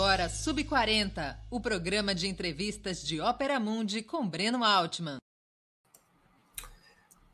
agora 0.00 0.30
Sub 0.30 0.64
40, 0.64 1.38
o 1.50 1.60
programa 1.60 2.14
de 2.14 2.26
entrevistas 2.26 3.02
de 3.02 3.20
Ópera 3.20 3.60
Mundi 3.60 4.02
com 4.02 4.26
Breno 4.26 4.64
Altman. 4.64 5.18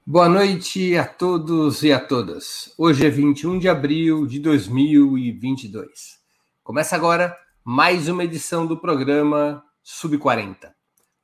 Boa 0.04 0.28
noite 0.28 0.96
a 0.96 1.06
todos 1.06 1.84
e 1.84 1.92
a 1.92 2.00
todas. 2.00 2.74
Hoje 2.76 3.06
é 3.06 3.08
21 3.08 3.60
de 3.60 3.68
abril 3.68 4.26
de 4.26 4.40
2022. 4.40 6.18
Começa 6.64 6.96
agora 6.96 7.38
mais 7.64 8.08
uma 8.08 8.24
edição 8.24 8.66
do 8.66 8.76
programa 8.76 9.62
Sub 9.80 10.18
40. 10.18 10.74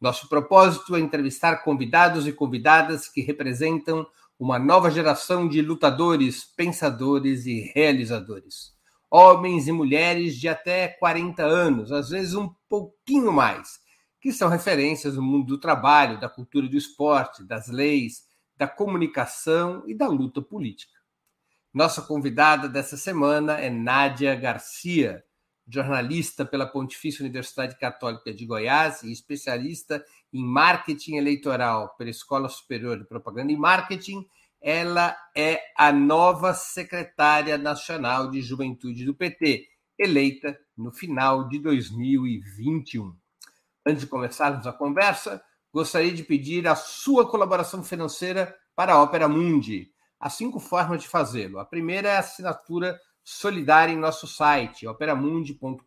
Nosso 0.00 0.29
propósito 0.29 0.95
é 0.95 1.00
entrevistar 1.00 1.64
convidados 1.64 2.25
e 2.25 2.32
convidadas 2.32 3.09
que 3.09 3.21
representam 3.21 4.07
uma 4.39 4.61
nova 4.61 4.93
geração 4.93 5.49
de 5.49 5.61
lutadores, 5.61 6.45
pensadores 6.45 7.46
e 7.46 7.72
realizadores. 7.75 8.81
Homens 9.14 9.68
e 9.68 9.72
mulheres 9.72 10.40
de 10.40 10.48
até 10.48 10.89
40 10.89 11.43
anos, 11.43 11.93
às 11.93 12.08
vezes 12.08 12.34
um 12.34 12.48
pouquinho 12.66 13.30
mais, 13.30 13.79
que 14.18 14.32
são 14.32 14.48
referências 14.48 15.16
no 15.16 15.22
mundo 15.22 15.48
do 15.48 15.61
trabalho, 15.61 16.18
da 16.18 16.30
cultura 16.30 16.66
do 16.66 16.79
esporte, 16.79 17.44
das 17.44 17.68
leis, 17.68 18.22
da 18.57 18.66
comunicação 18.66 19.85
e 19.86 19.94
da 19.94 20.08
luta 20.08 20.40
política. 20.40 20.98
Nossa 21.75 22.00
convidada 22.00 22.71
dessa 22.71 22.96
semana 22.96 23.61
é 23.61 23.68
Nádia 23.68 24.35
Garcia, 24.35 25.22
jornalista 25.68 26.46
pela 26.46 26.66
Pontifícia 26.66 27.22
Universidade 27.22 27.79
Católica 27.79 28.32
de 28.32 28.46
Goiás 28.46 29.02
e 29.02 29.13
especialista 29.13 30.02
em 30.32 30.43
marketing 30.43 31.16
eleitoral 31.16 31.94
pela 31.99 32.08
Escola 32.08 32.48
Superior 32.48 32.98
de 32.98 33.05
Propaganda 33.05 33.52
e 33.52 33.58
Marketing. 33.58 34.27
Ela 34.62 35.16
é 35.36 35.61
a 35.77 35.91
nova 35.91 36.55
secretária 36.55 37.58
nacional 37.58 38.30
de 38.30 38.41
juventude 38.41 39.04
do 39.04 39.12
PT, 39.12 39.66
eleita 39.98 40.56
no 40.77 40.92
final 40.92 41.48
de 41.48 41.58
2021. 41.58 43.12
Antes 43.84 44.02
de 44.02 44.06
começarmos 44.06 44.64
a 44.64 44.72
conversa, 44.72 45.42
gostaria 45.72 46.12
de 46.12 46.22
pedir 46.22 46.69
a 46.69 46.77
sua 46.77 47.28
colaboração 47.28 47.82
financeira 47.82 48.56
para 48.77 48.92
a 48.92 49.02
Ópera 49.02 49.27
Mundi. 49.27 49.91
Há 50.20 50.30
cinco 50.30 50.60
formas 50.60 51.02
de 51.02 51.08
fazê-lo. 51.08 51.58
A 51.58 51.64
primeira 51.64 52.10
é 52.10 52.16
a 52.16 52.20
assinatura 52.20 52.97
solidária 53.24 53.92
em 53.92 53.98
nosso 53.98 54.28
site, 54.28 54.86
operamundi.com.br 54.86 55.86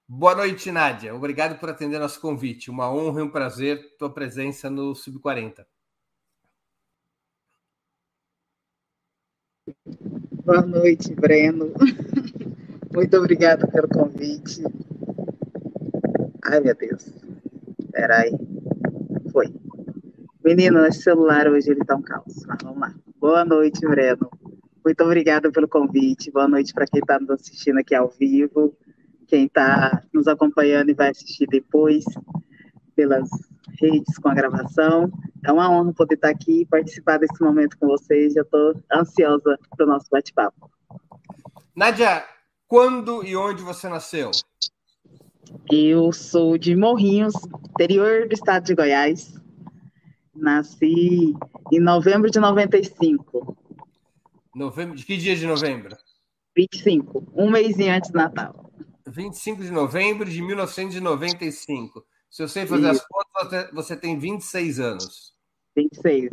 Boa 0.07 0.35
noite, 0.35 0.73
Nádia. 0.73 1.15
Obrigado 1.15 1.61
por 1.61 1.69
atender 1.69 2.01
nosso 2.01 2.21
convite. 2.21 2.73
Uma 2.73 2.91
honra 2.91 3.21
e 3.21 3.23
um 3.23 3.31
prazer 3.31 3.97
tua 3.99 4.13
presença 4.13 4.69
no 4.69 4.97
Sub-40. 4.97 5.65
Boa 10.45 10.63
noite, 10.63 11.15
Breno. 11.15 11.73
Muito 12.99 13.17
obrigada 13.17 13.65
pelo 13.69 13.87
convite. 13.87 14.61
Ai, 16.45 16.59
meu 16.59 16.75
Deus. 16.75 17.15
Peraí. 17.93 18.33
Foi. 19.31 19.55
Menino, 20.45 20.85
esse 20.85 21.03
celular 21.03 21.47
hoje 21.47 21.71
ele 21.71 21.85
tá 21.85 21.95
um 21.95 22.03
caos. 22.03 22.45
Mas 22.45 22.59
vamos 22.61 22.81
lá. 22.81 22.93
Boa 23.21 23.45
noite, 23.45 23.87
Breno. 23.87 24.29
Muito 24.85 25.05
obrigada 25.05 25.49
pelo 25.53 25.69
convite. 25.69 26.33
Boa 26.33 26.49
noite 26.49 26.75
para 26.75 26.87
quem 26.89 26.99
está 26.99 27.21
nos 27.21 27.31
assistindo 27.31 27.79
aqui 27.79 27.95
ao 27.95 28.09
vivo 28.09 28.77
quem 29.29 29.45
está 29.45 30.03
nos 30.13 30.27
acompanhando 30.27 30.91
e 30.91 30.95
vai 30.95 31.11
assistir 31.11 31.47
depois 31.47 32.03
pelas 32.97 33.29
redes 33.81 34.19
com 34.19 34.29
a 34.29 34.35
gravação. 34.35 35.09
É 35.47 35.53
uma 35.53 35.71
honra 35.71 35.93
poder 35.93 36.17
estar 36.17 36.31
aqui 36.31 36.63
e 36.63 36.67
participar 36.67 37.19
desse 37.19 37.41
momento 37.41 37.79
com 37.79 37.87
vocês. 37.87 38.33
Já 38.33 38.43
estou 38.43 38.75
ansiosa 38.93 39.57
para 39.77 39.87
o 39.87 39.89
nosso 39.89 40.09
bate-papo. 40.11 40.69
Nádia, 41.77 42.25
quando 42.69 43.25
e 43.25 43.35
onde 43.35 43.63
você 43.63 43.89
nasceu? 43.89 44.31
Eu 45.73 46.13
sou 46.13 46.59
de 46.59 46.77
Morrinhos, 46.77 47.35
interior 47.71 48.29
do 48.29 48.35
estado 48.35 48.65
de 48.65 48.75
Goiás. 48.75 49.41
Nasci 50.35 51.35
em 51.73 51.81
novembro 51.81 52.31
de 52.31 52.39
95. 52.39 53.57
Novembro, 54.55 54.95
de 54.95 55.05
que 55.05 55.17
dia 55.17 55.35
de 55.35 55.47
novembro? 55.47 55.97
25, 56.55 57.33
um 57.35 57.51
mês 57.51 57.79
antes 57.81 58.11
do 58.11 58.19
Natal. 58.19 58.71
25 59.07 59.63
de 59.63 59.71
novembro 59.71 60.29
de 60.29 60.43
1995. 60.43 62.05
Se 62.31 62.43
eu 62.43 62.49
sei 62.49 62.67
fazer 62.67 62.91
Isso. 62.91 63.03
as 63.03 63.07
contas, 63.09 63.71
você 63.73 63.97
tem 63.97 64.19
26 64.19 64.81
anos. 64.81 65.33
26, 65.75 66.31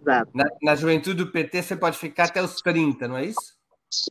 exato. 0.00 0.30
Na, 0.32 0.44
na, 0.62 0.74
juventude 0.76 1.24
do 1.24 1.32
PT, 1.32 1.62
você 1.62 1.76
pode 1.76 1.98
ficar 1.98 2.24
até 2.24 2.42
os 2.42 2.56
30, 2.56 3.08
não 3.08 3.16
é 3.16 3.24
isso? 3.24 3.61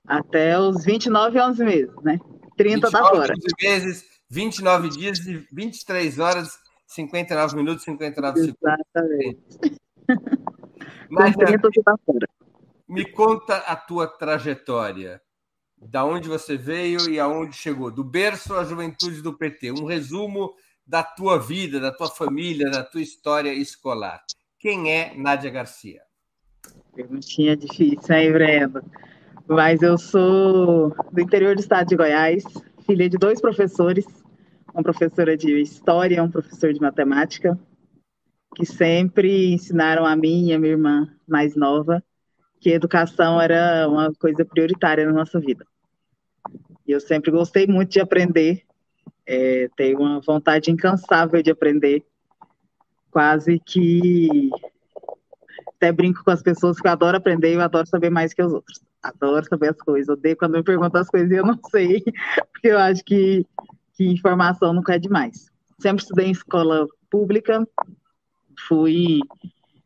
Até 0.07 0.59
os 0.59 0.83
29 0.83 1.37
e 1.37 1.41
11 1.41 1.63
meses, 1.63 1.95
né? 2.03 2.19
30 2.57 2.89
da 2.89 2.99
fora. 2.99 3.33
11 3.33 3.45
meses, 3.61 4.05
29 4.29 4.89
dias 4.89 5.19
e 5.19 5.45
23 5.51 6.19
horas, 6.19 6.57
59 6.87 7.55
minutos 7.55 7.83
e 7.83 7.85
59 7.85 8.39
segundos. 8.39 8.59
Exatamente. 8.61 9.79
Mas, 11.09 11.35
30 11.35 11.69
tá 11.83 11.95
fora. 12.05 12.27
Me 12.87 13.05
conta 13.05 13.57
a 13.57 13.75
tua 13.75 14.07
trajetória 14.07 15.21
da 15.81 16.05
onde 16.05 16.29
você 16.29 16.55
veio 16.55 17.09
e 17.09 17.19
aonde 17.19 17.55
chegou, 17.55 17.89
do 17.89 18.03
berço 18.03 18.53
à 18.53 18.63
juventude 18.63 19.21
do 19.21 19.35
PT. 19.35 19.71
Um 19.71 19.85
resumo 19.85 20.53
da 20.85 21.03
tua 21.03 21.39
vida, 21.39 21.79
da 21.79 21.91
tua 21.91 22.09
família, 22.09 22.69
da 22.69 22.83
tua 22.83 23.01
história 23.01 23.53
escolar. 23.53 24.23
Quem 24.59 24.91
é 24.91 25.15
Nádia 25.15 25.49
Garcia? 25.49 26.01
Perguntinha 26.93 27.55
difícil, 27.55 28.13
hein, 28.13 28.31
Breno? 28.31 28.83
Mas 29.53 29.81
eu 29.81 29.97
sou 29.97 30.95
do 31.11 31.19
interior 31.19 31.55
do 31.55 31.59
estado 31.59 31.89
de 31.89 31.97
Goiás, 31.97 32.41
filha 32.85 33.09
de 33.09 33.17
dois 33.17 33.41
professores, 33.41 34.05
uma 34.73 34.81
professora 34.81 35.35
de 35.35 35.61
história 35.61 36.15
e 36.15 36.21
um 36.21 36.31
professor 36.31 36.71
de 36.71 36.79
matemática, 36.79 37.59
que 38.55 38.65
sempre 38.65 39.53
ensinaram 39.53 40.05
a 40.05 40.15
mim 40.15 40.47
e 40.47 40.53
a 40.53 40.57
minha 40.57 40.71
irmã 40.71 41.13
mais 41.27 41.53
nova 41.53 42.01
que 42.61 42.69
educação 42.69 43.41
era 43.41 43.89
uma 43.89 44.13
coisa 44.13 44.45
prioritária 44.45 45.05
na 45.05 45.11
nossa 45.11 45.37
vida. 45.37 45.65
E 46.87 46.93
eu 46.93 47.01
sempre 47.01 47.29
gostei 47.29 47.67
muito 47.67 47.91
de 47.91 47.99
aprender, 47.99 48.61
é, 49.27 49.67
tenho 49.75 49.99
uma 49.99 50.21
vontade 50.21 50.71
incansável 50.71 51.43
de 51.43 51.51
aprender, 51.51 52.05
quase 53.11 53.59
que 53.59 54.49
até 55.81 55.91
brinco 55.91 56.23
com 56.23 56.29
as 56.29 56.43
pessoas 56.43 56.79
que 56.79 56.87
eu 56.87 56.91
adoro 56.91 57.17
aprender 57.17 57.49
e 57.49 57.53
eu 57.55 57.61
adoro 57.61 57.87
saber 57.87 58.11
mais 58.11 58.35
que 58.35 58.43
os 58.43 58.53
outros. 58.53 58.79
Adoro 59.01 59.43
saber 59.47 59.71
as 59.71 59.77
coisas, 59.77 60.09
odeio 60.09 60.37
quando 60.37 60.53
me 60.53 60.63
perguntam 60.63 61.01
as 61.01 61.09
coisas 61.09 61.31
e 61.31 61.35
eu 61.35 61.45
não 61.45 61.57
sei, 61.71 62.03
porque 62.51 62.67
eu 62.67 62.77
acho 62.77 63.03
que, 63.03 63.43
que 63.95 64.05
informação 64.05 64.73
nunca 64.73 64.93
é 64.93 64.99
demais. 64.99 65.47
Sempre 65.79 66.03
estudei 66.03 66.27
em 66.27 66.31
escola 66.31 66.87
pública, 67.09 67.67
fui 68.67 69.21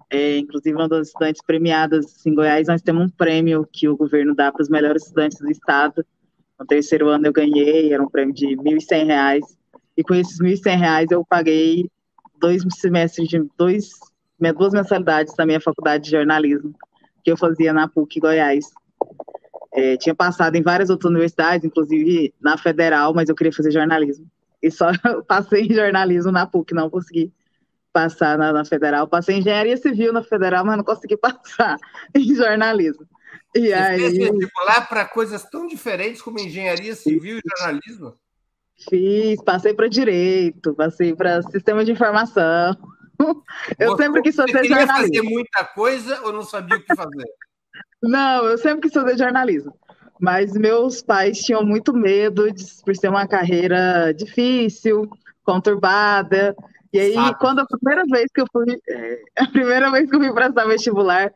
é, 0.09 0.38
inclusive, 0.38 0.75
uma 0.75 0.89
das 0.89 1.07
estudantes 1.07 1.42
premiadas 1.45 2.25
em 2.25 2.36
Goiás, 2.36 2.68
nós 2.68 2.81
temos 2.81 3.06
um 3.06 3.09
prêmio 3.09 3.68
que 3.71 3.88
o 3.88 3.95
governo 3.98 4.36
dá 4.36 4.51
para 4.51 4.62
os 4.62 4.69
melhores 4.69 5.03
estudantes 5.03 5.39
do 5.39 5.50
estado. 5.50 6.06
No 6.59 6.65
terceiro 6.65 7.07
ano 7.07 7.25
eu 7.25 7.33
ganhei, 7.33 7.94
era 7.94 8.03
um 8.03 8.09
prêmio 8.09 8.33
de 8.33 8.48
R$ 8.48 8.56
1.100. 8.56 9.41
E 9.98 10.03
com 10.03 10.13
esses 10.13 10.39
R$ 10.39 10.53
1.100 10.53 11.12
eu 11.12 11.25
paguei 11.25 11.89
dois 12.39 12.63
semestres 12.80 13.30
de 13.30 13.41
dois, 13.57 13.91
duas 14.53 14.73
mensalidades 14.73 15.33
da 15.35 15.45
minha 15.45 15.61
faculdade 15.61 16.05
de 16.05 16.11
jornalismo, 16.11 16.73
que 17.23 17.31
eu 17.31 17.37
fazia 17.37 17.73
na 17.73 17.87
PUC 17.87 18.19
Goiás. 18.19 18.65
É, 19.73 19.97
tinha 19.97 20.15
passado 20.15 20.55
em 20.55 20.61
várias 20.61 20.89
outras 20.89 21.11
universidades, 21.11 21.65
inclusive 21.65 22.33
na 22.39 22.57
Federal, 22.57 23.13
mas 23.13 23.27
eu 23.27 23.35
queria 23.35 23.51
fazer 23.51 23.71
jornalismo. 23.71 24.25
E 24.61 24.71
só 24.71 24.87
passei 25.27 25.63
em 25.63 25.73
jornalismo 25.73 26.31
na 26.31 26.45
PUC, 26.45 26.73
não 26.73 26.89
consegui 26.89 27.31
passar 27.95 28.37
na, 28.37 28.51
na, 28.51 28.65
federal. 28.65 29.07
Passei 29.07 29.35
em 29.35 29.39
engenharia 29.39 29.77
civil 29.77 30.11
na 30.11 30.21
federal, 30.21 30.65
mas 30.65 30.75
não 30.75 30.83
consegui 30.83 31.15
passar 31.17 31.77
em 32.13 32.35
jornalismo. 32.35 33.07
E 33.55 33.67
Você 33.67 33.73
aí... 33.73 33.99
fez 33.99 34.17
vestibular 34.17 34.89
para 34.89 35.05
coisas 35.05 35.43
tão 35.45 35.65
diferentes 35.65 36.21
como 36.21 36.39
engenharia 36.39 36.93
civil 36.93 37.38
e 37.38 37.41
jornalismo? 37.57 38.13
Fiz, 38.89 39.41
passei 39.41 39.73
para 39.73 39.88
direito, 39.88 40.73
passei 40.73 41.15
para 41.15 41.41
sistema 41.43 41.85
de 41.85 41.93
informação. 41.93 42.75
Eu 43.79 43.91
Você 43.91 44.03
sempre 44.03 44.21
quis 44.21 44.35
fazer 44.35 44.51
você 44.51 44.62
queria 44.62 44.88
fazer 44.88 45.21
muita 45.21 45.63
coisa 45.65 46.21
ou 46.23 46.33
não 46.33 46.44
sabia 46.44 46.77
o 46.77 46.81
que 46.81 46.95
fazer? 46.95 47.25
Não, 48.01 48.45
eu 48.45 48.57
sempre 48.57 48.81
quis 48.81 48.94
fazer 48.94 49.17
jornalismo. 49.17 49.73
Mas 50.19 50.53
meus 50.53 51.01
pais 51.01 51.39
tinham 51.39 51.65
muito 51.65 51.94
medo 51.94 52.51
de 52.51 52.63
por 52.83 52.95
ser 52.95 53.09
uma 53.09 53.27
carreira 53.27 54.13
difícil, 54.13 55.09
conturbada. 55.44 56.56
E 56.94 57.00
aí, 57.00 57.13
Sabe. 57.13 57.38
quando 57.39 57.59
a 57.59 57.65
primeira 57.65 58.03
vez 58.09 58.27
que 58.33 58.41
eu 58.41 58.45
fui, 58.51 58.79
é, 58.88 59.19
a 59.38 59.47
primeira 59.47 59.91
vez 59.91 60.09
que 60.09 60.15
eu 60.15 60.19
fui 60.19 60.33
prestar 60.33 60.65
vestibular, 60.65 61.33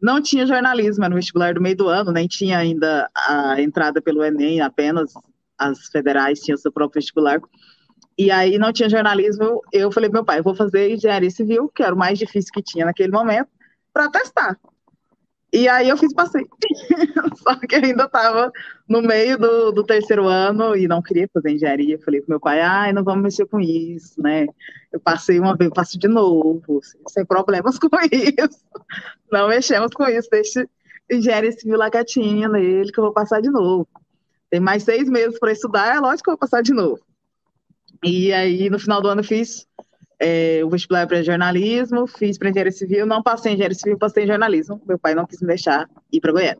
não 0.00 0.20
tinha 0.20 0.46
jornalismo, 0.46 1.04
era 1.04 1.10
no 1.10 1.16
vestibular 1.16 1.54
do 1.54 1.60
meio 1.60 1.76
do 1.76 1.88
ano, 1.88 2.12
nem 2.12 2.28
tinha 2.28 2.58
ainda 2.58 3.08
a 3.14 3.60
entrada 3.60 4.02
pelo 4.02 4.24
Enem, 4.24 4.60
apenas 4.60 5.12
as 5.56 5.86
federais 5.88 6.40
tinham 6.40 6.56
seu 6.56 6.70
próprio 6.70 7.00
vestibular. 7.00 7.40
E 8.18 8.32
aí 8.32 8.58
não 8.58 8.72
tinha 8.72 8.90
jornalismo, 8.90 9.62
eu 9.72 9.92
falei, 9.92 10.10
meu 10.10 10.24
pai, 10.24 10.40
eu 10.40 10.42
vou 10.42 10.54
fazer 10.54 10.90
engenharia 10.90 11.30
civil, 11.30 11.68
que 11.68 11.84
era 11.84 11.94
o 11.94 11.98
mais 11.98 12.18
difícil 12.18 12.50
que 12.52 12.60
tinha 12.60 12.84
naquele 12.84 13.12
momento, 13.12 13.48
para 13.92 14.10
testar. 14.10 14.58
E 15.52 15.66
aí 15.68 15.88
eu 15.88 15.96
fiz 15.96 16.12
passei. 16.12 16.44
Só 17.36 17.54
que 17.56 17.76
ainda 17.76 18.04
estava 18.04 18.52
no 18.88 19.00
meio 19.00 19.38
do, 19.38 19.72
do, 19.72 19.84
terceiro 19.84 20.26
ano 20.26 20.76
e 20.76 20.86
não 20.86 21.00
queria 21.00 21.28
fazer 21.32 21.52
engenharia. 21.52 21.98
Falei 22.00 22.20
pro 22.20 22.30
meu 22.30 22.40
pai, 22.40 22.60
ai, 22.60 22.92
não 22.92 23.02
vamos 23.02 23.22
mexer 23.22 23.46
com 23.46 23.58
isso, 23.58 24.20
né? 24.20 24.46
Eu 24.92 25.00
passei 25.00 25.38
uma 25.38 25.56
vez, 25.56 25.70
passo 25.70 25.98
de 25.98 26.08
novo, 26.08 26.80
sem 27.08 27.24
problemas 27.24 27.78
com 27.80 27.88
isso. 28.12 28.60
Não 29.32 29.48
mexemos 29.48 29.92
com 29.94 30.04
isso, 30.04 30.28
deixa 30.30 30.68
engenharia 31.10 31.52
civil 31.52 31.78
lá 31.78 31.90
quietinha 31.90 32.48
nele, 32.48 32.92
que 32.92 32.98
eu 32.98 33.04
vou 33.04 33.12
passar 33.12 33.40
de 33.40 33.48
novo. 33.48 33.88
Tem 34.50 34.60
mais 34.60 34.82
seis 34.82 35.08
meses 35.08 35.38
para 35.38 35.52
estudar, 35.52 35.96
é 35.96 36.00
lógico 36.00 36.24
que 36.24 36.30
eu 36.30 36.34
vou 36.34 36.38
passar 36.38 36.62
de 36.62 36.74
novo. 36.74 37.00
E 38.04 38.32
aí, 38.32 38.70
no 38.70 38.78
final 38.78 39.02
do 39.02 39.08
ano, 39.08 39.24
fiz 39.24 39.66
é, 40.20 40.60
o 40.64 40.70
vestibular 40.70 41.06
para 41.06 41.22
jornalismo, 41.22 42.06
fiz 42.06 42.38
para 42.38 42.50
engenharia 42.50 42.72
civil, 42.72 43.06
não 43.06 43.22
passei 43.22 43.52
em 43.52 43.54
engenharia 43.54 43.76
civil, 43.76 43.98
passei 43.98 44.24
em 44.24 44.26
jornalismo. 44.26 44.80
Meu 44.86 44.98
pai 44.98 45.14
não 45.14 45.26
quis 45.26 45.40
me 45.40 45.48
deixar 45.48 45.88
ir 46.12 46.20
para 46.20 46.32
Goiânia. 46.32 46.58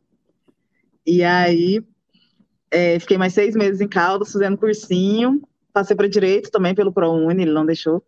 E 1.06 1.22
aí, 1.22 1.82
é, 2.70 2.98
fiquei 2.98 3.16
mais 3.16 3.32
seis 3.32 3.54
meses 3.54 3.80
em 3.80 3.88
Caldas, 3.88 4.32
fazendo 4.32 4.58
cursinho. 4.58 5.40
Passei 5.72 5.96
para 5.96 6.08
direito 6.08 6.50
também 6.50 6.74
pelo 6.74 6.92
ProUni, 6.92 7.42
ele 7.42 7.52
não 7.52 7.64
deixou. 7.64 8.02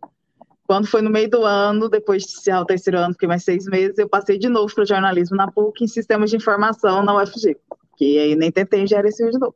Quando 0.67 0.87
foi 0.87 1.01
no 1.01 1.09
meio 1.09 1.29
do 1.29 1.43
ano, 1.43 1.89
depois 1.89 2.23
de 2.23 2.31
encerrar 2.31 2.61
o 2.61 2.65
terceiro 2.65 2.97
ano, 2.97 3.13
fiquei 3.13 3.27
mais 3.27 3.43
seis 3.43 3.65
meses, 3.65 3.97
eu 3.97 4.07
passei 4.07 4.37
de 4.37 4.47
novo 4.47 4.73
para 4.73 4.85
jornalismo 4.85 5.35
na 5.35 5.51
PUC 5.51 5.83
em 5.83 5.87
sistemas 5.87 6.29
de 6.29 6.37
informação 6.37 7.03
na 7.03 7.21
UFG. 7.21 7.57
Que 7.97 8.19
aí 8.19 8.35
nem 8.35 8.51
tentei 8.51 8.81
engenharia 8.81 9.11
civil 9.11 9.31
de 9.31 9.39
novo. 9.39 9.55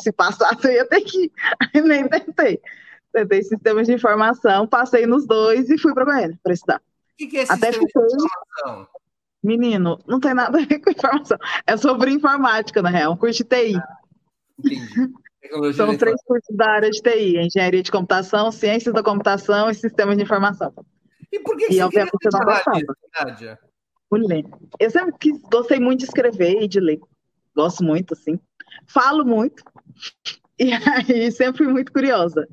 Se 0.00 0.10
passasse, 0.10 0.66
eu 0.66 0.72
ia 0.72 0.86
ter 0.86 1.02
que 1.02 1.24
ir. 1.24 1.32
Aí 1.74 1.80
nem 1.82 2.08
tentei. 2.08 2.60
Tentei 3.14 3.44
sistemas 3.44 3.86
de 3.86 3.94
informação, 3.94 4.66
passei 4.66 5.06
nos 5.06 5.24
dois 5.24 5.70
e 5.70 5.78
fui 5.78 5.94
para 5.94 6.04
Goiânia 6.04 6.36
para 6.42 6.52
estudar. 6.52 6.78
O 6.78 7.16
que, 7.16 7.28
que 7.28 7.38
é 7.38 7.42
Até 7.44 7.70
sistema 7.70 7.86
fiquei... 7.86 8.06
de 8.06 8.14
informação? 8.16 8.88
Menino, 9.40 9.98
não 10.04 10.18
tem 10.18 10.34
nada 10.34 10.58
a 10.58 10.66
ver 10.66 10.80
com 10.80 10.90
informação. 10.90 11.38
É 11.64 11.76
sobre 11.76 12.10
informática, 12.10 12.82
na 12.82 12.90
real, 12.90 13.12
um 13.12 13.16
curso 13.16 13.38
de 13.38 13.44
TI. 13.44 13.76
Ah, 13.76 13.98
entendi. 14.58 15.14
São 15.76 15.96
três 15.96 16.20
cursos 16.24 16.56
da 16.56 16.68
área 16.68 16.90
de 16.90 17.00
TI: 17.00 17.38
Engenharia 17.38 17.82
de 17.84 17.92
Computação, 17.92 18.50
Ciências 18.50 18.92
da 18.92 19.02
Computação 19.02 19.70
e 19.70 19.74
Sistemas 19.74 20.16
de 20.16 20.24
Informação. 20.24 20.74
E 21.30 21.38
por 21.38 21.56
que, 21.56 21.68
que 21.68 21.74
e 21.74 21.76
você 21.76 21.88
queria 21.90 22.10
gostava? 22.10 22.62
Nádia? 23.22 23.58
ler. 24.12 24.44
Eu 24.80 24.90
sempre 24.90 25.14
quis, 25.20 25.40
gostei 25.42 25.78
muito 25.78 26.00
de 26.00 26.06
escrever 26.06 26.62
e 26.62 26.66
de 26.66 26.80
ler. 26.80 26.98
Gosto 27.54 27.84
muito, 27.84 28.14
assim. 28.14 28.40
Falo 28.88 29.24
muito. 29.24 29.62
E 30.56 30.70
aí 30.72 31.32
sempre 31.32 31.64
fui 31.64 31.72
muito 31.72 31.92
curiosa. 31.92 32.46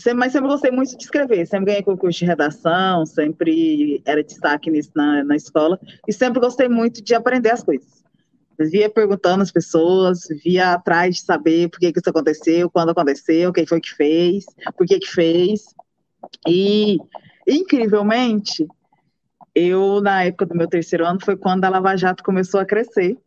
Sempre, 0.00 0.18
mas 0.18 0.32
sempre 0.32 0.48
gostei 0.48 0.70
muito 0.70 0.96
de 0.96 1.04
escrever, 1.04 1.46
sempre 1.46 1.66
ganhei 1.66 1.82
concurso 1.82 2.20
de 2.20 2.24
redação, 2.24 3.04
sempre 3.04 4.00
era 4.06 4.24
destaque 4.24 4.70
nisso 4.70 4.90
na, 4.96 5.22
na 5.22 5.36
escola, 5.36 5.78
e 6.08 6.12
sempre 6.12 6.40
gostei 6.40 6.70
muito 6.70 7.02
de 7.02 7.14
aprender 7.14 7.50
as 7.50 7.62
coisas. 7.62 8.02
via 8.58 8.88
perguntando 8.88 9.42
às 9.42 9.52
pessoas, 9.52 10.20
via 10.42 10.72
atrás 10.72 11.16
de 11.16 11.22
saber 11.22 11.68
por 11.68 11.78
que, 11.78 11.92
que 11.92 11.98
isso 11.98 12.08
aconteceu, 12.08 12.70
quando 12.70 12.90
aconteceu, 12.90 13.52
quem 13.52 13.66
foi 13.66 13.78
que 13.78 13.94
fez, 13.94 14.46
por 14.74 14.86
que 14.86 14.98
que 14.98 15.08
fez. 15.08 15.66
E, 16.48 16.96
incrivelmente, 17.46 18.66
eu, 19.54 20.00
na 20.00 20.24
época 20.24 20.46
do 20.46 20.56
meu 20.56 20.66
terceiro 20.66 21.04
ano, 21.04 21.22
foi 21.22 21.36
quando 21.36 21.64
a 21.66 21.68
Lava 21.68 21.94
Jato 21.94 22.24
começou 22.24 22.58
a 22.58 22.64
crescer, 22.64 23.18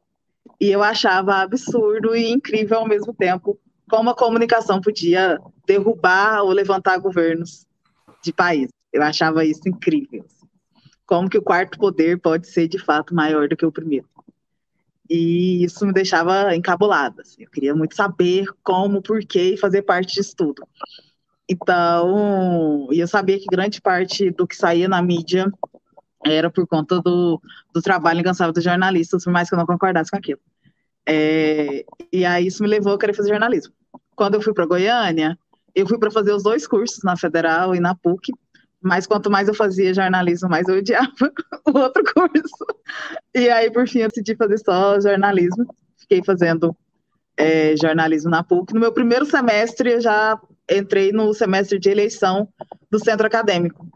e 0.60 0.72
eu 0.72 0.82
achava 0.82 1.36
absurdo 1.36 2.16
e 2.16 2.32
incrível 2.32 2.80
ao 2.80 2.88
mesmo 2.88 3.14
tempo 3.14 3.60
como 3.90 4.10
a 4.10 4.16
comunicação 4.16 4.82
podia 4.82 5.40
derrubar 5.66 6.42
ou 6.42 6.52
levantar 6.52 6.98
governos 6.98 7.66
de 8.24 8.32
país. 8.32 8.70
Eu 8.92 9.02
achava 9.04 9.46
isso 9.46 9.68
incrível. 9.68 10.26
Como 11.06 11.30
que 11.30 11.38
o 11.38 11.44
quarto 11.44 11.78
poder 11.78 12.20
pode 12.20 12.48
ser 12.48 12.68
de 12.68 12.80
fato 12.80 13.14
maior 13.14 13.48
do 13.48 13.58
que 13.58 13.66
o 13.66 13.72
primeiro. 13.72 14.08
E 15.10 15.64
isso 15.64 15.86
me 15.86 15.94
deixava 15.94 16.56
encabulada. 16.56 17.22
Assim. 17.22 17.44
Eu 17.44 17.50
queria 17.50 17.76
muito 17.76 17.96
saber 17.96 18.46
como, 18.64 19.02
por 19.02 19.20
quê 19.26 19.54
e 19.54 19.58
fazer 19.58 19.82
parte 19.82 20.16
disso 20.16 20.36
tudo. 20.36 20.66
Então, 21.50 22.88
eu 22.92 23.08
sabia 23.08 23.38
que 23.38 23.46
grande 23.46 23.82
parte 23.82 24.32
do 24.32 24.48
que 24.48 24.56
saía 24.56 24.88
na 24.88 25.02
mídia 25.02 25.52
era 26.26 26.50
por 26.50 26.66
conta 26.66 27.02
do, 27.02 27.42
do 27.74 27.82
trabalho 27.82 28.22
incansável 28.22 28.54
dos 28.54 28.64
jornalistas, 28.64 29.26
por 29.26 29.34
mais 29.34 29.50
que 29.50 29.56
eu 29.56 29.60
não 29.60 29.66
concordasse 29.66 30.10
com 30.10 30.18
aquilo. 30.18 30.40
É, 31.08 31.86
e 32.12 32.26
aí 32.26 32.48
isso 32.48 32.64
me 32.64 32.70
levou 32.70 32.94
a 32.94 33.00
querer 33.00 33.14
fazer 33.14 33.30
jornalismo 33.30 33.74
quando 34.16 34.36
eu 34.36 34.42
fui 34.42 34.54
para 34.54 34.66
Goiânia, 34.66 35.38
eu 35.76 35.88
fui 35.88 35.98
para 35.98 36.12
fazer 36.12 36.34
os 36.34 36.44
dois 36.44 36.68
cursos 36.68 37.04
na 37.04 37.18
Federal 37.18 37.76
e 37.76 37.80
na 37.80 37.96
PUC, 37.96 38.32
mas 38.82 39.08
quanto 39.08 39.32
mais 39.32 39.48
eu 39.48 39.54
fazia 39.54 39.94
jornalismo, 39.94 40.50
mais 40.50 40.68
eu 40.68 40.78
odiava 40.78 41.10
o 41.68 41.78
outro 41.78 42.04
curso. 42.04 42.66
E 43.34 43.50
aí, 43.50 43.72
por 43.72 43.88
fim, 43.88 44.00
eu 44.00 44.10
decidi 44.10 44.36
fazer 44.36 44.58
só 44.60 45.00
jornalismo. 45.00 45.66
Fiquei 45.98 46.22
fazendo 46.24 46.76
é, 47.38 47.76
jornalismo 47.78 48.30
na 48.30 48.44
PUC. 48.44 48.74
No 48.74 48.80
meu 48.82 48.92
primeiro 48.92 49.26
semestre, 49.26 49.94
eu 49.94 50.02
já 50.02 50.40
entrei 50.70 51.12
no 51.12 51.34
semestre 51.34 51.80
de 51.80 51.90
eleição 51.90 52.48
do 52.92 53.00
centro 53.00 53.26
acadêmico. 53.26 53.88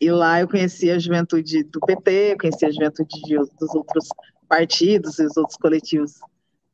E 0.00 0.10
lá 0.10 0.40
eu 0.40 0.48
conheci 0.48 0.90
a 0.90 0.98
juventude 0.98 1.64
do 1.64 1.80
PT, 1.80 2.36
conheci 2.38 2.66
a 2.66 2.70
juventude 2.70 3.10
dos 3.58 3.74
outros 3.74 4.06
partidos 4.48 5.18
e 5.18 5.26
os 5.26 5.36
outros 5.36 5.56
coletivos 5.56 6.14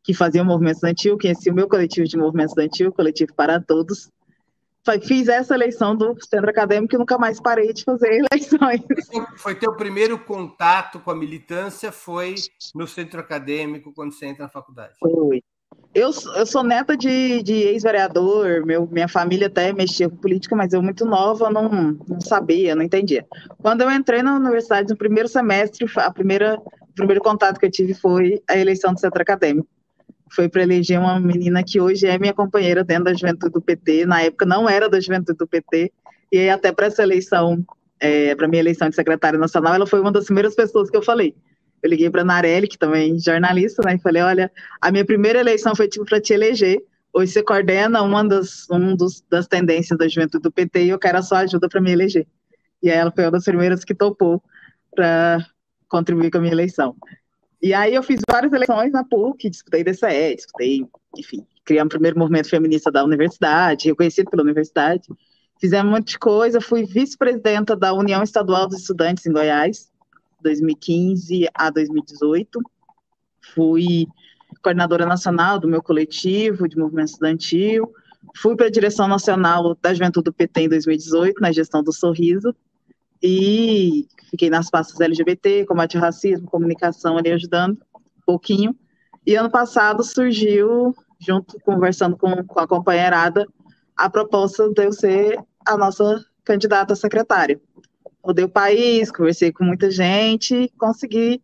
que 0.03 0.15
fazia 0.15 0.43
o 0.43 0.47
movimento 0.47 0.77
estudantil, 0.77 1.19
conheci 1.19 1.51
o 1.51 1.55
meu 1.55 1.69
coletivo 1.69 2.07
de 2.07 2.17
movimento 2.17 2.49
estudantil, 2.49 2.93
coletivo 2.93 3.35
para 3.35 3.61
todos. 3.61 4.11
Fiz 5.03 5.29
essa 5.29 5.55
eleição 5.55 5.95
do 5.95 6.17
centro 6.25 6.51
acadêmico 6.51 6.95
e 6.95 6.99
nunca 6.99 7.19
mais 7.19 7.39
parei 7.41 7.73
de 7.73 7.85
fazer 7.85 8.25
eleições. 8.33 8.81
Foi 9.37 9.55
teu 9.55 9.75
primeiro 9.77 10.19
contato 10.19 10.99
com 10.99 11.11
a 11.11 11.15
militância, 11.15 11.93
foi 11.93 12.35
no 12.75 12.87
centro 12.87 13.21
acadêmico, 13.21 13.93
quando 13.93 14.13
você 14.13 14.27
entra 14.27 14.45
na 14.45 14.51
faculdade? 14.51 14.95
Foi. 14.99 15.43
Eu, 15.93 16.11
eu 16.37 16.47
sou 16.47 16.63
neta 16.63 16.97
de, 16.97 17.43
de 17.43 17.53
ex-vereador, 17.53 18.65
minha 18.91 19.09
família 19.09 19.49
até 19.49 19.73
mexia 19.73 20.09
com 20.09 20.17
política, 20.17 20.55
mas 20.55 20.73
eu 20.73 20.81
muito 20.81 21.05
nova 21.05 21.51
não, 21.51 21.69
não 22.09 22.21
sabia, 22.21 22.77
não 22.77 22.83
entendia. 22.83 23.27
Quando 23.61 23.81
eu 23.81 23.91
entrei 23.91 24.23
na 24.23 24.37
universidade 24.37 24.89
no 24.89 24.97
primeiro 24.97 25.29
semestre, 25.29 25.85
a 25.97 26.11
primeira, 26.11 26.61
primeiro 27.01 27.21
contato 27.21 27.59
que 27.59 27.67
eu 27.67 27.71
tive 27.71 27.95
foi 27.95 28.43
a 28.49 28.57
eleição 28.57 28.95
do 28.95 29.01
centro 29.01 29.21
acadêmico 29.21 29.69
foi 30.31 30.49
para 30.49 30.63
eleger 30.63 30.99
uma 30.99 31.19
menina 31.19 31.63
que 31.63 31.81
hoje 31.81 32.07
é 32.07 32.19
minha 32.19 32.33
companheira 32.33 32.85
dentro 32.85 33.05
da 33.05 33.15
juventude 33.15 33.53
do 33.53 33.61
PT, 33.61 34.07
na 34.07 34.23
época 34.23 34.47
não 34.47 34.69
era 34.69 34.89
da 34.89 35.01
juventude 35.01 35.37
do 35.37 35.47
PT, 35.47 35.93
e 36.33 36.39
aí 36.39 36.51
até 36.51 36.73
para 36.73 36.87
essa 36.87 37.03
eleição, 37.03 37.65
é, 37.99 38.35
para 38.35 38.47
minha 38.47 38.61
eleição 38.61 38.89
de 38.89 38.95
secretária 38.95 39.39
nacional, 39.39 39.75
ela 39.75 39.87
foi 39.87 40.01
uma 40.01 40.13
das 40.13 40.27
primeiras 40.27 40.55
pessoas 40.55 40.89
que 40.89 40.97
eu 40.97 41.03
falei. 41.03 41.35
Eu 41.83 41.91
liguei 41.91 42.09
para 42.09 42.23
a 42.23 42.25
Narelli, 42.25 42.69
que 42.69 42.79
também 42.79 43.17
é 43.17 43.19
jornalista, 43.19 43.83
né, 43.85 43.97
e 43.97 44.01
falei, 44.01 44.23
olha, 44.23 44.51
a 44.81 44.93
minha 44.93 45.05
primeira 45.05 45.41
eleição 45.41 45.75
foi 45.75 45.89
tipo 45.89 46.05
para 46.05 46.21
te 46.21 46.33
eleger, 46.33 46.81
hoje 47.13 47.33
você 47.33 47.43
coordena 47.43 48.01
uma 48.03 48.23
das, 48.23 48.71
um 48.71 48.95
dos, 48.95 49.25
das 49.29 49.49
tendências 49.49 49.99
da 49.99 50.07
juventude 50.07 50.43
do 50.43 50.53
PT 50.53 50.85
e 50.85 50.89
eu 50.91 50.99
quero 50.99 51.19
a 51.19 51.23
sua 51.23 51.41
ajuda 51.41 51.69
para 51.69 51.81
me 51.81 51.91
eleger. 51.91 52.27
E 52.83 52.89
aí 52.89 52.97
ela 52.97 53.11
foi 53.11 53.25
uma 53.25 53.33
das 53.33 53.45
primeiras 53.45 53.85
que 53.85 53.95
topou 53.95 54.41
para 54.95 55.45
contribuir 55.91 56.31
com 56.31 56.39
a 56.39 56.41
minha 56.41 56.53
eleição. 56.53 56.97
E 57.61 57.75
aí 57.75 57.95
eu 57.95 58.03
fiz 58.03 58.23
várias 58.31 58.53
eleições 58.55 58.93
na 58.93 59.05
PUC, 59.05 59.51
disputei 59.51 59.85
DCE, 59.85 60.35
disputei, 60.35 60.87
enfim, 61.19 61.47
criamos 61.63 61.89
o 61.89 61.97
primeiro 61.97 62.19
movimento 62.19 62.49
feminista 62.49 62.91
da 62.91 63.05
universidade, 63.05 63.89
reconhecido 63.89 64.31
pela 64.31 64.43
universidade. 64.43 65.09
Fizemos 65.61 65.93
um 65.93 65.97
monte 65.97 66.13
de 66.13 66.19
coisa, 66.19 66.59
fui 66.59 66.87
vice-presidenta 66.87 67.77
da 67.77 67.93
União 67.93 68.23
Estadual 68.23 68.67
dos 68.67 68.81
Estudantes 68.81 69.27
em 69.27 69.33
Goiás, 69.33 69.91
2015 70.43 71.49
a 71.53 71.69
2018. 71.69 72.61
Fui 73.55 74.07
coordenadora 74.63 75.05
nacional 75.05 75.59
do 75.59 75.69
meu 75.69 75.83
coletivo 75.83 76.67
de 76.67 76.79
movimento 76.79 77.09
estudantil. 77.09 77.93
Fui 78.37 78.57
para 78.57 78.67
a 78.67 78.71
direção 78.71 79.07
nacional 79.07 79.77
da 79.83 79.93
Juventude 79.93 80.25
do 80.25 80.33
PT 80.33 80.63
em 80.63 80.69
2018, 80.69 81.41
na 81.43 81.53
gestão 81.53 81.83
do 81.83 81.93
Sorriso. 81.93 82.55
E 83.23 84.07
fiquei 84.31 84.49
nas 84.49 84.71
pastas 84.71 85.01
LGBT, 85.01 85.67
combate 85.67 85.97
ao 85.97 86.03
racismo, 86.03 86.47
comunicação 86.47 87.19
ali 87.19 87.31
ajudando 87.31 87.79
um 87.95 88.23
pouquinho. 88.25 88.75
E 89.27 89.35
ano 89.35 89.51
passado 89.51 90.03
surgiu, 90.03 90.95
junto, 91.19 91.59
conversando 91.61 92.17
com, 92.17 92.45
com 92.45 92.61
a 92.61 92.67
companheirada, 92.67 93.47
a 93.97 94.09
proposta 94.09 94.69
de 94.71 94.85
eu 94.85 94.93
ser 94.93 95.39
a 95.67 95.77
nossa 95.77 96.25
candidata 96.45 96.95
a 96.95 96.97
secretária. 96.97 97.61
Rodei 98.23 98.45
o 98.45 98.49
país, 98.49 99.11
conversei 99.11 99.53
com 99.53 99.65
muita 99.65 99.91
gente, 99.91 100.73
consegui 100.79 101.43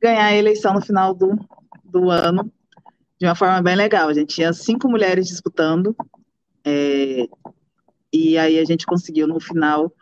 ganhar 0.00 0.26
a 0.26 0.34
eleição 0.34 0.74
no 0.74 0.80
final 0.80 1.14
do, 1.14 1.38
do 1.84 2.10
ano 2.10 2.50
de 3.18 3.26
uma 3.26 3.34
forma 3.34 3.60
bem 3.60 3.76
legal. 3.76 4.08
A 4.08 4.14
gente 4.14 4.34
tinha 4.34 4.52
cinco 4.52 4.88
mulheres 4.88 5.26
disputando, 5.26 5.94
é, 6.64 7.28
e 8.12 8.38
aí 8.38 8.58
a 8.58 8.64
gente 8.64 8.86
conseguiu 8.86 9.26
no 9.26 9.40
final, 9.40 9.92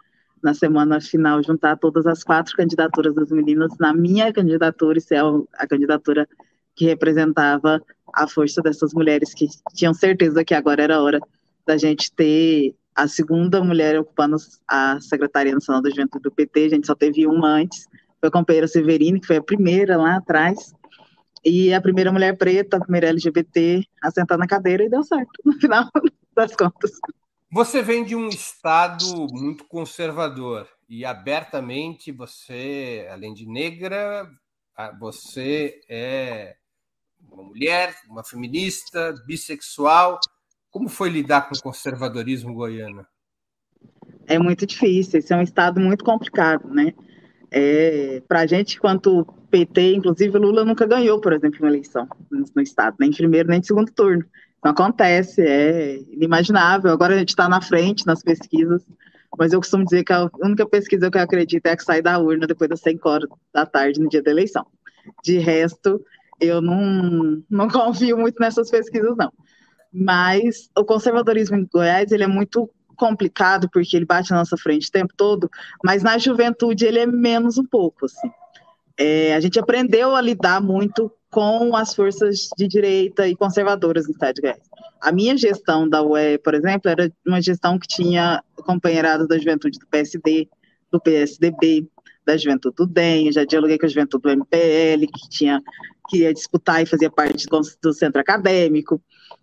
na 0.46 0.54
semana 0.54 1.00
final, 1.00 1.42
juntar 1.42 1.76
todas 1.76 2.06
as 2.06 2.22
quatro 2.22 2.54
candidaturas 2.56 3.12
das 3.16 3.32
meninas 3.32 3.72
na 3.80 3.92
minha 3.92 4.32
candidatura, 4.32 4.96
e 4.96 5.00
ser 5.00 5.20
a 5.58 5.66
candidatura 5.66 6.28
que 6.76 6.84
representava 6.84 7.82
a 8.14 8.28
força 8.28 8.62
dessas 8.62 8.94
mulheres 8.94 9.34
que 9.34 9.48
tinham 9.74 9.92
certeza 9.92 10.44
que 10.44 10.54
agora 10.54 10.84
era 10.84 11.02
hora 11.02 11.18
da 11.66 11.76
gente 11.76 12.12
ter 12.12 12.76
a 12.94 13.08
segunda 13.08 13.60
mulher 13.62 13.98
ocupando 13.98 14.36
a 14.68 15.00
Secretaria 15.00 15.52
Nacional 15.52 15.82
da 15.82 15.90
Juventude 15.90 16.22
do 16.22 16.30
PT, 16.30 16.64
a 16.64 16.68
gente 16.68 16.86
só 16.86 16.94
teve 16.94 17.26
uma 17.26 17.48
antes, 17.48 17.88
foi 18.20 18.28
a 18.28 18.30
companheira 18.30 18.68
Severine, 18.68 19.20
que 19.20 19.26
foi 19.26 19.36
a 19.36 19.42
primeira 19.42 19.96
lá 19.96 20.16
atrás, 20.16 20.72
e 21.44 21.74
a 21.74 21.80
primeira 21.80 22.12
mulher 22.12 22.36
preta, 22.38 22.76
a 22.76 22.80
primeira 22.80 23.08
LGBT, 23.08 23.82
a 24.00 24.10
sentar 24.12 24.38
na 24.38 24.46
cadeira 24.46 24.84
e 24.84 24.88
deu 24.88 25.02
certo, 25.02 25.40
no 25.44 25.54
final 25.54 25.90
das 26.36 26.54
contas. 26.54 26.92
Você 27.50 27.80
vem 27.80 28.04
de 28.04 28.16
um 28.16 28.28
estado 28.28 29.28
muito 29.32 29.64
conservador 29.66 30.68
e 30.88 31.04
abertamente 31.04 32.10
você, 32.10 33.08
além 33.10 33.32
de 33.32 33.46
negra, 33.46 34.28
você 34.98 35.80
é 35.88 36.56
uma 37.30 37.44
mulher, 37.44 37.94
uma 38.08 38.24
feminista, 38.24 39.14
bissexual. 39.26 40.18
Como 40.70 40.88
foi 40.88 41.08
lidar 41.08 41.48
com 41.48 41.54
o 41.54 41.62
conservadorismo 41.62 42.52
goiano? 42.52 43.06
É 44.26 44.38
muito 44.38 44.66
difícil, 44.66 45.20
esse 45.20 45.32
é 45.32 45.36
um 45.36 45.42
estado 45.42 45.80
muito 45.80 46.04
complicado, 46.04 46.68
né? 46.68 46.92
É, 47.50 48.20
Para 48.26 48.40
a 48.40 48.46
gente, 48.46 48.78
quanto 48.80 49.24
PT, 49.50 49.94
inclusive 49.94 50.36
Lula 50.36 50.64
nunca 50.64 50.84
ganhou, 50.84 51.20
por 51.20 51.32
exemplo, 51.32 51.60
uma 51.60 51.68
eleição 51.68 52.08
no, 52.30 52.60
estado, 52.60 52.96
nem 52.98 53.10
primeiro 53.10 53.48
nem 53.48 53.62
segundo 53.62 53.90
turno. 53.92 54.24
Não 54.64 54.72
acontece, 54.72 55.42
é 55.42 55.98
inimaginável. 56.10 56.90
Agora 56.90 57.14
a 57.14 57.18
gente 57.18 57.30
está 57.30 57.48
na 57.48 57.60
frente 57.60 58.06
nas 58.06 58.22
pesquisas, 58.22 58.82
mas 59.38 59.52
eu 59.52 59.60
costumo 59.60 59.84
dizer 59.84 60.04
que 60.04 60.12
a 60.12 60.28
única 60.42 60.66
pesquisa 60.66 61.10
que 61.10 61.18
eu 61.18 61.22
acredito 61.22 61.66
é 61.66 61.72
a 61.72 61.76
que 61.76 61.84
sai 61.84 62.02
da 62.02 62.18
urna 62.18 62.46
depois 62.46 62.68
das 62.68 62.80
5 62.80 63.08
horas 63.08 63.28
da 63.52 63.66
tarde 63.66 64.00
no 64.00 64.08
dia 64.08 64.22
da 64.22 64.30
eleição. 64.30 64.66
De 65.22 65.38
resto, 65.38 66.00
eu 66.40 66.60
não, 66.60 67.42
não 67.48 67.68
confio 67.70 68.18
muito 68.18 68.40
nessas 68.40 68.70
pesquisas, 68.70 69.16
não. 69.16 69.32
Mas 69.92 70.68
o 70.76 70.84
conservadorismo 70.84 71.56
em 71.56 71.66
Goiás 71.66 72.10
ele 72.12 72.24
é 72.24 72.28
muito 72.28 72.70
complicado 72.96 73.68
porque 73.70 73.96
ele 73.96 74.06
bate 74.06 74.30
na 74.30 74.38
nossa 74.38 74.56
frente 74.56 74.88
o 74.88 74.92
tempo 74.92 75.12
todo, 75.16 75.50
mas 75.84 76.02
na 76.02 76.18
juventude 76.18 76.86
ele 76.86 76.98
é 76.98 77.06
menos 77.06 77.58
um 77.58 77.64
pouco, 77.64 78.06
assim. 78.06 78.30
É, 78.98 79.34
a 79.34 79.40
gente 79.40 79.58
aprendeu 79.58 80.14
a 80.16 80.20
lidar 80.20 80.60
muito 80.60 81.12
com 81.36 81.76
as 81.76 81.94
forças 81.94 82.48
de 82.56 82.66
direita 82.66 83.28
e 83.28 83.36
conservadoras 83.36 84.06
no 84.06 84.12
Estado 84.12 84.36
de 84.36 84.40
Goiás. 84.40 84.62
A 85.02 85.12
minha 85.12 85.36
gestão 85.36 85.86
da 85.86 86.02
UE, 86.02 86.38
por 86.38 86.54
exemplo, 86.54 86.90
era 86.90 87.12
uma 87.26 87.42
gestão 87.42 87.78
que 87.78 87.86
tinha 87.86 88.42
companheirado 88.64 89.28
da 89.28 89.36
juventude 89.36 89.78
do 89.78 89.86
PSD, 89.86 90.48
do 90.90 90.98
PSDB, 90.98 91.86
da 92.24 92.38
juventude 92.38 92.76
do 92.76 92.86
DEM, 92.86 93.30
já 93.30 93.44
dialoguei 93.44 93.76
com 93.76 93.84
a 93.84 93.88
juventude 93.90 94.22
do 94.22 94.30
MPL, 94.30 95.06
que 95.12 95.28
tinha 95.28 95.62
que 96.08 96.20
ia 96.20 96.32
disputar 96.32 96.82
e 96.82 96.86
fazia 96.86 97.10
parte 97.10 97.46
do, 97.46 97.60
do 97.82 97.92
centro 97.92 98.18
acadêmico. 98.18 98.98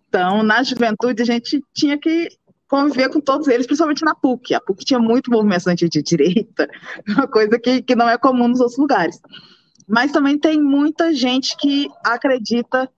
Então, 0.08 0.42
na 0.42 0.64
juventude, 0.64 1.22
a 1.22 1.26
gente 1.26 1.62
tinha 1.72 1.96
que 1.96 2.28
conviver 2.68 3.08
com 3.08 3.20
todos 3.20 3.46
eles, 3.46 3.66
principalmente 3.66 4.04
na 4.04 4.16
PUC. 4.16 4.52
A 4.52 4.60
PUC 4.60 4.84
tinha 4.84 4.98
muito 4.98 5.30
movimento 5.30 5.72
de 5.72 6.02
direita, 6.02 6.68
uma 7.06 7.28
coisa 7.28 7.56
que, 7.56 7.82
que 7.82 7.94
não 7.94 8.08
é 8.08 8.18
comum 8.18 8.48
nos 8.48 8.58
outros 8.58 8.78
lugares. 8.78 9.20
Mas 9.86 10.12
também 10.12 10.38
tem 10.38 10.60
muita 10.60 11.12
gente 11.12 11.56
que 11.56 11.88
acredita 12.04 12.88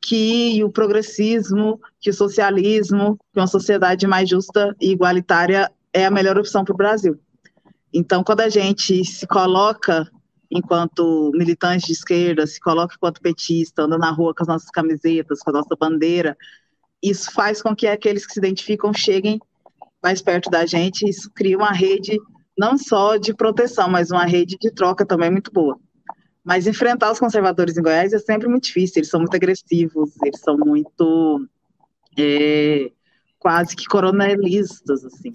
que 0.00 0.62
o 0.64 0.70
progressismo, 0.70 1.80
que 2.00 2.10
o 2.10 2.14
socialismo, 2.14 3.16
que 3.32 3.38
uma 3.38 3.46
sociedade 3.46 4.06
mais 4.06 4.28
justa 4.28 4.74
e 4.80 4.90
igualitária 4.90 5.70
é 5.92 6.04
a 6.04 6.10
melhor 6.10 6.36
opção 6.36 6.64
para 6.64 6.74
o 6.74 6.76
Brasil. 6.76 7.18
Então, 7.94 8.24
quando 8.24 8.40
a 8.40 8.48
gente 8.48 9.04
se 9.04 9.26
coloca 9.26 10.10
enquanto 10.50 11.30
militante 11.34 11.86
de 11.86 11.92
esquerda, 11.92 12.46
se 12.46 12.60
coloca 12.60 12.94
enquanto 12.94 13.22
petista, 13.22 13.82
anda 13.82 13.96
na 13.96 14.10
rua 14.10 14.34
com 14.34 14.42
as 14.42 14.48
nossas 14.48 14.70
camisetas, 14.70 15.40
com 15.40 15.50
a 15.50 15.54
nossa 15.54 15.76
bandeira, 15.78 16.36
isso 17.02 17.30
faz 17.32 17.62
com 17.62 17.74
que 17.74 17.86
aqueles 17.86 18.26
que 18.26 18.32
se 18.32 18.38
identificam 18.38 18.92
cheguem 18.92 19.40
mais 20.02 20.20
perto 20.20 20.50
da 20.50 20.66
gente, 20.66 21.08
isso 21.08 21.30
cria 21.34 21.56
uma 21.56 21.72
rede 21.72 22.18
não 22.58 22.76
só 22.76 23.16
de 23.16 23.32
proteção, 23.32 23.88
mas 23.88 24.10
uma 24.10 24.24
rede 24.24 24.56
de 24.60 24.70
troca 24.70 25.06
também 25.06 25.30
muito 25.30 25.50
boa. 25.52 25.78
Mas 26.44 26.66
enfrentar 26.66 27.12
os 27.12 27.20
conservadores 27.20 27.76
em 27.76 27.82
Goiás 27.82 28.12
é 28.12 28.18
sempre 28.18 28.48
muito 28.48 28.64
difícil, 28.64 28.98
eles 28.98 29.08
são 29.08 29.20
muito 29.20 29.34
agressivos, 29.34 30.10
eles 30.22 30.40
são 30.40 30.56
muito 30.56 31.48
é, 32.18 32.90
quase 33.38 33.76
que 33.76 33.86
coronelistas, 33.86 35.04
assim. 35.04 35.32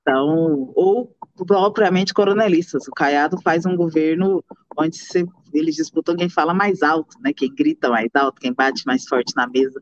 Então, 0.00 0.72
ou 0.74 1.14
propriamente 1.46 2.14
coronelistas. 2.14 2.86
O 2.88 2.92
Caiado 2.92 3.40
faz 3.42 3.66
um 3.66 3.76
governo 3.76 4.44
onde 4.76 4.96
se, 4.96 5.26
eles 5.52 5.74
disputam 5.76 6.16
quem 6.16 6.28
fala 6.28 6.54
mais 6.54 6.82
alto, 6.82 7.16
né? 7.20 7.32
Quem 7.32 7.54
grita 7.54 7.88
mais 7.88 8.10
alto, 8.14 8.40
quem 8.40 8.52
bate 8.52 8.86
mais 8.86 9.06
forte 9.06 9.34
na 9.36 9.46
mesa. 9.46 9.80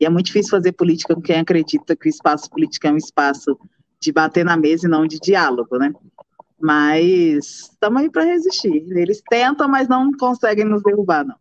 E 0.00 0.06
é 0.06 0.08
muito 0.08 0.26
difícil 0.26 0.50
fazer 0.50 0.72
política 0.72 1.14
com 1.14 1.20
quem 1.20 1.40
acredita 1.40 1.96
que 1.96 2.08
o 2.08 2.10
espaço 2.10 2.48
político 2.50 2.86
é 2.86 2.92
um 2.92 2.96
espaço 2.96 3.58
de 4.00 4.12
bater 4.12 4.44
na 4.44 4.56
mesa 4.56 4.86
e 4.86 4.90
não 4.90 5.06
de 5.06 5.18
diálogo, 5.18 5.76
né? 5.76 5.92
Mas 6.60 7.70
estamos 7.72 8.02
aí 8.02 8.10
para 8.10 8.24
resistir. 8.24 8.84
Eles 8.90 9.22
tentam, 9.28 9.68
mas 9.68 9.88
não 9.88 10.10
conseguem 10.12 10.64
nos 10.64 10.82
derrubar, 10.82 11.24
não. 11.24 11.36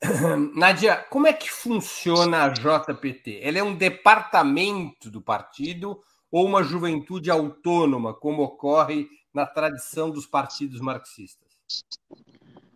Nadia, 0.54 0.96
como 1.10 1.26
é 1.26 1.32
que 1.32 1.50
funciona 1.50 2.44
a 2.44 2.48
JPT? 2.50 3.40
Ela 3.42 3.58
é 3.58 3.62
um 3.62 3.74
departamento 3.74 5.10
do 5.10 5.20
partido 5.20 6.00
ou 6.30 6.46
uma 6.46 6.62
juventude 6.62 7.30
autônoma, 7.30 8.12
como 8.12 8.42
ocorre 8.42 9.08
na 9.32 9.46
tradição 9.46 10.10
dos 10.10 10.26
partidos 10.26 10.80
marxistas? 10.80 11.48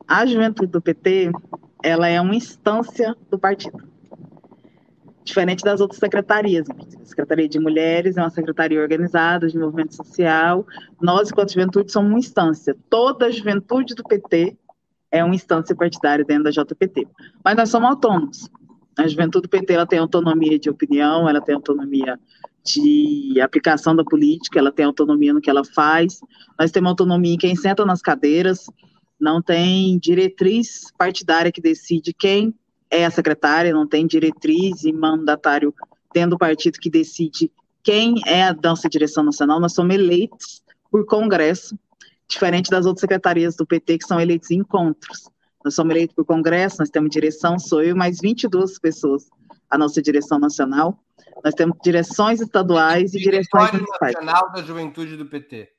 A 0.08 0.26
juventude 0.26 0.72
do 0.72 0.80
PT, 0.80 1.30
ela 1.82 2.08
é 2.08 2.20
uma 2.20 2.34
instância 2.34 3.14
do 3.30 3.38
partido 3.38 3.91
diferente 5.24 5.62
das 5.62 5.80
outras 5.80 5.98
secretarias. 5.98 6.66
A 6.70 7.04
Secretaria 7.04 7.48
de 7.48 7.58
Mulheres 7.58 8.16
é 8.16 8.20
uma 8.20 8.30
secretaria 8.30 8.80
organizada 8.80 9.48
de 9.48 9.58
movimento 9.58 9.94
social. 9.94 10.66
Nós, 11.00 11.30
enquanto 11.30 11.52
juventude, 11.52 11.92
somos 11.92 12.10
uma 12.10 12.18
instância. 12.18 12.76
Toda 12.90 13.26
a 13.26 13.30
juventude 13.30 13.94
do 13.94 14.02
PT 14.02 14.56
é 15.10 15.22
uma 15.22 15.34
instância 15.34 15.74
partidária 15.76 16.24
dentro 16.24 16.44
da 16.44 16.50
JPT. 16.50 17.06
Mas 17.44 17.56
nós 17.56 17.68
somos 17.68 17.90
autônomos. 17.90 18.50
A 18.98 19.06
juventude 19.06 19.42
do 19.42 19.48
PT 19.48 19.72
ela 19.72 19.86
tem 19.86 19.98
autonomia 19.98 20.58
de 20.58 20.68
opinião, 20.68 21.28
ela 21.28 21.40
tem 21.40 21.54
autonomia 21.54 22.18
de 22.64 23.40
aplicação 23.40 23.94
da 23.94 24.04
política, 24.04 24.58
ela 24.58 24.70
tem 24.70 24.84
autonomia 24.84 25.32
no 25.32 25.40
que 25.40 25.50
ela 25.50 25.64
faz. 25.64 26.20
Nós 26.58 26.70
temos 26.70 26.90
autonomia 26.90 27.34
em 27.34 27.38
quem 27.38 27.56
senta 27.56 27.84
nas 27.84 28.00
cadeiras, 28.00 28.66
não 29.20 29.40
tem 29.40 29.98
diretriz 29.98 30.90
partidária 30.96 31.52
que 31.52 31.60
decide 31.60 32.12
quem 32.12 32.54
é 32.92 33.06
a 33.06 33.10
secretária, 33.10 33.72
não 33.72 33.86
tem 33.88 34.06
diretriz 34.06 34.84
e 34.84 34.92
mandatário 34.92 35.74
tendo 36.12 36.34
o 36.34 36.38
partido 36.38 36.78
que 36.78 36.90
decide 36.90 37.50
quem 37.82 38.20
é 38.26 38.44
a 38.44 38.54
nossa 38.54 38.88
direção 38.88 39.24
nacional, 39.24 39.58
nós 39.58 39.72
somos 39.72 39.94
eleitos 39.94 40.62
por 40.90 41.06
congresso, 41.06 41.76
diferente 42.28 42.70
das 42.70 42.84
outras 42.84 43.00
secretarias 43.00 43.56
do 43.56 43.66
PT 43.66 43.98
que 43.98 44.06
são 44.06 44.20
eleitos 44.20 44.50
em 44.50 44.58
encontros. 44.58 45.28
Nós 45.64 45.74
somos 45.74 45.90
eleitos 45.90 46.14
por 46.14 46.24
congresso, 46.24 46.76
nós 46.80 46.90
temos 46.90 47.10
direção, 47.10 47.58
sou 47.58 47.82
eu 47.82 47.96
mais 47.96 48.20
22 48.20 48.78
pessoas, 48.78 49.26
a 49.70 49.78
nossa 49.78 50.02
direção 50.02 50.38
nacional. 50.38 50.98
Nós 51.42 51.54
temos 51.54 51.76
direções 51.82 52.40
estaduais 52.40 53.14
e 53.14 53.18
direções 53.18 53.72
municipais. 53.72 54.14
Nacional 54.14 54.52
da 54.52 54.62
Juventude 54.62 55.16
do 55.16 55.26
PT. 55.26 55.70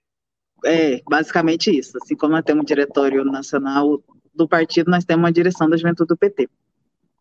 É, 0.65 1.01
basicamente 1.08 1.70
isso. 1.70 1.98
Assim 2.01 2.15
como 2.15 2.34
nós 2.34 2.43
temos 2.43 2.63
um 2.63 2.65
diretório 2.65 3.24
nacional 3.24 4.01
do 4.34 4.48
partido, 4.48 4.89
nós 4.89 5.05
temos 5.05 5.24
uma 5.24 5.32
direção 5.32 5.70
da 5.70 5.77
Juventude 5.77 6.08
do 6.08 6.17
PT. 6.17 6.50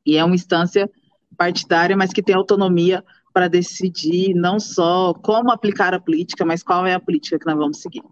E 0.04 0.16
é 0.16 0.24
uma 0.24 0.34
instância 0.34 0.90
partidária, 1.36 1.96
mas 1.96 2.12
que 2.12 2.22
tem 2.22 2.34
autonomia 2.34 3.04
para 3.32 3.48
decidir 3.48 4.34
não 4.34 4.60
só 4.60 5.14
como 5.14 5.50
aplicar 5.50 5.94
a 5.94 6.00
política, 6.00 6.44
mas 6.44 6.62
qual 6.62 6.86
é 6.86 6.94
a 6.94 7.00
política 7.00 7.38
que 7.38 7.46
nós 7.46 7.56
vamos 7.56 7.80
seguir. 7.80 8.02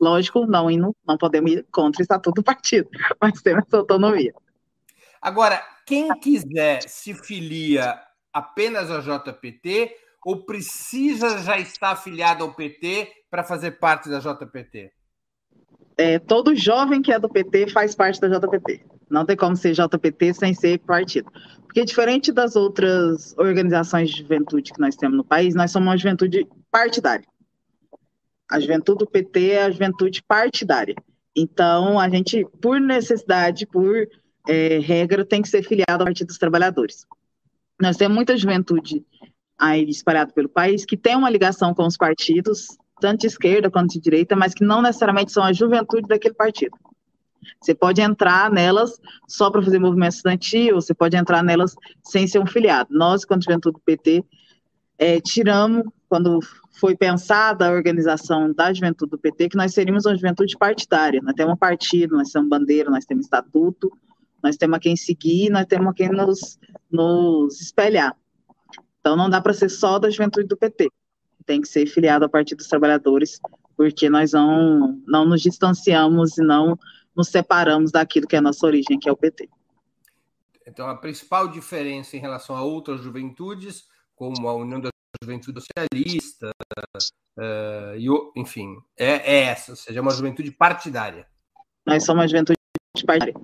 Lógico, 0.00 0.46
não, 0.46 0.68
não, 0.70 0.94
não 1.06 1.18
podemos 1.18 1.52
ir 1.52 1.66
contra 1.70 2.00
o 2.00 2.02
estatuto 2.02 2.40
do 2.40 2.44
partido, 2.44 2.88
mas 3.20 3.40
temos 3.42 3.64
essa 3.66 3.78
autonomia. 3.78 4.32
Agora, 5.20 5.62
quem 5.86 6.08
quiser 6.18 6.82
se 6.82 7.12
filia 7.12 8.00
apenas 8.32 8.90
ao 8.90 9.02
JPT 9.02 9.94
ou 10.24 10.44
precisa 10.44 11.38
já 11.38 11.58
estar 11.58 11.90
afiliado 11.90 12.44
ao 12.44 12.54
PT 12.54 13.08
para 13.30 13.44
fazer 13.44 13.72
parte 13.72 14.08
da 14.08 14.18
JPT? 14.18 14.92
É, 15.96 16.18
todo 16.18 16.56
jovem 16.56 17.02
que 17.02 17.12
é 17.12 17.18
do 17.18 17.28
PT 17.28 17.68
faz 17.68 17.94
parte 17.94 18.20
da 18.20 18.28
JPT. 18.28 18.84
Não 19.10 19.24
tem 19.24 19.36
como 19.36 19.56
ser 19.56 19.72
JPT 19.72 20.34
sem 20.34 20.54
ser 20.54 20.78
partido. 20.78 21.30
Porque 21.62 21.84
diferente 21.84 22.32
das 22.32 22.56
outras 22.56 23.36
organizações 23.36 24.10
de 24.10 24.18
juventude 24.18 24.72
que 24.72 24.80
nós 24.80 24.96
temos 24.96 25.16
no 25.16 25.24
país, 25.24 25.54
nós 25.54 25.70
somos 25.70 25.88
uma 25.88 25.96
juventude 25.96 26.46
partidária. 26.70 27.26
A 28.50 28.58
juventude 28.58 28.98
do 28.98 29.06
PT 29.06 29.50
é 29.50 29.64
a 29.64 29.70
juventude 29.70 30.22
partidária. 30.22 30.94
Então, 31.36 31.98
a 31.98 32.08
gente, 32.08 32.44
por 32.60 32.80
necessidade, 32.80 33.66
por 33.66 34.08
é, 34.48 34.78
regra, 34.78 35.24
tem 35.24 35.42
que 35.42 35.48
ser 35.48 35.62
filiado 35.62 36.02
ao 36.02 36.06
Partido 36.06 36.28
dos 36.28 36.38
Trabalhadores. 36.38 37.06
Nós 37.80 37.96
temos 37.96 38.14
muita 38.14 38.36
juventude 38.36 39.04
aí 39.56 39.88
espalhada 39.88 40.32
pelo 40.32 40.48
país 40.48 40.84
que 40.84 40.96
tem 40.96 41.14
uma 41.14 41.30
ligação 41.30 41.74
com 41.74 41.86
os 41.86 41.96
partidos, 41.96 42.66
tanto 43.00 43.20
de 43.20 43.26
esquerda 43.28 43.70
quanto 43.70 43.92
de 43.92 44.00
direita, 44.00 44.34
mas 44.34 44.54
que 44.54 44.64
não 44.64 44.82
necessariamente 44.82 45.32
são 45.32 45.44
a 45.44 45.52
juventude 45.52 46.08
daquele 46.08 46.34
partido. 46.34 46.76
Você 47.60 47.74
pode 47.74 48.00
entrar 48.00 48.50
nelas 48.50 49.00
só 49.28 49.50
para 49.50 49.62
fazer 49.62 49.78
movimento 49.78 50.12
estudantil, 50.12 50.76
você 50.76 50.94
pode 50.94 51.16
entrar 51.16 51.42
nelas 51.42 51.74
sem 52.02 52.26
ser 52.26 52.38
um 52.38 52.46
filiado. 52.46 52.88
Nós, 52.92 53.24
quanto 53.24 53.44
juventude 53.44 53.74
do 53.74 53.82
PT, 53.84 54.24
é, 54.98 55.20
tiramos, 55.20 55.84
quando 56.08 56.40
foi 56.78 56.96
pensada 56.96 57.66
a 57.66 57.72
organização 57.72 58.52
da 58.52 58.72
juventude 58.72 59.10
do 59.10 59.18
PT, 59.18 59.50
que 59.50 59.56
nós 59.56 59.72
seríamos 59.72 60.06
uma 60.06 60.14
juventude 60.14 60.56
partidária. 60.58 61.20
Nós 61.22 61.34
temos 61.34 61.54
um 61.54 61.56
partido, 61.56 62.16
nós 62.16 62.30
temos 62.30 62.48
bandeira, 62.48 62.90
nós 62.90 63.04
temos 63.04 63.24
estatuto, 63.24 63.90
nós 64.42 64.56
temos 64.56 64.76
a 64.76 64.80
quem 64.80 64.96
seguir, 64.96 65.50
nós 65.50 65.66
temos 65.66 65.88
a 65.88 65.94
quem 65.94 66.08
nos, 66.10 66.58
nos 66.90 67.60
espelhar. 67.60 68.16
Então 69.00 69.16
não 69.16 69.28
dá 69.28 69.40
para 69.40 69.52
ser 69.52 69.68
só 69.68 69.98
da 69.98 70.10
juventude 70.10 70.46
do 70.46 70.56
PT. 70.56 70.90
Tem 71.46 71.60
que 71.60 71.68
ser 71.68 71.86
filiado 71.86 72.24
ao 72.24 72.30
Partido 72.30 72.58
dos 72.58 72.68
Trabalhadores, 72.68 73.40
porque 73.76 74.10
nós 74.10 74.32
não, 74.32 75.00
não 75.06 75.24
nos 75.24 75.40
distanciamos 75.40 76.38
e 76.38 76.42
não 76.42 76.78
nos 77.20 77.28
separamos 77.28 77.92
daquilo 77.92 78.26
que 78.26 78.34
é 78.34 78.38
a 78.38 78.42
nossa 78.42 78.66
origem, 78.66 78.98
que 78.98 79.08
é 79.08 79.12
o 79.12 79.16
PT. 79.16 79.48
Então 80.66 80.88
a 80.88 80.96
principal 80.96 81.48
diferença 81.48 82.16
em 82.16 82.20
relação 82.20 82.56
a 82.56 82.62
outras 82.62 83.02
juventudes, 83.02 83.84
como 84.14 84.48
a 84.48 84.54
União 84.54 84.80
da 84.80 84.88
juventude 85.22 85.60
socialista, 85.60 86.50
uh, 87.38 87.96
e, 87.96 88.06
enfim, 88.40 88.78
é, 88.96 89.38
é, 89.38 89.42
essa, 89.44 89.72
ou 89.72 89.76
seja, 89.76 89.98
é 89.98 90.02
uma 90.02 90.12
juventude 90.12 90.50
partidária. 90.50 91.26
Nós 91.86 92.04
somos 92.04 92.22
uma 92.22 92.28
juventude 92.28 92.56
partidária. 93.06 93.34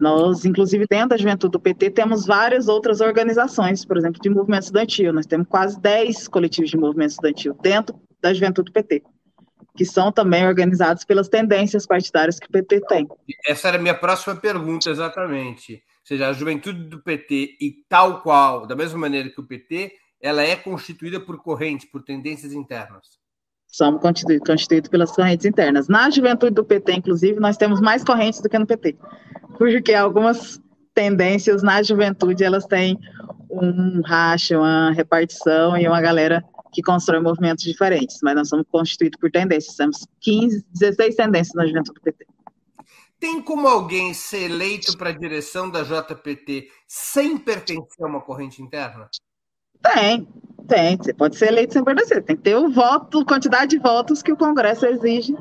Nós, 0.00 0.44
inclusive, 0.44 0.84
dentro 0.90 1.10
da 1.10 1.16
juventude 1.16 1.52
do 1.52 1.60
PT, 1.60 1.92
temos 1.92 2.26
várias 2.26 2.68
outras 2.68 3.00
organizações, 3.00 3.84
por 3.84 3.96
exemplo, 3.96 4.20
de 4.20 4.28
movimento 4.28 4.64
estudantil. 4.64 5.12
Nós 5.12 5.24
temos 5.24 5.46
quase 5.48 5.80
10 5.80 6.28
coletivos 6.28 6.70
de 6.70 6.76
movimento 6.76 7.10
estudantil 7.12 7.54
dentro 7.62 7.98
da 8.20 8.34
juventude 8.34 8.70
do 8.70 8.72
PT, 8.72 9.02
que 9.76 9.84
são 9.84 10.12
também 10.12 10.46
organizados 10.46 11.04
pelas 11.04 11.28
tendências 11.28 11.86
partidárias 11.86 12.38
que 12.38 12.46
o 12.46 12.50
PT 12.50 12.80
tem. 12.82 13.08
Essa 13.46 13.68
era 13.68 13.76
a 13.76 13.80
minha 13.80 13.94
próxima 13.94 14.36
pergunta, 14.36 14.88
exatamente. 14.88 15.74
Ou 15.74 16.06
seja, 16.06 16.28
a 16.28 16.32
juventude 16.32 16.84
do 16.84 17.02
PT, 17.02 17.56
e 17.60 17.84
tal 17.88 18.22
qual, 18.22 18.66
da 18.66 18.76
mesma 18.76 18.98
maneira 18.98 19.28
que 19.28 19.40
o 19.40 19.46
PT, 19.46 19.92
ela 20.20 20.42
é 20.42 20.54
constituída 20.54 21.18
por 21.18 21.42
correntes, 21.42 21.90
por 21.90 22.02
tendências 22.02 22.52
internas? 22.52 23.18
Somos 23.66 24.00
constituídos 24.00 24.46
constituído 24.46 24.88
pelas 24.88 25.10
correntes 25.10 25.44
internas. 25.44 25.88
Na 25.88 26.08
juventude 26.08 26.54
do 26.54 26.64
PT, 26.64 26.92
inclusive, 26.92 27.40
nós 27.40 27.56
temos 27.56 27.80
mais 27.80 28.04
correntes 28.04 28.40
do 28.40 28.48
que 28.48 28.58
no 28.58 28.66
PT, 28.66 28.96
porque 29.58 29.92
algumas 29.92 30.60
tendências 30.94 31.62
na 31.62 31.82
juventude 31.82 32.44
elas 32.44 32.64
têm 32.66 32.96
um 33.50 34.00
racha, 34.04 34.56
uma 34.56 34.92
repartição 34.92 35.76
e 35.76 35.88
uma 35.88 36.00
galera 36.00 36.44
que 36.74 36.82
constrói 36.82 37.20
movimentos 37.20 37.64
diferentes, 37.64 38.18
mas 38.22 38.34
nós 38.34 38.48
somos 38.48 38.66
constituídos 38.70 39.18
por 39.18 39.30
tendências, 39.30 39.76
temos 39.76 40.06
15, 40.20 40.66
16 40.72 41.14
tendências 41.14 41.54
na 41.54 41.66
juventude 41.66 42.00
do 42.00 42.02
PT. 42.02 42.26
Tem 43.18 43.40
como 43.40 43.66
alguém 43.68 44.12
ser 44.12 44.50
eleito 44.50 44.98
para 44.98 45.10
a 45.10 45.12
direção 45.12 45.70
da 45.70 45.82
JPT 45.82 46.68
sem 46.86 47.38
pertencer 47.38 48.04
a 48.04 48.06
uma 48.06 48.20
corrente 48.20 48.60
interna? 48.60 49.08
Tem, 49.80 50.28
tem. 50.66 50.96
Você 50.96 51.14
pode 51.14 51.36
ser 51.36 51.48
eleito 51.48 51.72
sem 51.72 51.84
pertencer. 51.84 52.22
Tem 52.22 52.36
que 52.36 52.42
ter 52.42 52.56
o 52.56 52.70
voto, 52.70 53.24
quantidade 53.24 53.70
de 53.70 53.78
votos 53.78 54.22
que 54.22 54.32
o 54.32 54.36
Congresso 54.36 54.84
exige 54.84 55.34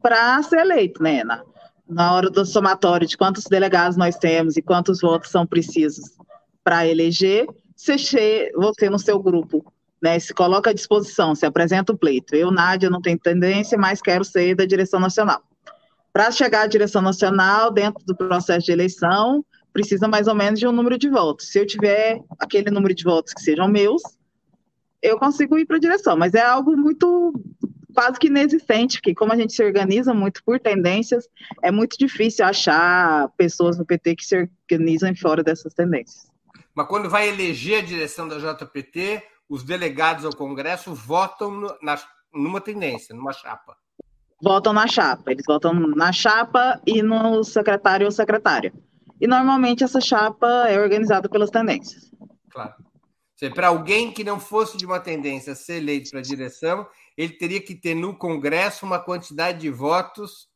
para 0.00 0.40
ser 0.42 0.60
eleito, 0.60 1.02
né? 1.02 1.24
Na, 1.24 1.42
na 1.88 2.14
hora 2.14 2.30
do 2.30 2.44
somatório 2.44 3.06
de 3.06 3.16
quantos 3.16 3.44
delegados 3.44 3.96
nós 3.96 4.16
temos 4.16 4.56
e 4.56 4.62
quantos 4.62 5.00
votos 5.00 5.30
são 5.30 5.46
precisos 5.46 6.16
para 6.62 6.86
eleger, 6.86 7.46
você, 7.76 8.52
você 8.54 8.88
no 8.88 8.98
seu 8.98 9.18
grupo 9.18 9.73
né, 10.04 10.18
se 10.18 10.34
coloca 10.34 10.68
à 10.68 10.74
disposição, 10.74 11.34
se 11.34 11.46
apresenta 11.46 11.90
o 11.90 11.96
pleito. 11.96 12.36
Eu, 12.36 12.50
Nádia, 12.50 12.90
não 12.90 13.00
tenho 13.00 13.18
tendência, 13.18 13.78
mas 13.78 14.02
quero 14.02 14.22
ser 14.22 14.54
da 14.54 14.66
direção 14.66 15.00
nacional. 15.00 15.42
Para 16.12 16.30
chegar 16.30 16.60
à 16.60 16.66
direção 16.66 17.00
nacional, 17.00 17.70
dentro 17.70 18.04
do 18.04 18.14
processo 18.14 18.66
de 18.66 18.72
eleição, 18.72 19.42
precisa 19.72 20.06
mais 20.06 20.28
ou 20.28 20.34
menos 20.34 20.60
de 20.60 20.68
um 20.68 20.72
número 20.72 20.98
de 20.98 21.08
votos. 21.08 21.50
Se 21.50 21.58
eu 21.58 21.66
tiver 21.66 22.20
aquele 22.38 22.70
número 22.70 22.94
de 22.94 23.02
votos 23.02 23.32
que 23.32 23.40
sejam 23.40 23.66
meus, 23.66 24.02
eu 25.00 25.18
consigo 25.18 25.56
ir 25.56 25.64
para 25.64 25.78
a 25.78 25.80
direção, 25.80 26.18
mas 26.18 26.34
é 26.34 26.42
algo 26.42 26.76
muito 26.76 27.32
quase 27.94 28.18
que 28.18 28.26
inexistente, 28.26 28.98
porque 28.98 29.14
como 29.14 29.32
a 29.32 29.36
gente 29.36 29.54
se 29.54 29.64
organiza 29.64 30.12
muito 30.12 30.44
por 30.44 30.60
tendências, 30.60 31.26
é 31.62 31.70
muito 31.70 31.96
difícil 31.96 32.44
achar 32.44 33.30
pessoas 33.38 33.78
no 33.78 33.86
PT 33.86 34.16
que 34.16 34.26
se 34.26 34.50
organizam 34.70 35.16
fora 35.16 35.42
dessas 35.42 35.72
tendências. 35.72 36.30
Mas 36.74 36.88
quando 36.88 37.08
vai 37.08 37.30
eleger 37.30 37.78
a 37.78 37.86
direção 37.86 38.28
da 38.28 38.36
JPT, 38.38 39.22
os 39.48 39.62
delegados 39.62 40.24
ao 40.24 40.34
Congresso 40.34 40.94
votam 40.94 41.50
no, 41.50 41.78
na, 41.82 41.98
numa 42.32 42.60
tendência, 42.60 43.14
numa 43.14 43.32
chapa. 43.32 43.76
Votam 44.42 44.72
na 44.72 44.86
chapa, 44.86 45.30
eles 45.30 45.44
votam 45.46 45.72
na 45.72 46.12
chapa 46.12 46.80
e 46.86 47.02
no 47.02 47.42
secretário 47.44 48.06
ou 48.06 48.12
secretária. 48.12 48.72
E 49.20 49.26
normalmente 49.26 49.84
essa 49.84 50.00
chapa 50.00 50.68
é 50.68 50.78
organizada 50.78 51.28
pelas 51.28 51.50
tendências. 51.50 52.10
Claro. 52.50 52.74
Para 53.54 53.68
alguém 53.68 54.10
que 54.10 54.24
não 54.24 54.40
fosse 54.40 54.76
de 54.76 54.86
uma 54.86 55.00
tendência 55.00 55.54
ser 55.54 55.76
eleito 55.76 56.10
para 56.10 56.20
a 56.20 56.22
direção, 56.22 56.86
ele 57.16 57.34
teria 57.34 57.60
que 57.60 57.74
ter 57.74 57.94
no 57.94 58.16
Congresso 58.16 58.86
uma 58.86 58.98
quantidade 58.98 59.60
de 59.60 59.70
votos 59.70 60.48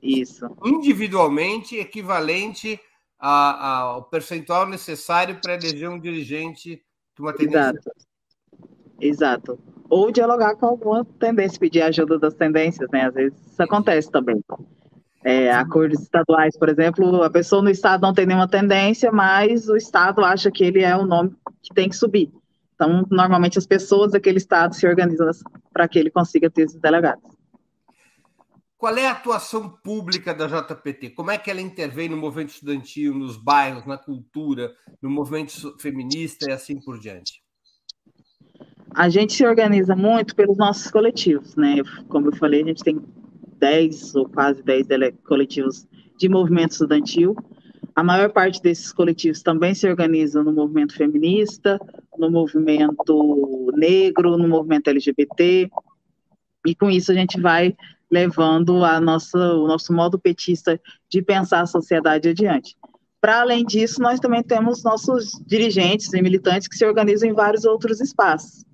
isso. 0.00 0.46
individualmente 0.64 1.76
equivalente 1.76 2.80
ao 3.18 4.04
percentual 4.04 4.66
necessário 4.66 5.40
para 5.40 5.54
eleger 5.54 5.88
um 5.88 5.98
dirigente 5.98 6.82
de 7.14 7.22
uma 7.22 7.32
tendência. 7.32 7.70
Exato. 7.70 7.90
Exato. 9.02 9.58
Ou 9.90 10.10
dialogar 10.10 10.54
com 10.56 10.66
alguma 10.66 11.04
tendência, 11.18 11.58
pedir 11.58 11.82
ajuda 11.82 12.18
das 12.18 12.34
tendências, 12.34 12.88
né? 12.90 13.06
Às 13.06 13.14
vezes 13.14 13.38
isso 13.52 13.62
acontece 13.62 14.10
também 14.10 14.42
é, 15.24 15.52
acordos 15.52 16.00
estaduais, 16.00 16.56
por 16.58 16.68
exemplo, 16.68 17.22
a 17.22 17.30
pessoa 17.30 17.62
no 17.62 17.70
estado 17.70 18.02
não 18.02 18.12
tem 18.12 18.26
nenhuma 18.26 18.48
tendência, 18.48 19.12
mas 19.12 19.68
o 19.68 19.76
estado 19.76 20.24
acha 20.24 20.50
que 20.50 20.64
ele 20.64 20.82
é 20.82 20.96
o 20.96 21.06
nome 21.06 21.32
que 21.62 21.72
tem 21.74 21.88
que 21.88 21.96
subir. 21.96 22.32
Então, 22.74 23.06
normalmente 23.10 23.58
as 23.58 23.66
pessoas 23.66 24.12
daquele 24.12 24.38
estado 24.38 24.74
se 24.74 24.86
organizam 24.86 25.30
para 25.72 25.86
que 25.86 25.98
ele 25.98 26.10
consiga 26.10 26.50
ter 26.50 26.62
esses 26.62 26.80
delegados. 26.80 27.22
Qual 28.76 28.96
é 28.96 29.06
a 29.06 29.12
atuação 29.12 29.68
pública 29.68 30.34
da 30.34 30.48
JPT? 30.48 31.10
Como 31.10 31.30
é 31.30 31.38
que 31.38 31.48
ela 31.48 31.60
intervém 31.60 32.08
no 32.08 32.16
movimento 32.16 32.50
estudantil, 32.50 33.14
nos 33.14 33.36
bairros, 33.36 33.86
na 33.86 33.96
cultura, 33.96 34.72
no 35.00 35.08
movimento 35.08 35.76
feminista 35.78 36.50
e 36.50 36.52
assim 36.52 36.80
por 36.80 36.98
diante? 36.98 37.41
A 38.94 39.08
gente 39.08 39.32
se 39.32 39.46
organiza 39.46 39.96
muito 39.96 40.34
pelos 40.36 40.56
nossos 40.56 40.90
coletivos, 40.90 41.56
né? 41.56 41.76
Como 42.08 42.28
eu 42.28 42.36
falei, 42.36 42.62
a 42.62 42.66
gente 42.66 42.84
tem 42.84 43.00
10 43.58 44.14
ou 44.16 44.28
quase 44.28 44.62
10 44.62 44.86
coletivos 45.24 45.86
de 46.18 46.28
movimento 46.28 46.72
estudantil. 46.72 47.34
A 47.94 48.02
maior 48.02 48.30
parte 48.30 48.62
desses 48.62 48.92
coletivos 48.92 49.42
também 49.42 49.74
se 49.74 49.88
organizam 49.88 50.42
no 50.42 50.52
movimento 50.52 50.94
feminista, 50.94 51.78
no 52.18 52.30
movimento 52.30 53.70
negro, 53.74 54.36
no 54.36 54.48
movimento 54.48 54.88
LGBT, 54.88 55.70
e 56.66 56.74
com 56.74 56.90
isso 56.90 57.12
a 57.12 57.14
gente 57.14 57.40
vai 57.40 57.76
levando 58.10 58.84
a 58.84 59.00
nossa, 59.00 59.38
o 59.38 59.66
nosso 59.66 59.92
modo 59.92 60.18
petista 60.18 60.80
de 61.08 61.22
pensar 61.22 61.62
a 61.62 61.66
sociedade 61.66 62.28
adiante. 62.28 62.76
Para 63.20 63.40
além 63.40 63.64
disso, 63.64 64.02
nós 64.02 64.20
também 64.20 64.42
temos 64.42 64.82
nossos 64.82 65.32
dirigentes 65.46 66.12
e 66.12 66.20
militantes 66.20 66.68
que 66.68 66.76
se 66.76 66.84
organizam 66.84 67.28
em 67.28 67.32
vários 67.32 67.64
outros 67.64 68.00
espaços. 68.00 68.64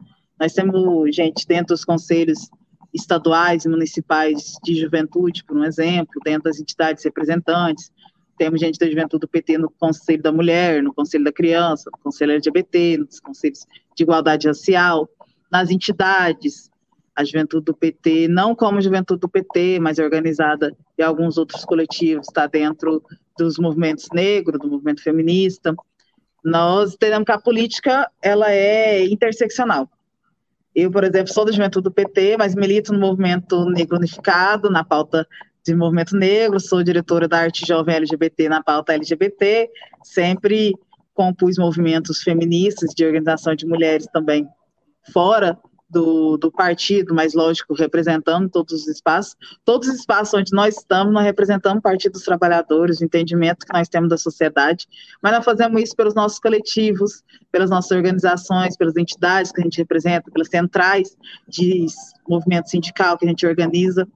Nós 0.40 0.52
temos 0.52 1.14
gente 1.14 1.46
dentro 1.46 1.74
dos 1.74 1.84
conselhos 1.84 2.48
estaduais 2.94 3.64
e 3.64 3.68
municipais 3.68 4.54
de 4.62 4.74
juventude, 4.80 5.44
por 5.44 5.56
um 5.56 5.64
exemplo, 5.64 6.20
dentro 6.24 6.44
das 6.44 6.60
entidades 6.60 7.04
representantes. 7.04 7.90
Temos 8.38 8.60
gente 8.60 8.78
da 8.78 8.88
juventude 8.88 9.22
do 9.22 9.28
PT 9.28 9.58
no 9.58 9.68
Conselho 9.68 10.22
da 10.22 10.30
Mulher, 10.30 10.82
no 10.82 10.94
Conselho 10.94 11.24
da 11.24 11.32
Criança, 11.32 11.90
no 11.92 11.98
Conselho 11.98 12.32
LGBT, 12.32 12.98
nos 12.98 13.18
Conselhos 13.18 13.66
de 13.96 14.04
Igualdade 14.04 14.46
Racial, 14.46 15.08
nas 15.50 15.70
entidades. 15.70 16.70
A 17.16 17.24
juventude 17.24 17.64
do 17.64 17.74
PT, 17.74 18.28
não 18.28 18.54
como 18.54 18.80
juventude 18.80 19.18
do 19.18 19.28
PT, 19.28 19.80
mas 19.80 19.98
organizada 19.98 20.72
em 20.96 21.02
alguns 21.02 21.36
outros 21.36 21.64
coletivos, 21.64 22.28
está 22.28 22.46
dentro 22.46 23.02
dos 23.36 23.58
movimentos 23.58 24.06
negros, 24.14 24.60
do 24.60 24.70
movimento 24.70 25.02
feminista. 25.02 25.74
Nós 26.44 26.94
entendemos 26.94 27.26
que 27.26 27.32
a 27.32 27.40
política 27.40 28.08
ela 28.22 28.52
é 28.52 29.04
interseccional 29.04 29.90
Eu, 30.80 30.92
por 30.92 31.02
exemplo, 31.02 31.34
sou 31.34 31.44
da 31.44 31.50
juventude 31.50 31.82
do 31.82 31.90
PT, 31.90 32.36
mas 32.36 32.54
milito 32.54 32.92
no 32.92 33.00
movimento 33.00 33.68
negro 33.70 33.96
unificado, 33.96 34.70
na 34.70 34.84
pauta 34.84 35.26
de 35.66 35.74
movimento 35.74 36.16
negro, 36.16 36.60
sou 36.60 36.84
diretora 36.84 37.26
da 37.26 37.40
Arte 37.40 37.66
Jovem 37.66 37.96
LGBT 37.96 38.48
na 38.48 38.62
pauta 38.62 38.92
LGBT, 38.92 39.68
sempre 40.04 40.72
compus 41.12 41.58
movimentos 41.58 42.22
feministas 42.22 42.90
de 42.94 43.04
organização 43.04 43.56
de 43.56 43.66
mulheres 43.66 44.06
também 44.12 44.46
fora 45.12 45.58
do, 45.88 46.36
do 46.36 46.50
partido, 46.52 47.14
mas 47.14 47.34
lógico, 47.34 47.74
representando 47.74 48.48
todos 48.48 48.72
os 48.74 48.88
espaços. 48.88 49.34
Todos 49.64 49.88
os 49.88 49.94
espaços 49.94 50.34
onde 50.34 50.52
nós 50.52 50.76
estamos, 50.76 51.12
nós 51.12 51.24
representamos 51.24 51.78
o 51.78 51.82
Partido 51.82 52.12
dos 52.12 52.22
Trabalhadores, 52.22 53.00
o 53.00 53.04
entendimento 53.04 53.64
que 53.64 53.72
nós 53.72 53.88
temos 53.88 54.10
da 54.10 54.18
sociedade, 54.18 54.86
mas 55.22 55.32
nós 55.32 55.44
fazemos 55.44 55.82
isso 55.82 55.96
pelos 55.96 56.14
nossos 56.14 56.38
coletivos, 56.38 57.22
pelas 57.50 57.70
nossas 57.70 57.90
organizações, 57.90 58.76
pelas 58.76 58.96
entidades 58.96 59.50
que 59.50 59.60
a 59.60 59.64
gente 59.64 59.78
representa, 59.78 60.30
pelas 60.30 60.48
centrais 60.48 61.16
de 61.48 61.86
movimento 62.28 62.68
sindical 62.68 63.16
que 63.16 63.24
a 63.24 63.28
gente 63.28 63.46
organiza, 63.46 64.06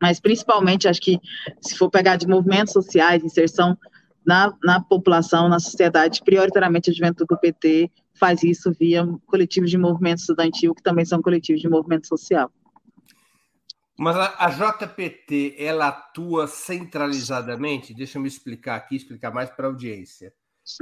mas 0.00 0.20
principalmente, 0.20 0.88
acho 0.88 1.00
que 1.00 1.20
se 1.60 1.76
for 1.76 1.90
pegar 1.90 2.16
de 2.16 2.26
movimentos 2.26 2.72
sociais, 2.72 3.24
inserção 3.24 3.76
na, 4.24 4.52
na 4.62 4.80
população, 4.80 5.48
na 5.48 5.58
sociedade, 5.58 6.22
prioritariamente 6.24 6.90
a 6.90 6.92
juventude 6.92 7.26
do 7.28 7.38
PT 7.38 7.90
faz 8.18 8.42
isso 8.42 8.72
via 8.72 9.06
coletivos 9.26 9.70
de 9.70 9.78
movimento 9.78 10.18
estudantil, 10.18 10.74
que 10.74 10.82
também 10.82 11.04
são 11.04 11.22
coletivos 11.22 11.60
de 11.62 11.68
movimento 11.68 12.06
social. 12.06 12.50
Mas 13.98 14.16
a, 14.16 14.46
a 14.46 14.50
JPT, 14.50 15.56
ela 15.58 15.88
atua 15.88 16.46
centralizadamente? 16.46 17.92
Deixa 17.92 18.18
eu 18.18 18.22
me 18.22 18.28
explicar 18.28 18.76
aqui, 18.76 18.96
explicar 18.96 19.32
mais 19.32 19.50
para 19.50 19.66
a 19.66 19.70
audiência. 19.70 20.32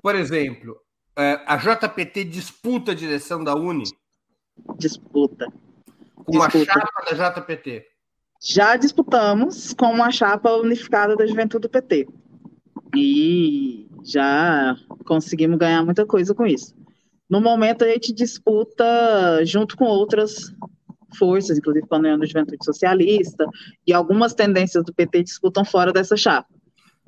Por 0.02 0.14
exemplo, 0.14 0.76
é, 1.16 1.40
a 1.46 1.56
JPT 1.56 2.24
disputa 2.24 2.92
a 2.92 2.94
direção 2.94 3.42
da 3.42 3.54
Uni? 3.54 3.84
Disputa. 4.76 5.46
Com 6.14 6.42
a 6.42 6.50
chapa 6.50 7.04
da 7.10 7.30
JPT? 7.30 7.86
Já 8.42 8.76
disputamos 8.76 9.72
com 9.72 9.86
uma 9.86 10.10
chapa 10.10 10.52
unificada 10.52 11.16
da 11.16 11.26
Juventude 11.26 11.62
do 11.62 11.70
PT. 11.70 12.06
E 12.94 13.88
já 14.04 14.76
conseguimos 15.06 15.58
ganhar 15.58 15.82
muita 15.82 16.04
coisa 16.04 16.34
com 16.34 16.46
isso. 16.46 16.74
No 17.28 17.40
momento, 17.40 17.84
a 17.84 17.88
gente 17.88 18.12
disputa 18.12 18.84
junto 19.44 19.76
com 19.76 19.84
outras 19.84 20.52
forças, 21.18 21.58
inclusive 21.58 21.86
com 21.86 21.96
a 21.96 21.98
União 21.98 22.18
da 22.18 22.26
Juventude 22.26 22.64
Socialista, 22.64 23.46
e 23.86 23.92
algumas 23.92 24.34
tendências 24.34 24.84
do 24.84 24.94
PT 24.94 25.24
disputam 25.24 25.64
fora 25.64 25.92
dessa 25.92 26.16
chapa. 26.16 26.48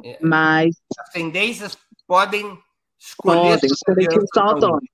É, 0.05 0.19
Mas. 0.21 0.77
As 0.99 1.11
tendências 1.11 1.79
podem 2.07 2.59
escolher. 2.99 3.53
Podem, 3.53 3.71
os 3.71 3.81
coletivos 3.81 4.29
são 4.35 4.49
autônomos. 4.49 4.89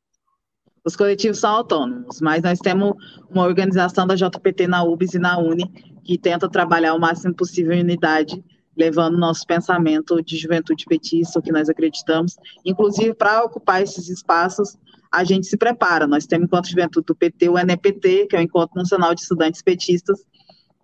Os 0.84 0.96
coletivos 0.96 1.38
são 1.38 1.50
autônomos, 1.50 2.20
mas 2.20 2.42
nós 2.42 2.58
temos 2.58 2.92
uma 3.30 3.44
organização 3.44 4.06
da 4.06 4.14
JPT 4.14 4.66
na 4.66 4.84
UBS 4.84 5.14
e 5.14 5.18
na 5.18 5.38
UNE 5.38 5.66
que 6.04 6.18
tenta 6.18 6.46
trabalhar 6.46 6.92
o 6.92 7.00
máximo 7.00 7.34
possível 7.34 7.72
em 7.72 7.80
unidade 7.80 8.44
levando 8.76 9.16
nosso 9.16 9.46
pensamento 9.46 10.22
de 10.22 10.37
juventude 10.37 10.84
petista, 10.87 11.38
o 11.38 11.42
que 11.42 11.52
nós 11.52 11.68
acreditamos. 11.68 12.37
Inclusive, 12.64 13.14
para 13.14 13.44
ocupar 13.44 13.82
esses 13.82 14.08
espaços, 14.08 14.76
a 15.14 15.24
gente 15.24 15.46
se 15.46 15.57
prepara. 15.57 16.07
Nós 16.07 16.27
temos, 16.27 16.46
enquanto 16.46 16.68
juventude 16.68 17.07
do 17.07 17.14
PT, 17.14 17.48
o 17.48 17.59
NPT, 17.59 18.27
que 18.27 18.37
é 18.37 18.40
o 18.40 18.42
Encontro 18.42 18.77
Nacional 18.77 19.14
de 19.14 19.20
Estudantes 19.20 19.62
Petistas, 19.62 20.24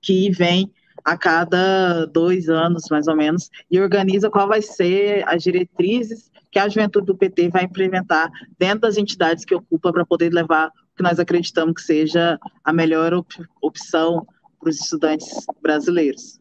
que 0.00 0.30
vem 0.30 0.72
a 1.04 1.16
cada 1.16 2.06
dois 2.06 2.48
anos, 2.48 2.84
mais 2.90 3.08
ou 3.08 3.16
menos, 3.16 3.50
e 3.70 3.80
organiza 3.80 4.30
qual 4.30 4.46
vai 4.46 4.62
ser 4.62 5.24
as 5.26 5.42
diretrizes 5.42 6.30
que 6.50 6.58
a 6.58 6.68
juventude 6.68 7.06
do 7.06 7.16
PT 7.16 7.48
vai 7.48 7.64
implementar 7.64 8.30
dentro 8.58 8.80
das 8.80 8.96
entidades 8.96 9.44
que 9.44 9.54
ocupa 9.54 9.92
para 9.92 10.04
poder 10.04 10.32
levar 10.32 10.68
o 10.68 10.96
que 10.96 11.02
nós 11.02 11.18
acreditamos 11.18 11.74
que 11.74 11.82
seja 11.82 12.38
a 12.64 12.72
melhor 12.72 13.14
op 13.14 13.34
opção 13.62 14.26
para 14.60 14.70
os 14.70 14.80
estudantes 14.80 15.28
brasileiros. 15.62 16.39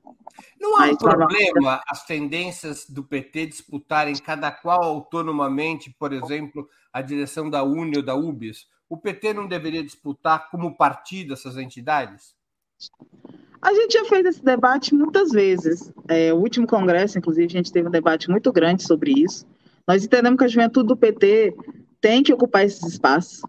Não 0.60 0.80
há 0.80 0.86
um 0.86 0.96
problema 0.96 1.82
as 1.88 2.06
tendências 2.06 2.86
do 2.90 3.04
PT 3.04 3.48
disputarem 3.48 4.16
cada 4.16 4.52
qual 4.52 4.84
autonomamente, 4.84 5.94
por 5.98 6.14
exemplo, 6.14 6.68
a 6.92 7.02
direção 7.02 7.50
da 7.50 7.64
Uni 7.64 7.98
ou 7.98 8.04
da 8.04 8.16
UBS? 8.16 8.68
O 8.90 8.98
PT 8.98 9.34
não 9.34 9.48
deveria 9.48 9.84
disputar 9.84 10.50
como 10.50 10.76
partido 10.76 11.34
essas 11.34 11.58
entidades? 11.58 12.34
A 13.62 13.74
gente 13.74 13.94
já 13.94 14.06
fez 14.06 14.26
esse 14.26 14.44
debate 14.44 14.96
muitas 14.96 15.32
vezes. 15.32 15.92
É, 16.08 16.34
o 16.34 16.38
último 16.38 16.66
congresso, 16.66 17.18
inclusive, 17.18 17.46
a 17.46 17.50
gente 17.50 17.72
teve 17.72 17.88
um 17.88 17.92
debate 17.92 18.30
muito 18.30 18.52
grande 18.52 18.84
sobre 18.84 19.12
isso. 19.12 19.46
Nós 19.88 20.04
entendemos 20.04 20.38
que 20.38 20.46
a 20.46 20.48
juventude 20.48 20.88
do 20.88 20.98
PT 20.98 21.54
tem 22.00 22.24
que 22.24 22.34
ocupar 22.34 22.66
esses 22.66 22.84
espaços. 22.84 23.42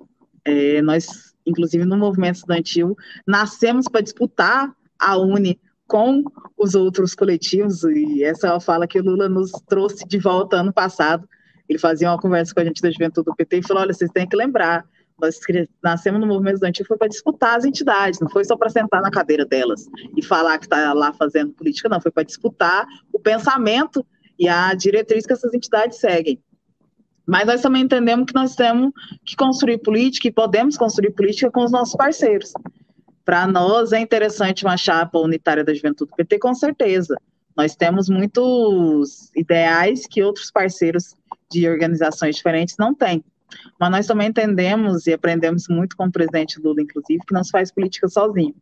É, 0.44 0.82
nós, 0.82 1.34
inclusive, 1.46 1.84
no 1.84 1.96
movimento 1.96 2.36
estudantil, 2.36 2.96
nascemos 3.26 3.86
para 3.86 4.00
disputar 4.00 4.74
a 4.98 5.16
Uni 5.16 5.60
com 5.90 6.22
os 6.56 6.76
outros 6.76 7.16
coletivos, 7.16 7.82
e 7.82 8.22
essa 8.22 8.46
é 8.46 8.50
uma 8.52 8.60
fala 8.60 8.86
que 8.86 9.00
o 9.00 9.02
Lula 9.02 9.28
nos 9.28 9.50
trouxe 9.68 10.06
de 10.06 10.18
volta 10.18 10.58
ano 10.58 10.72
passado. 10.72 11.28
Ele 11.68 11.80
fazia 11.80 12.08
uma 12.08 12.18
conversa 12.18 12.54
com 12.54 12.60
a 12.60 12.64
gente 12.64 12.80
da 12.80 12.90
juventude 12.92 13.24
do 13.24 13.34
PT 13.34 13.58
e 13.58 13.66
falou: 13.66 13.82
olha, 13.82 13.92
vocês 13.92 14.10
têm 14.12 14.28
que 14.28 14.36
lembrar, 14.36 14.84
nós 15.20 15.36
nascemos 15.82 16.20
no 16.20 16.28
movimento 16.28 16.54
estudantil 16.54 16.86
foi 16.86 16.96
para 16.96 17.08
disputar 17.08 17.58
as 17.58 17.64
entidades, 17.64 18.20
não 18.20 18.30
foi 18.30 18.44
só 18.44 18.56
para 18.56 18.70
sentar 18.70 19.02
na 19.02 19.10
cadeira 19.10 19.44
delas 19.44 19.84
e 20.16 20.24
falar 20.24 20.58
que 20.58 20.66
está 20.66 20.92
lá 20.92 21.12
fazendo 21.12 21.52
política, 21.52 21.88
não, 21.88 22.00
foi 22.00 22.12
para 22.12 22.22
disputar 22.22 22.86
o 23.12 23.18
pensamento 23.18 24.06
e 24.38 24.48
a 24.48 24.72
diretriz 24.74 25.26
que 25.26 25.32
essas 25.32 25.52
entidades 25.52 25.98
seguem. 25.98 26.40
Mas 27.26 27.46
nós 27.46 27.60
também 27.60 27.82
entendemos 27.82 28.26
que 28.26 28.34
nós 28.34 28.54
temos 28.54 28.92
que 29.24 29.34
construir 29.34 29.78
política 29.78 30.28
e 30.28 30.32
podemos 30.32 30.76
construir 30.76 31.10
política 31.10 31.50
com 31.50 31.64
os 31.64 31.72
nossos 31.72 31.96
parceiros. 31.96 32.52
Para 33.24 33.46
nós 33.46 33.92
é 33.92 34.00
interessante 34.00 34.64
uma 34.64 34.76
chapa 34.76 35.18
unitária 35.18 35.64
da 35.64 35.74
juventude 35.74 36.10
do 36.10 36.16
PT, 36.16 36.38
com 36.38 36.54
certeza. 36.54 37.16
Nós 37.56 37.76
temos 37.76 38.08
muitos 38.08 39.30
ideais 39.36 40.06
que 40.06 40.22
outros 40.22 40.50
parceiros 40.50 41.14
de 41.50 41.68
organizações 41.68 42.36
diferentes 42.36 42.76
não 42.78 42.94
têm. 42.94 43.24
Mas 43.78 43.90
nós 43.90 44.06
também 44.06 44.28
entendemos 44.28 45.06
e 45.06 45.12
aprendemos 45.12 45.66
muito 45.68 45.96
com 45.96 46.06
o 46.06 46.12
presidente 46.12 46.60
Lula, 46.60 46.80
inclusive, 46.80 47.24
que 47.26 47.34
não 47.34 47.42
se 47.42 47.50
faz 47.50 47.72
política 47.72 48.08
sozinho. 48.08 48.54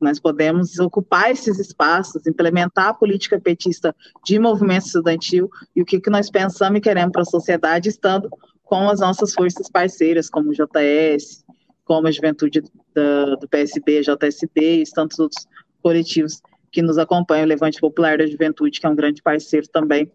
Nós 0.00 0.18
podemos 0.18 0.78
ocupar 0.78 1.30
esses 1.30 1.58
espaços, 1.58 2.26
implementar 2.26 2.88
a 2.88 2.94
política 2.94 3.40
petista 3.40 3.94
de 4.24 4.38
movimento 4.38 4.86
estudantil 4.86 5.48
e 5.76 5.82
o 5.82 5.84
que, 5.84 6.00
que 6.00 6.10
nós 6.10 6.28
pensamos 6.30 6.78
e 6.78 6.80
queremos 6.80 7.12
para 7.12 7.22
a 7.22 7.26
sociedade, 7.26 7.88
estando 7.88 8.28
com 8.64 8.88
as 8.88 9.00
nossas 9.00 9.32
forças 9.34 9.68
parceiras, 9.70 10.28
como 10.28 10.50
o 10.50 10.54
JS, 10.54 11.44
como 11.84 12.08
a 12.08 12.10
juventude 12.10 12.62
da, 12.94 13.34
do 13.36 13.48
PSB, 13.48 14.02
JSB 14.02 14.82
e 14.82 14.84
tantos 14.84 15.18
outros 15.18 15.46
coletivos 15.82 16.40
que 16.70 16.82
nos 16.82 16.98
acompanham, 16.98 17.44
o 17.44 17.48
Levante 17.48 17.80
Popular 17.80 18.18
da 18.18 18.26
Juventude, 18.26 18.80
que 18.80 18.86
é 18.86 18.88
um 18.88 18.96
grande 18.96 19.22
parceiro 19.22 19.68
também 19.68 20.10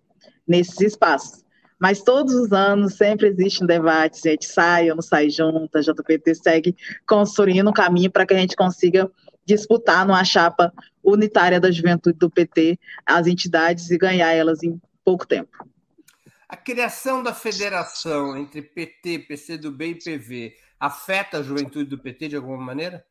nesses 0.48 0.80
espaços. 0.82 1.46
Mas 1.80 2.02
todos 2.02 2.34
os 2.34 2.52
anos 2.52 2.96
sempre 2.96 3.28
existe 3.28 3.64
um 3.64 3.68
debate, 3.68 4.18
se 4.18 4.30
a 4.30 4.32
gente 4.32 4.46
sai 4.46 4.90
ou 4.90 4.96
não 4.96 5.04
sai 5.04 5.30
junto, 5.30 5.78
a 5.78 5.82
JPT 5.82 6.34
segue 6.36 6.76
construindo 7.08 7.70
um 7.70 7.74
caminho 7.74 8.10
para 8.10 8.26
que 8.26 8.34
a 8.34 8.38
gente 8.38 8.56
consiga 8.56 9.12
disputar 9.46 10.06
numa 10.06 10.24
chapa 10.26 10.74
unitária 11.04 11.60
da 11.60 11.72
juventude 11.72 12.18
do 12.18 12.30
PT 12.30 12.80
as 13.06 13.28
entidades 13.28 13.92
e 13.92 13.98
ganhar 13.98 14.34
elas 14.34 14.64
em 14.64 14.82
pouco 15.06 15.26
tempo. 15.28 15.66
A 16.50 16.58
criação 16.58 17.22
da 17.22 17.34
federação 17.34 18.36
entre 18.36 18.62
PT, 18.62 19.20
PCdoB 19.20 19.86
e 19.86 19.96
PV 19.96 20.56
afeta 20.80 21.38
a 21.40 21.44
juventude 21.44 21.90
do 21.90 21.98
PT 21.98 22.30
de 22.30 22.36
alguma 22.36 22.58
maneira? 22.58 23.06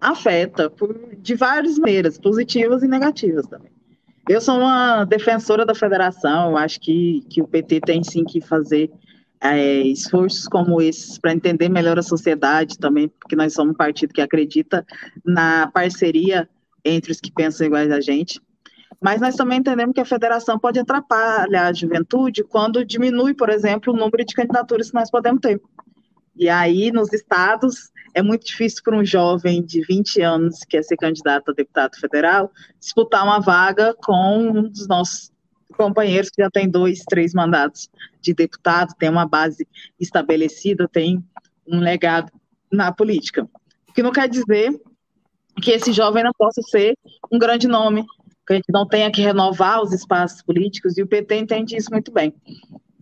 Afeta, 0.00 0.70
por, 0.70 1.14
de 1.16 1.34
várias 1.34 1.78
maneiras, 1.78 2.18
positivas 2.18 2.82
e 2.82 2.88
negativas 2.88 3.46
também. 3.46 3.72
Eu 4.28 4.40
sou 4.40 4.58
uma 4.58 5.04
defensora 5.04 5.66
da 5.66 5.74
federação, 5.74 6.56
acho 6.56 6.80
que, 6.80 7.24
que 7.28 7.42
o 7.42 7.48
PT 7.48 7.80
tem 7.80 8.02
sim 8.02 8.24
que 8.24 8.40
fazer 8.40 8.90
é, 9.40 9.80
esforços 9.82 10.46
como 10.46 10.80
esses 10.80 11.18
para 11.18 11.32
entender 11.32 11.68
melhor 11.68 11.98
a 11.98 12.02
sociedade 12.02 12.78
também, 12.78 13.08
porque 13.08 13.34
nós 13.34 13.54
somos 13.54 13.74
um 13.74 13.76
partido 13.76 14.12
que 14.12 14.20
acredita 14.20 14.86
na 15.24 15.68
parceria 15.68 16.48
entre 16.84 17.10
os 17.10 17.20
que 17.20 17.32
pensam 17.32 17.66
iguais 17.66 17.90
a 17.90 18.00
gente. 18.00 18.40
Mas 19.00 19.20
nós 19.20 19.34
também 19.34 19.58
entendemos 19.58 19.94
que 19.94 20.00
a 20.00 20.04
federação 20.04 20.58
pode 20.58 20.78
atrapalhar 20.78 21.68
a 21.68 21.72
juventude 21.72 22.44
quando 22.44 22.84
diminui, 22.84 23.32
por 23.34 23.48
exemplo, 23.48 23.92
o 23.92 23.96
número 23.96 24.24
de 24.24 24.34
candidaturas 24.34 24.90
que 24.90 24.94
nós 24.94 25.10
podemos 25.10 25.40
ter. 25.40 25.60
E 26.36 26.48
aí, 26.48 26.90
nos 26.90 27.12
estados, 27.12 27.90
é 28.14 28.22
muito 28.22 28.46
difícil 28.46 28.82
para 28.82 28.96
um 28.96 29.04
jovem 29.04 29.62
de 29.62 29.82
20 29.82 30.20
anos 30.22 30.60
que 30.60 30.76
quer 30.76 30.82
ser 30.82 30.96
candidato 30.96 31.50
a 31.50 31.54
deputado 31.54 31.96
federal 31.98 32.50
disputar 32.78 33.24
uma 33.24 33.40
vaga 33.40 33.94
com 33.94 34.38
um 34.38 34.68
dos 34.68 34.86
nossos 34.88 35.30
companheiros 35.76 36.30
que 36.30 36.42
já 36.42 36.50
tem 36.50 36.68
dois, 36.68 37.00
três 37.08 37.32
mandatos 37.32 37.88
de 38.20 38.34
deputado, 38.34 38.94
tem 38.98 39.08
uma 39.08 39.26
base 39.26 39.66
estabelecida, 39.98 40.88
tem 40.88 41.24
um 41.66 41.80
legado 41.80 42.30
na 42.70 42.92
política. 42.92 43.48
O 43.88 43.92
que 43.92 44.02
não 44.02 44.12
quer 44.12 44.28
dizer 44.28 44.78
que 45.62 45.70
esse 45.70 45.92
jovem 45.92 46.24
não 46.24 46.32
possa 46.36 46.62
ser 46.62 46.94
um 47.30 47.38
grande 47.38 47.66
nome, 47.66 48.04
que 48.46 48.52
a 48.52 48.56
gente 48.56 48.72
não 48.72 48.86
tenha 48.86 49.10
que 49.10 49.20
renovar 49.20 49.82
os 49.82 49.92
espaços 49.92 50.42
políticos, 50.42 50.96
e 50.98 51.02
o 51.02 51.06
PT 51.06 51.36
entende 51.36 51.76
isso 51.76 51.90
muito 51.90 52.12
bem. 52.12 52.34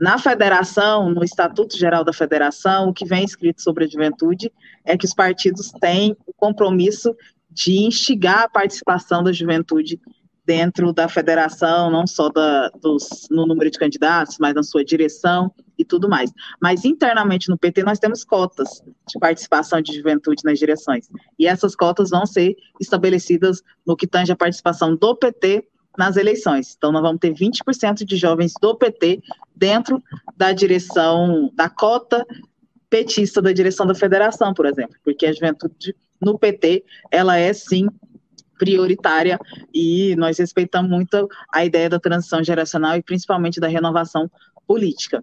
Na 0.01 0.17
federação, 0.17 1.11
no 1.11 1.25
Estatuto 1.25 1.77
Geral 1.77 2.05
da 2.05 2.13
Federação, 2.13 2.89
o 2.89 2.93
que 2.93 3.05
vem 3.05 3.25
escrito 3.25 3.61
sobre 3.61 3.85
a 3.85 3.89
juventude 3.89 4.53
é 4.85 4.97
que 4.97 5.05
os 5.05 5.13
partidos 5.13 5.73
têm 5.81 6.17
o 6.27 6.33
compromisso 6.33 7.17
de 7.51 7.79
instigar 7.79 8.45
a 8.45 8.49
participação 8.49 9.25
da 9.25 9.33
juventude 9.33 10.01
dentro 10.49 10.95
da 10.95 11.09
federação, 11.09 11.91
não 11.91 12.07
só 12.07 12.31
da, 12.31 12.71
dos, 12.81 13.27
no 13.31 13.45
número 13.45 13.71
de 13.71 13.79
candidatos, 13.79 14.39
mas 14.39 14.55
na 14.55 14.63
sua 14.63 14.83
direção 14.85 15.53
e 15.77 15.85
tudo 15.85 16.09
mais. 16.09 16.33
Mas 16.59 16.85
internamente 16.85 17.51
no 17.51 17.59
PT 17.59 17.83
nós 17.83 17.99
temos 17.99 18.25
cotas 18.25 18.83
de 19.07 19.19
participação 19.19 19.83
de 19.83 19.95
juventude 19.95 20.43
nas 20.45 20.59
direções. 20.59 21.11
E 21.39 21.47
essas 21.47 21.77
cotas 21.77 22.09
vão 22.09 22.25
ser 22.25 22.57
estabelecidas 22.81 23.63
no 23.87 23.95
que 23.95 24.07
tange 24.07 24.33
a 24.33 24.37
participação 24.37 24.97
do 24.97 25.15
PT 25.15 25.69
nas 25.99 26.17
eleições. 26.17 26.75
Então, 26.79 26.93
nós 26.93 27.03
vamos 27.03 27.19
ter 27.19 27.35
20% 27.35 28.05
de 28.05 28.17
jovens 28.17 28.55
do 28.63 28.75
PT 28.77 29.21
dentro 29.55 30.01
da 30.37 30.53
direção, 30.53 31.51
da 31.55 31.69
cota 31.69 32.25
petista 32.89 33.43
da 33.43 33.53
direção 33.53 33.85
da 33.85 33.95
federação, 33.95 34.55
por 34.55 34.65
exemplo, 34.65 34.97
porque 35.05 35.27
a 35.27 35.33
juventude 35.33 35.95
no 36.21 36.39
PT, 36.39 36.85
ela 37.11 37.37
é 37.37 37.53
sim 37.53 37.89
prioritária 38.59 39.39
e 39.75 40.17
nós 40.17 40.39
respeitamos 40.39 40.91
muito 40.91 41.29
a 41.53 41.65
ideia 41.65 41.89
da 41.89 42.01
transição 42.01 42.43
geracional 42.43 42.97
e 42.97 43.03
principalmente 43.03 43.61
da 43.61 43.69
renovação 43.69 44.31
política. 44.67 45.23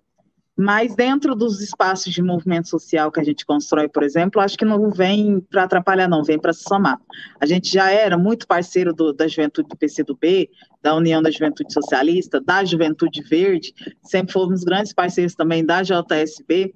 Mas 0.57 0.95
dentro 0.95 1.35
dos 1.35 1.59
espaços 1.59 2.13
de 2.13 2.21
movimento 2.21 2.69
social 2.69 3.11
que 3.11 3.19
a 3.19 3.23
gente 3.23 3.45
constrói, 3.45 3.89
por 3.89 4.03
exemplo, 4.03 4.39
acho 4.39 4.57
que 4.57 4.63
não 4.63 4.89
vem 4.89 5.41
para 5.41 5.63
atrapalhar, 5.63 6.07
não, 6.07 6.23
vem 6.23 6.39
para 6.39 6.53
se 6.53 6.63
somar. 6.63 6.97
A 7.41 7.45
gente 7.45 7.73
já 7.73 7.91
era 7.91 8.17
muito 8.17 8.47
parceiro 8.47 8.93
do, 8.93 9.11
da 9.11 9.27
juventude 9.27 9.67
do 9.67 9.75
PCdoB, 9.75 10.49
da 10.81 10.95
União 10.95 11.21
da 11.21 11.29
Juventude 11.29 11.73
Socialista, 11.73 12.39
da 12.39 12.63
Juventude 12.63 13.21
Verde, 13.21 13.73
sempre 14.01 14.31
fomos 14.31 14.63
grandes 14.63 14.93
parceiros 14.93 15.35
também 15.35 15.65
da 15.65 15.83
JSB. 15.83 16.73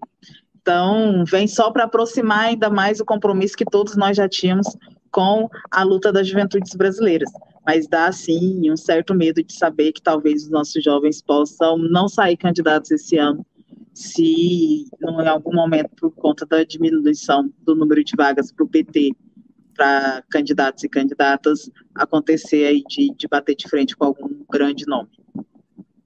Então, 0.62 1.24
vem 1.26 1.48
só 1.48 1.72
para 1.72 1.86
aproximar 1.86 2.48
ainda 2.48 2.70
mais 2.70 3.00
o 3.00 3.06
compromisso 3.06 3.56
que 3.56 3.66
todos 3.66 3.96
nós 3.96 4.18
já 4.18 4.28
tínhamos 4.28 4.68
com 5.10 5.50
a 5.72 5.84
luta 5.84 6.12
das 6.12 6.28
juventudes 6.28 6.76
brasileiras. 6.76 7.32
Mas 7.66 7.88
dá, 7.88 8.12
sim, 8.12 8.70
um 8.70 8.76
certo 8.76 9.14
medo 9.14 9.42
de 9.42 9.54
saber 9.54 9.94
que 9.94 10.02
talvez 10.02 10.44
os 10.44 10.50
nossos 10.50 10.84
jovens 10.84 11.22
possam 11.22 11.78
não 11.78 12.10
sair 12.10 12.36
candidatos 12.36 12.92
esse 12.92 13.18
ano 13.18 13.46
se 14.00 14.86
em 15.02 15.28
algum 15.28 15.54
momento, 15.54 15.90
por 15.98 16.12
conta 16.12 16.46
da 16.46 16.64
diminuição 16.64 17.54
do 17.60 17.76
número 17.76 18.02
de 18.02 18.14
vagas 18.16 18.50
para 18.50 18.64
o 18.64 18.70
PT, 18.70 19.12
para 19.76 20.24
candidatos 20.30 20.86
e 20.86 20.90
candidatas, 20.90 21.70
acontecer 21.94 22.66
aí 22.66 22.82
de, 22.88 23.14
de 23.14 23.28
bater 23.28 23.56
de 23.56 23.68
frente 23.68 23.98
com 23.98 24.06
algum 24.06 24.46
grande 24.50 24.86
nome. 24.88 25.10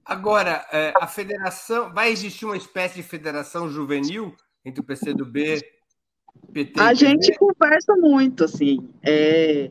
Agora, 0.04 0.66
é, 0.72 0.92
a 1.00 1.06
federação, 1.06 1.92
vai 1.94 2.10
existir 2.10 2.44
uma 2.44 2.56
espécie 2.56 2.96
de 2.96 3.02
federação 3.04 3.70
juvenil 3.70 4.34
entre 4.64 4.80
o 4.80 4.84
PCdoB, 4.84 5.60
PT 6.52 6.80
A 6.80 6.94
gente 6.94 7.32
conversa 7.38 7.94
muito, 7.94 8.44
assim. 8.44 8.88
É, 9.04 9.70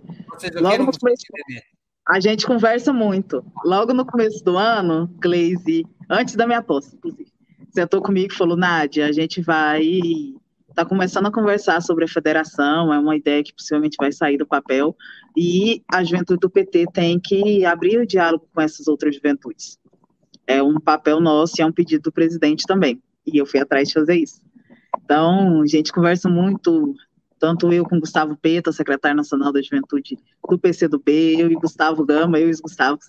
logo 0.55 0.85
no 0.85 0.97
começo, 0.97 1.23
a 2.07 2.19
gente 2.21 2.47
conversa 2.47 2.93
muito. 2.93 3.45
Logo 3.65 3.93
no 3.93 4.05
começo 4.05 4.43
do 4.45 4.57
ano, 4.57 5.07
Glaze, 5.19 5.85
antes 6.09 6.35
da 6.35 6.47
minha 6.47 6.61
posse, 6.63 6.95
inclusive, 6.95 7.32
sentou 7.73 8.01
comigo 8.01 8.31
e 8.33 8.37
falou: 8.37 8.55
Nádia, 8.55 9.07
a 9.07 9.11
gente 9.11 9.41
vai. 9.41 9.83
Está 10.69 10.83
começando 10.83 11.27
a 11.27 11.31
conversar 11.31 11.81
sobre 11.81 12.03
a 12.03 12.07
federação, 12.07 12.91
é 12.91 12.97
uma 12.97 13.15
ideia 13.15 13.43
que 13.43 13.53
possivelmente 13.53 13.95
vai 13.99 14.11
sair 14.11 14.37
do 14.37 14.47
papel, 14.47 14.95
e 15.37 15.83
a 15.93 16.03
juventude 16.03 16.39
do 16.39 16.49
PT 16.49 16.85
tem 16.91 17.19
que 17.19 17.63
abrir 17.63 17.99
o 17.99 18.07
diálogo 18.07 18.47
com 18.51 18.59
essas 18.59 18.87
outras 18.87 19.13
juventudes. 19.13 19.77
É 20.47 20.63
um 20.63 20.79
papel 20.79 21.19
nosso 21.19 21.53
e 21.59 21.61
é 21.61 21.65
um 21.65 21.71
pedido 21.71 22.03
do 22.03 22.11
presidente 22.11 22.63
também, 22.65 22.99
e 23.23 23.37
eu 23.37 23.45
fui 23.45 23.59
atrás 23.59 23.89
de 23.89 23.93
fazer 23.93 24.15
isso. 24.15 24.41
Então, 25.05 25.61
a 25.61 25.67
gente 25.67 25.91
conversa 25.91 26.27
muito, 26.27 26.95
tanto 27.37 27.71
eu 27.71 27.85
com 27.85 27.99
Gustavo 27.99 28.35
Peta, 28.35 28.71
secretário 28.71 29.15
nacional 29.17 29.53
da 29.53 29.61
juventude 29.61 30.17
do 30.49 30.57
PCdoB, 30.57 31.39
eu 31.39 31.51
e 31.51 31.55
Gustavo 31.55 32.03
Gama, 32.03 32.39
eu 32.39 32.47
e 32.47 32.51
os 32.51 32.59
Gustavos, 32.59 33.05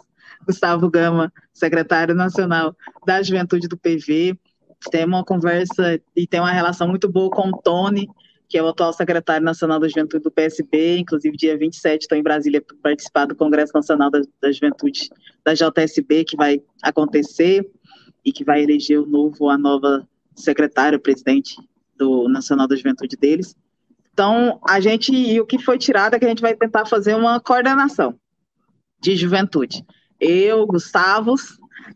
Gustavo 0.47 0.91
Gama, 0.91 1.33
secretário 1.53 2.15
nacional 2.15 2.77
da 3.07 3.23
juventude 3.23 3.69
do 3.69 3.79
PV, 3.79 4.39
tem 4.91 5.05
uma 5.05 5.25
conversa 5.25 6.01
e 6.15 6.27
tem 6.27 6.41
uma 6.41 6.53
relação 6.53 6.89
muito 6.89 7.09
boa 7.09 7.31
com 7.31 7.49
o 7.49 7.59
Tony, 7.63 8.09
que 8.49 8.59
é 8.59 8.63
o 8.63 8.69
atual 8.69 8.93
secretário 8.93 9.45
nacional 9.45 9.81
da 9.81 9.89
Juventude 9.89 10.23
do 10.23 10.31
PSB, 10.31 10.99
inclusive 10.99 11.37
dia 11.37 11.57
27 11.57 12.03
estou 12.03 12.17
em 12.17 12.23
Brasília 12.23 12.61
para 12.61 12.77
participar 12.83 13.27
do 13.27 13.35
Congresso 13.35 13.73
Nacional 13.75 14.11
da, 14.11 14.21
da, 14.41 14.53
Juventude 14.53 15.11
da 15.45 15.55
JSB, 15.55 16.25
que 16.25 16.37
vai 16.37 16.63
acontecer 16.83 17.69
e 18.25 18.33
que 18.33 18.45
vai 18.45 18.63
eleger 18.63 19.01
o 19.01 19.07
novo, 19.07 19.49
a 19.49 19.59
nova 19.59 20.07
secretária, 20.35 20.99
presidente 20.99 21.57
do 21.97 22.29
Nacional 22.29 22.67
da 22.67 22.77
Juventude 22.77 23.17
deles. 23.17 23.57
Então, 24.13 24.61
a 24.69 24.79
gente, 24.79 25.13
e 25.13 25.41
o 25.41 25.47
que 25.47 25.59
foi 25.59 25.77
tirado 25.77 26.15
é 26.15 26.19
que 26.19 26.25
a 26.25 26.29
gente 26.29 26.43
vai 26.43 26.55
tentar 26.55 26.87
fazer 26.87 27.15
uma 27.15 27.41
coordenação 27.41 28.15
de 29.01 29.17
juventude. 29.17 29.85
Eu, 30.21 30.67
Gustavo, 30.67 31.35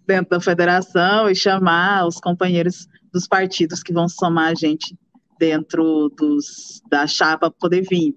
dentro 0.07 0.31
da 0.31 0.41
federação 0.41 1.29
e 1.29 1.35
chamar 1.35 2.07
os 2.07 2.19
companheiros 2.19 2.87
dos 3.13 3.27
partidos 3.27 3.83
que 3.83 3.93
vão 3.93 4.09
somar 4.09 4.51
a 4.51 4.55
gente 4.55 4.97
dentro 5.39 6.09
dos, 6.17 6.83
da 6.91 7.07
chapa 7.07 7.51
para 7.51 7.59
poder 7.59 7.83
vir. 7.89 8.15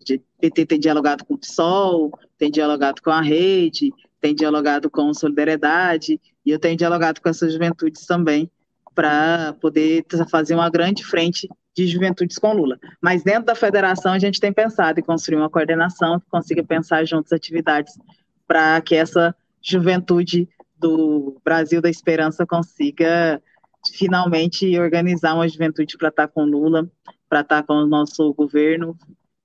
O 0.00 0.40
PT 0.40 0.66
tem 0.66 0.78
dialogado 0.78 1.24
com 1.24 1.34
o 1.34 1.38
PSOL, 1.38 2.12
tem 2.38 2.50
dialogado 2.50 3.00
com 3.02 3.10
a 3.10 3.20
rede, 3.20 3.92
tem 4.20 4.34
dialogado 4.34 4.90
com 4.90 5.12
Solidariedade, 5.14 6.20
e 6.44 6.50
eu 6.50 6.58
tenho 6.58 6.76
dialogado 6.76 7.20
com 7.20 7.28
essas 7.28 7.52
juventudes 7.52 8.06
também, 8.06 8.50
para 8.94 9.54
poder 9.60 10.04
fazer 10.30 10.54
uma 10.54 10.70
grande 10.70 11.04
frente 11.04 11.48
de 11.74 11.86
juventudes 11.86 12.38
com 12.38 12.52
Lula. 12.52 12.78
Mas 13.02 13.24
dentro 13.24 13.46
da 13.46 13.54
federação, 13.54 14.12
a 14.12 14.18
gente 14.18 14.40
tem 14.40 14.52
pensado 14.52 15.00
em 15.00 15.02
construir 15.02 15.36
uma 15.36 15.50
coordenação 15.50 16.20
que 16.20 16.26
consiga 16.30 16.62
pensar 16.62 17.04
juntos 17.04 17.32
atividades 17.32 17.92
para 18.46 18.80
que 18.80 18.94
essa 18.94 19.34
juventude 19.60 20.48
do 20.76 21.40
Brasil 21.44 21.80
da 21.80 21.90
Esperança 21.90 22.46
consiga 22.46 23.42
finalmente 23.92 24.78
organizar 24.78 25.34
uma 25.34 25.48
juventude 25.48 25.96
para 25.96 26.08
estar 26.08 26.26
tá 26.26 26.32
com 26.32 26.44
Lula, 26.44 26.90
para 27.28 27.40
estar 27.40 27.62
tá 27.62 27.66
com 27.66 27.74
o 27.74 27.86
nosso 27.86 28.32
governo 28.34 28.96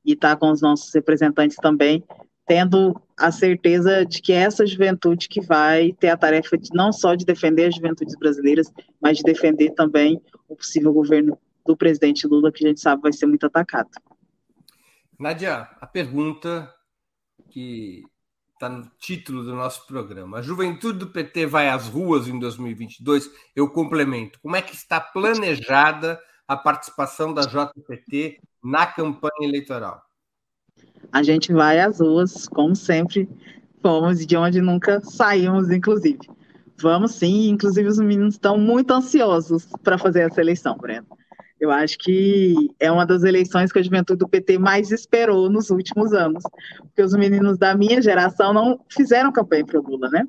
e 0.06 0.14
estar 0.14 0.36
tá 0.36 0.36
com 0.38 0.52
os 0.52 0.62
nossos 0.62 0.94
representantes 0.94 1.58
também, 1.58 2.04
tendo 2.48 3.00
a 3.18 3.32
certeza 3.32 4.06
de 4.06 4.22
que 4.22 4.32
é 4.32 4.38
essa 4.38 4.66
juventude 4.66 5.28
que 5.28 5.42
vai 5.42 5.92
ter 6.00 6.10
a 6.10 6.18
tarefa 6.18 6.58
de 6.58 6.70
não 6.74 6.92
só 6.92 7.16
de 7.16 7.26
defender 7.26 7.66
as 7.66 7.76
juventudes 7.76 8.16
brasileiras, 8.16 8.72
mas 9.02 9.18
de 9.18 9.24
defender 9.24 9.72
também 9.72 10.22
o 10.48 10.56
possível 10.56 10.94
governo 10.94 11.38
do 11.66 11.78
presidente 11.78 12.26
Lula, 12.26 12.52
que 12.52 12.66
a 12.66 12.68
gente 12.70 12.80
sabe 12.80 13.02
vai 13.02 13.14
ser 13.14 13.28
muito 13.28 13.46
atacado. 13.46 13.90
Nadia, 15.20 15.68
a 15.82 15.86
pergunta 15.86 16.74
que 17.50 18.04
está 18.60 18.68
no 18.68 18.92
título 19.00 19.42
do 19.42 19.56
nosso 19.56 19.88
programa. 19.88 20.40
A 20.40 20.42
juventude 20.42 21.00
do 21.00 21.08
PT 21.08 21.46
vai 21.46 21.70
às 21.70 21.88
ruas 21.88 22.28
em 22.28 22.38
2022. 22.38 23.32
Eu 23.56 23.70
complemento. 23.70 24.38
Como 24.42 24.58
é 24.58 24.62
que 24.62 24.76
está 24.76 25.00
planejada 25.00 26.20
a 26.46 26.58
participação 26.58 27.34
da 27.34 27.44
JPT 27.44 28.42
na 28.62 28.86
campanha 28.86 29.48
eleitoral? 29.48 30.04
A 31.10 31.24
gente 31.24 31.54
vai 31.54 31.80
às 31.80 32.02
ruas, 32.02 32.50
como 32.50 32.76
sempre 32.76 33.30
fomos, 33.82 34.26
de 34.26 34.36
onde 34.36 34.60
nunca 34.60 35.00
saímos, 35.00 35.72
inclusive. 35.72 36.20
Vamos 36.82 37.14
sim, 37.14 37.50
inclusive 37.50 37.88
os 37.88 37.98
meninos 37.98 38.36
estão 38.36 38.58
muito 38.58 38.92
ansiosos 38.92 39.68
para 39.84 39.98
fazer 39.98 40.30
essa 40.30 40.42
eleição, 40.42 40.78
Breno. 40.78 41.08
Eu 41.60 41.72
acho 41.72 41.98
que 41.98 42.56
é 42.80 42.92
uma 42.92 43.06
das 43.06 43.24
eleições 43.24 43.72
que 43.72 43.80
a 43.80 43.84
juventude 43.84 44.20
do 44.20 44.30
PT 44.30 44.58
mais 44.58 44.92
esperou 44.92 45.50
nos 45.50 45.70
últimos 45.70 46.14
anos, 46.14 46.44
porque 46.82 47.02
os 47.02 47.14
meninos 47.14 47.58
da 47.58 47.76
minha 47.76 48.02
geração 48.02 48.54
não 48.54 48.80
fizeram 48.90 49.32
campanha 49.32 49.66
para 49.66 49.80
o 49.80 49.84
Lula, 49.84 50.10
né? 50.10 50.26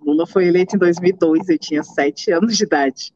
Lula 0.00 0.26
foi 0.26 0.46
eleito 0.46 0.74
em 0.74 0.78
2002, 0.78 1.48
eu 1.48 1.58
tinha 1.58 1.82
sete 1.82 2.32
anos 2.32 2.56
de 2.56 2.64
idade. 2.64 3.12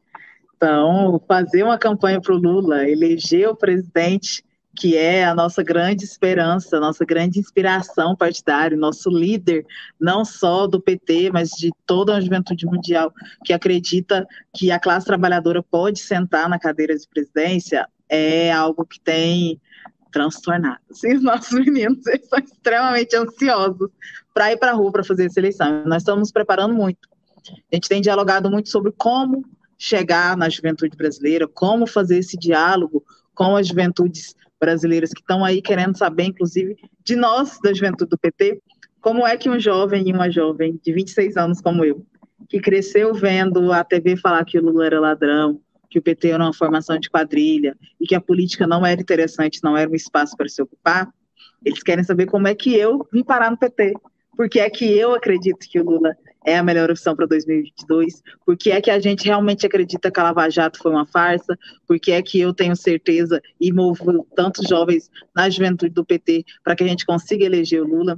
Então, 0.55 1.21
fazer 1.27 1.63
uma 1.63 1.77
campanha 1.77 2.21
para 2.21 2.33
o 2.33 2.37
Lula, 2.37 2.87
eleger 2.87 3.49
o 3.49 3.55
presidente 3.55 4.43
que 4.77 4.95
é 4.95 5.25
a 5.25 5.33
nossa 5.33 5.63
grande 5.63 6.05
esperança, 6.05 6.79
nossa 6.79 7.03
grande 7.03 7.39
inspiração 7.39 8.15
partidária, 8.15 8.77
nosso 8.77 9.09
líder, 9.09 9.65
não 9.99 10.23
só 10.23 10.67
do 10.67 10.79
PT, 10.79 11.31
mas 11.31 11.49
de 11.49 11.71
toda 11.83 12.15
a 12.15 12.21
juventude 12.21 12.63
mundial, 12.67 13.11
que 13.43 13.53
acredita 13.53 14.27
que 14.53 14.69
a 14.69 14.79
classe 14.79 15.07
trabalhadora 15.07 15.63
pode 15.63 15.99
sentar 15.99 16.47
na 16.47 16.59
cadeira 16.59 16.95
de 16.95 17.07
presidência, 17.07 17.89
é 18.07 18.51
algo 18.51 18.85
que 18.85 18.99
tem 18.99 19.59
transtornado. 20.11 20.79
Assim, 20.91 21.15
os 21.15 21.23
nossos 21.23 21.53
meninos 21.59 22.03
são 22.29 22.37
extremamente 22.37 23.15
ansiosos 23.15 23.89
para 24.31 24.51
ir 24.51 24.57
para 24.57 24.71
a 24.71 24.75
rua 24.75 24.91
para 24.91 25.03
fazer 25.03 25.25
essa 25.25 25.39
eleição. 25.39 25.83
Nós 25.87 26.03
estamos 26.03 26.19
nos 26.19 26.31
preparando 26.31 26.75
muito. 26.75 27.09
A 27.49 27.75
gente 27.75 27.89
tem 27.89 27.99
dialogado 27.99 28.47
muito 28.47 28.69
sobre 28.69 28.91
como 28.91 29.43
chegar 29.75 30.37
na 30.37 30.49
juventude 30.49 30.95
brasileira, 30.95 31.47
como 31.47 31.87
fazer 31.87 32.19
esse 32.19 32.37
diálogo 32.37 33.03
com 33.33 33.55
as 33.55 33.67
juventudes 33.67 34.35
brasileiras 34.59 35.11
que 35.11 35.21
estão 35.21 35.43
aí 35.43 35.61
querendo 35.61 35.97
saber, 35.97 36.25
inclusive, 36.25 36.75
de 37.03 37.15
nós, 37.15 37.59
da 37.63 37.73
juventude 37.73 38.09
do 38.09 38.17
PT, 38.17 38.61
como 39.01 39.25
é 39.25 39.37
que 39.37 39.49
um 39.49 39.59
jovem 39.59 40.09
e 40.09 40.13
uma 40.13 40.29
jovem 40.29 40.79
de 40.83 40.91
26 40.91 41.37
anos 41.37 41.61
como 41.61 41.85
eu, 41.85 42.05
que 42.49 42.59
cresceu 42.59 43.13
vendo 43.13 43.71
a 43.71 43.83
TV 43.83 44.17
falar 44.17 44.43
que 44.45 44.57
o 44.57 44.61
Lula 44.63 44.85
era 44.85 44.99
ladrão, 44.99 45.61
que 45.89 45.99
o 45.99 46.01
PT 46.01 46.29
era 46.29 46.43
uma 46.43 46.53
formação 46.53 46.99
de 46.99 47.09
quadrilha 47.09 47.75
e 47.99 48.05
que 48.05 48.15
a 48.15 48.21
política 48.21 48.67
não 48.67 48.85
era 48.85 48.99
interessante, 48.99 49.63
não 49.63 49.77
era 49.77 49.89
um 49.89 49.95
espaço 49.95 50.35
para 50.35 50.49
se 50.49 50.61
ocupar, 50.61 51.07
eles 51.63 51.81
querem 51.81 52.03
saber 52.03 52.25
como 52.25 52.47
é 52.47 52.55
que 52.55 52.75
eu 52.75 53.07
vim 53.11 53.23
parar 53.23 53.51
no 53.51 53.57
PT. 53.57 53.93
Porque 54.35 54.59
é 54.59 54.69
que 54.69 54.85
eu 54.85 55.15
acredito 55.15 55.67
que 55.67 55.79
o 55.79 55.83
Lula 55.83 56.15
é 56.47 56.57
a 56.57 56.63
melhor 56.63 56.89
opção 56.89 57.13
para 57.13 57.25
2022? 57.25 58.23
Porque 58.45 58.71
é 58.71 58.79
que 58.79 58.89
a 58.89 58.97
gente 58.99 59.25
realmente 59.25 59.65
acredita 59.65 60.09
que 60.09 60.17
a 60.17 60.23
Lava 60.23 60.49
Jato 60.49 60.79
foi 60.79 60.93
uma 60.93 61.05
farsa? 61.05 61.59
Porque 61.85 62.13
é 62.13 62.21
que 62.21 62.39
eu 62.39 62.53
tenho 62.53 62.73
certeza 62.73 63.41
e 63.59 63.73
movo 63.73 64.25
tantos 64.33 64.65
jovens 64.65 65.11
na 65.35 65.49
juventude 65.49 65.93
do 65.93 66.05
PT 66.05 66.45
para 66.63 66.73
que 66.73 66.85
a 66.85 66.87
gente 66.87 67.05
consiga 67.05 67.43
eleger 67.43 67.83
o 67.83 67.85
Lula? 67.85 68.17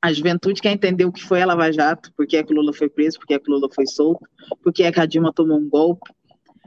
A 0.00 0.10
juventude 0.10 0.62
quer 0.62 0.72
entender 0.72 1.04
o 1.04 1.12
que 1.12 1.22
foi 1.22 1.42
a 1.42 1.46
Lava 1.46 1.70
Jato, 1.70 2.10
por 2.16 2.26
que 2.26 2.38
é 2.38 2.42
que 2.42 2.54
o 2.54 2.56
Lula 2.56 2.72
foi 2.72 2.88
preso, 2.88 3.18
por 3.18 3.26
que 3.26 3.34
é 3.34 3.38
que 3.38 3.50
o 3.50 3.54
Lula 3.54 3.68
foi 3.70 3.86
solto, 3.86 4.26
por 4.62 4.72
que 4.72 4.84
é 4.84 4.90
que 4.90 5.00
a 5.00 5.04
Dilma 5.04 5.30
tomou 5.30 5.58
um 5.58 5.68
golpe, 5.68 6.10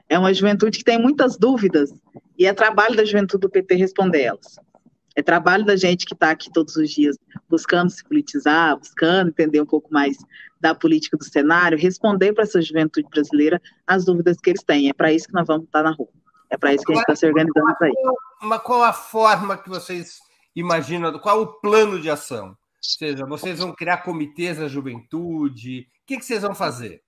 é 0.08 0.20
uma 0.20 0.32
juventude 0.32 0.78
que 0.78 0.84
tem 0.84 1.00
muitas 1.00 1.36
dúvidas 1.36 1.90
e 2.38 2.46
é 2.46 2.54
trabalho 2.54 2.96
da 2.96 3.06
juventude 3.06 3.42
do 3.42 3.50
PT 3.50 3.74
responder 3.74 4.22
elas. 4.22 4.60
É 5.16 5.22
trabalho 5.22 5.66
da 5.66 5.76
gente 5.76 6.06
que 6.06 6.14
está 6.14 6.32
aqui 6.32 6.50
todos 6.52 6.76
os 6.76 6.90
dias 6.90 7.18
buscando 7.50 7.90
se 7.90 8.04
politizar, 8.04 8.78
buscando 8.78 9.30
entender 9.30 9.62
um 9.62 9.66
pouco 9.66 9.92
mais 9.92 10.18
da 10.60 10.74
política 10.74 11.18
do 11.18 11.24
cenário, 11.24 11.78
responder 11.78 12.34
para 12.34 12.44
essa 12.44 12.62
juventude 12.62 13.08
brasileira 13.10 13.62
as 13.86 14.06
dúvidas 14.06 14.38
que 14.42 14.50
eles 14.50 14.64
têm. 14.64 14.90
É 14.90 14.94
para 14.94 15.12
isso 15.12 15.28
que 15.28 15.34
nós 15.34 15.48
vamos 15.48 15.66
estar 15.66 15.84
tá 15.84 15.90
na 15.90 15.96
rua. 15.96 16.10
É 16.50 16.58
para 16.58 16.74
isso 16.74 16.84
que 16.84 16.92
a 16.92 16.96
gente 16.96 17.04
está 17.04 17.16
se 17.16 17.26
organizando 17.26 17.76
aí. 17.82 17.94
Mas 18.42 18.62
qual 18.62 18.84
a 18.84 18.94
forma 18.94 19.58
que 19.58 19.70
vocês 19.70 20.20
imaginam? 20.56 21.18
Qual 21.20 21.42
o 21.42 21.48
plano 21.60 22.00
de 22.00 22.10
ação? 22.10 22.50
Ou 22.50 22.56
seja, 22.82 23.26
vocês 23.26 23.60
vão 23.60 23.74
criar 23.74 23.98
comitês 23.98 24.58
da 24.58 24.68
juventude? 24.68 25.88
O 26.04 26.06
que, 26.06 26.18
que 26.18 26.26
vocês 26.26 26.42
vão 26.42 26.56
fazer? 26.56 27.02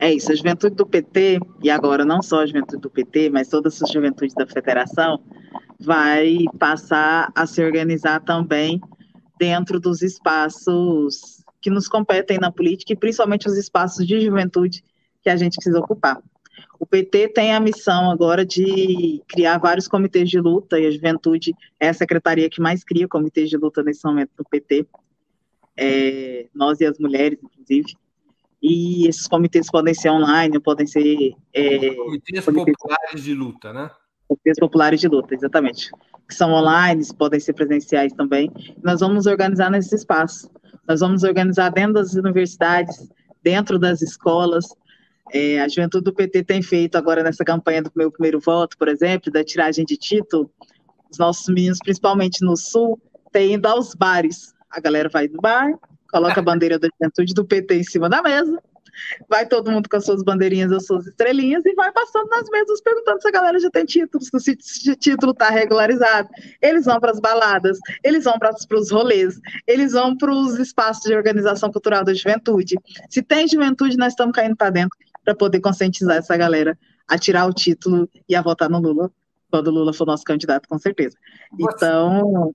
É 0.00 0.12
isso, 0.12 0.30
a 0.30 0.34
juventude 0.34 0.76
do 0.76 0.86
PT, 0.86 1.40
e 1.62 1.70
agora 1.70 2.04
não 2.04 2.22
só 2.22 2.40
a 2.40 2.46
juventude 2.46 2.80
do 2.80 2.90
PT, 2.90 3.30
mas 3.30 3.48
toda 3.48 3.68
essa 3.68 3.84
juventude 3.86 4.34
da 4.34 4.46
federação, 4.46 5.20
vai 5.80 6.44
passar 6.58 7.30
a 7.34 7.46
se 7.46 7.64
organizar 7.64 8.20
também 8.20 8.80
dentro 9.38 9.80
dos 9.80 10.02
espaços 10.02 11.42
que 11.60 11.70
nos 11.70 11.88
competem 11.88 12.38
na 12.38 12.50
política 12.50 12.92
e 12.92 12.96
principalmente 12.96 13.48
os 13.48 13.56
espaços 13.56 14.06
de 14.06 14.20
juventude 14.20 14.82
que 15.22 15.30
a 15.30 15.36
gente 15.36 15.56
precisa 15.56 15.80
ocupar. 15.80 16.22
O 16.78 16.86
PT 16.86 17.28
tem 17.28 17.52
a 17.52 17.60
missão 17.60 18.10
agora 18.10 18.46
de 18.46 19.20
criar 19.28 19.58
vários 19.58 19.88
comitês 19.88 20.30
de 20.30 20.40
luta, 20.40 20.78
e 20.78 20.86
a 20.86 20.90
juventude 20.90 21.52
é 21.80 21.88
a 21.88 21.94
secretaria 21.94 22.48
que 22.48 22.60
mais 22.60 22.84
cria 22.84 23.08
comitês 23.08 23.50
de 23.50 23.56
luta 23.56 23.82
nesse 23.82 24.04
momento 24.04 24.30
no 24.38 24.44
PT, 24.44 24.86
é, 25.76 26.46
nós 26.54 26.80
e 26.80 26.86
as 26.86 26.98
mulheres, 26.98 27.38
inclusive 27.42 27.96
e 28.62 29.06
esses 29.06 29.26
comitês 29.26 29.70
podem 29.70 29.94
ser 29.94 30.10
online, 30.10 30.60
podem 30.60 30.86
ser. 30.86 31.32
É, 31.52 31.94
comitês, 31.94 32.44
comitês 32.44 32.76
populares 32.76 33.22
de 33.22 33.34
luta, 33.34 33.72
né? 33.72 33.90
Comitês 34.26 34.58
populares 34.58 35.00
de 35.00 35.08
luta, 35.08 35.34
exatamente. 35.34 35.90
Que 36.28 36.34
são 36.34 36.52
online, 36.52 37.02
podem 37.16 37.40
ser 37.40 37.52
presenciais 37.54 38.12
também. 38.12 38.50
Nós 38.82 39.00
vamos 39.00 39.26
organizar 39.26 39.70
nesse 39.70 39.94
espaço. 39.94 40.50
Nós 40.86 41.00
vamos 41.00 41.22
organizar 41.22 41.70
dentro 41.70 41.94
das 41.94 42.14
universidades, 42.14 43.08
dentro 43.42 43.78
das 43.78 44.02
escolas. 44.02 44.66
É, 45.32 45.60
a 45.60 45.68
juventude 45.68 46.04
do 46.04 46.14
PT 46.14 46.42
tem 46.44 46.62
feito 46.62 46.96
agora 46.96 47.22
nessa 47.22 47.44
campanha 47.44 47.82
do 47.82 47.92
meu 47.94 48.10
primeiro 48.10 48.40
voto, 48.40 48.76
por 48.76 48.88
exemplo, 48.88 49.30
da 49.30 49.44
tiragem 49.44 49.84
de 49.84 49.96
título. 49.96 50.50
Os 51.10 51.18
nossos 51.18 51.48
meninos, 51.48 51.78
principalmente 51.78 52.44
no 52.44 52.56
Sul, 52.56 53.00
têm 53.30 53.54
ido 53.54 53.66
aos 53.66 53.94
bares. 53.94 54.54
A 54.70 54.80
galera 54.80 55.08
vai 55.08 55.28
no 55.28 55.40
bar, 55.40 55.72
coloca 56.10 56.40
a 56.40 56.42
bandeira 56.42 56.78
da 56.78 56.88
juventude 56.88 57.34
do 57.34 57.44
PT 57.44 57.74
em 57.76 57.84
cima 57.84 58.08
da 58.08 58.22
mesa, 58.22 58.60
vai 59.28 59.46
todo 59.46 59.70
mundo 59.70 59.88
com 59.88 59.96
as 59.96 60.04
suas 60.04 60.22
bandeirinhas, 60.22 60.72
as 60.72 60.86
suas 60.86 61.06
estrelinhas 61.06 61.64
e 61.64 61.74
vai 61.74 61.92
passando 61.92 62.28
nas 62.28 62.48
mesas 62.50 62.80
perguntando 62.80 63.20
se 63.20 63.28
a 63.28 63.30
galera 63.30 63.58
já 63.58 63.70
tem 63.70 63.84
títulos, 63.84 64.28
se 64.60 64.90
o 64.90 64.96
título 64.96 65.32
está 65.32 65.50
regularizado. 65.50 66.28
Eles 66.60 66.84
vão 66.84 66.98
para 66.98 67.12
as 67.12 67.20
baladas, 67.20 67.78
eles 68.02 68.24
vão 68.24 68.38
para 68.38 68.52
os 68.52 68.90
rolês, 68.90 69.38
eles 69.66 69.92
vão 69.92 70.16
para 70.16 70.32
os 70.32 70.58
espaços 70.58 71.04
de 71.04 71.14
organização 71.14 71.70
cultural 71.70 72.04
da 72.04 72.14
juventude. 72.14 72.76
Se 73.08 73.22
tem 73.22 73.46
juventude, 73.46 73.96
nós 73.96 74.12
estamos 74.12 74.32
caindo 74.32 74.56
para 74.56 74.70
dentro 74.70 74.96
para 75.24 75.34
poder 75.34 75.60
conscientizar 75.60 76.16
essa 76.16 76.36
galera 76.36 76.78
a 77.06 77.18
tirar 77.18 77.46
o 77.46 77.52
título 77.52 78.08
e 78.28 78.34
a 78.34 78.42
votar 78.42 78.68
no 78.68 78.78
Lula, 78.78 79.10
quando 79.50 79.68
o 79.68 79.70
Lula 79.70 79.92
for 79.92 80.06
nosso 80.06 80.24
candidato, 80.24 80.68
com 80.68 80.78
certeza. 80.78 81.16
Então, 81.58 82.54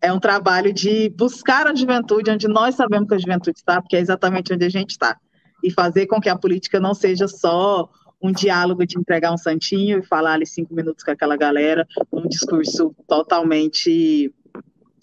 é 0.00 0.12
um 0.12 0.20
trabalho 0.20 0.72
de 0.72 1.08
buscar 1.10 1.66
a 1.66 1.74
juventude 1.74 2.30
onde 2.30 2.48
nós 2.48 2.74
sabemos 2.74 3.08
que 3.08 3.14
a 3.14 3.18
juventude 3.18 3.58
está, 3.58 3.80
porque 3.80 3.96
é 3.96 4.00
exatamente 4.00 4.52
onde 4.52 4.64
a 4.64 4.68
gente 4.68 4.90
está. 4.90 5.16
E 5.62 5.70
fazer 5.70 6.06
com 6.06 6.20
que 6.20 6.28
a 6.28 6.36
política 6.36 6.78
não 6.78 6.94
seja 6.94 7.26
só 7.26 7.88
um 8.22 8.32
diálogo 8.32 8.86
de 8.86 8.98
entregar 8.98 9.32
um 9.32 9.38
santinho 9.38 9.98
e 9.98 10.06
falar 10.06 10.34
ali 10.34 10.46
cinco 10.46 10.74
minutos 10.74 11.04
com 11.04 11.10
aquela 11.10 11.36
galera, 11.36 11.86
um 12.12 12.28
discurso 12.28 12.94
totalmente 13.06 14.32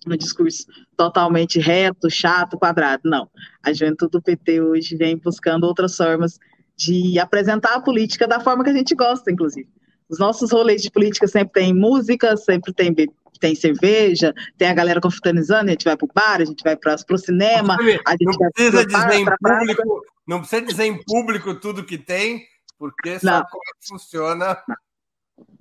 um 0.06 0.18
discurso 0.18 0.66
totalmente 0.98 1.60
reto, 1.60 2.10
chato, 2.10 2.58
quadrado. 2.58 3.04
Não. 3.06 3.30
A 3.64 3.72
juventude 3.72 4.12
do 4.12 4.22
PT 4.22 4.60
hoje 4.60 4.98
vem 4.98 5.18
buscando 5.18 5.64
outras 5.64 5.96
formas 5.96 6.38
de 6.76 7.18
apresentar 7.20 7.76
a 7.76 7.82
política 7.82 8.28
da 8.28 8.40
forma 8.40 8.66
que 8.66 8.70
a 8.70 8.74
gente 8.74 8.94
gosta, 8.96 9.32
inclusive. 9.32 9.70
Os 10.10 10.20
nossos 10.20 10.52
rolês 10.52 10.82
de 10.82 10.92
política 10.92 11.26
sempre 11.28 11.54
tem 11.54 11.74
música, 11.74 12.36
sempre 12.36 12.74
tem 12.74 12.94
tem 13.40 13.56
cerveja, 13.56 14.34
tem 14.58 14.68
a 14.68 14.74
galera 14.74 15.02
confraternizando, 15.02 15.70
a 15.70 15.72
gente 15.72 15.86
vai 15.86 15.98
pro 15.98 16.08
bar, 16.14 16.42
a 16.42 16.46
gente 16.46 16.64
vai 16.64 16.76
para 16.76 16.96
o 17.10 17.18
cinema, 17.18 17.78
a 18.06 18.12
gente 18.12 18.38
não 18.40 18.52
precisa 18.52 18.86
dizer 18.86 19.16
em 19.16 19.26
público, 19.26 20.06
não 20.28 20.40
precisa 20.40 20.62
dizer 20.62 20.86
em 20.86 21.04
público 21.04 21.56
tudo 21.56 21.86
que 21.86 21.98
tem, 21.98 22.46
porque 22.78 23.20
sabe 23.20 23.44
não. 23.44 23.50
como 23.50 23.64
é 23.64 23.88
funciona. 23.88 24.58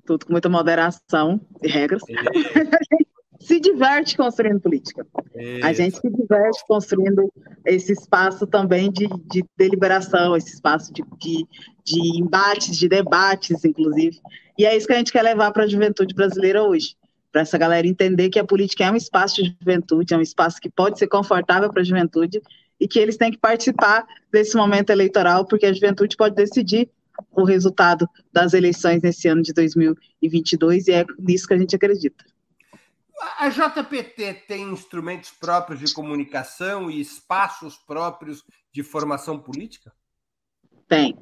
Tudo 0.04 0.26
com 0.26 0.32
muita 0.32 0.48
moderação 0.48 1.40
e 1.62 1.68
regras. 1.68 2.02
E... 2.08 2.12
se 3.42 3.58
diverte 3.58 4.16
construindo 4.16 4.61
política. 4.61 5.06
Isso. 5.35 5.66
A 5.66 5.72
gente 5.72 5.98
se 5.98 6.08
diverte 6.08 6.64
construindo 6.66 7.32
esse 7.64 7.92
espaço 7.92 8.46
também 8.46 8.90
de, 8.90 9.08
de 9.26 9.44
deliberação, 9.56 10.37
esse 10.37 10.54
espaço 10.54 10.92
de, 10.92 11.02
de, 11.18 11.46
de 11.85 12.20
embates, 12.20 12.76
de 12.76 12.88
debates, 12.88 13.64
inclusive. 13.64 14.20
E 14.56 14.64
é 14.64 14.76
isso 14.76 14.87
que 14.87 14.92
a 14.92 14.96
gente 14.96 15.12
quer 15.12 15.22
levar 15.22 15.50
para 15.52 15.64
a 15.64 15.68
juventude 15.68 16.14
brasileira 16.14 16.62
hoje 16.62 16.96
para 17.33 17.40
essa 17.40 17.57
galera 17.57 17.87
entender 17.87 18.29
que 18.29 18.38
a 18.38 18.45
política 18.45 18.85
é 18.85 18.90
um 18.90 18.97
espaço 18.97 19.42
de 19.42 19.57
juventude, 19.59 20.12
é 20.12 20.16
um 20.16 20.21
espaço 20.21 20.61
que 20.61 20.71
pode 20.71 20.99
ser 20.99 21.09
confortável 21.09 21.71
para 21.73 21.81
a 21.81 21.85
juventude 21.85 22.42
e 22.79 22.87
que 22.87 22.99
eles 22.99 23.16
têm 23.16 23.33
que 23.33 23.38
participar 23.38 24.07
desse 24.31 24.55
momento 24.55 24.90
eleitoral, 24.90 25.47
porque 25.47 25.64
a 25.64 25.73
juventude 25.73 26.16
pode 26.16 26.35
decidir 26.35 26.90
o 27.31 27.45
resultado 27.45 28.09
das 28.33 28.53
eleições 28.53 29.01
nesse 29.01 29.29
ano 29.29 29.42
de 29.42 29.53
2022 29.53 30.88
e 30.88 30.92
é 30.92 31.05
nisso 31.18 31.47
que 31.47 31.55
a 31.55 31.59
gente 31.59 31.75
acredita. 31.75 32.25
A 33.38 33.49
JPT 33.49 34.45
tem 34.49 34.62
instrumentos 34.73 35.31
próprios 35.31 35.81
de 35.81 35.95
comunicação 35.95 36.90
e 36.90 37.01
espaços 37.01 37.77
próprios 37.77 38.42
de 38.73 38.83
formação 38.83 39.38
política? 39.38 39.92
Tem. 40.88 41.16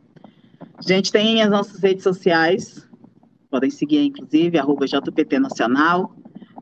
A 0.74 0.82
gente 0.82 1.12
tem 1.12 1.42
as 1.42 1.50
nossas 1.50 1.80
redes 1.80 2.02
sociais, 2.02 2.88
Podem 3.50 3.70
seguir, 3.70 4.04
inclusive, 4.04 4.58
arroba 4.58 4.86
JPT 4.86 5.38
Nacional. 5.38 6.14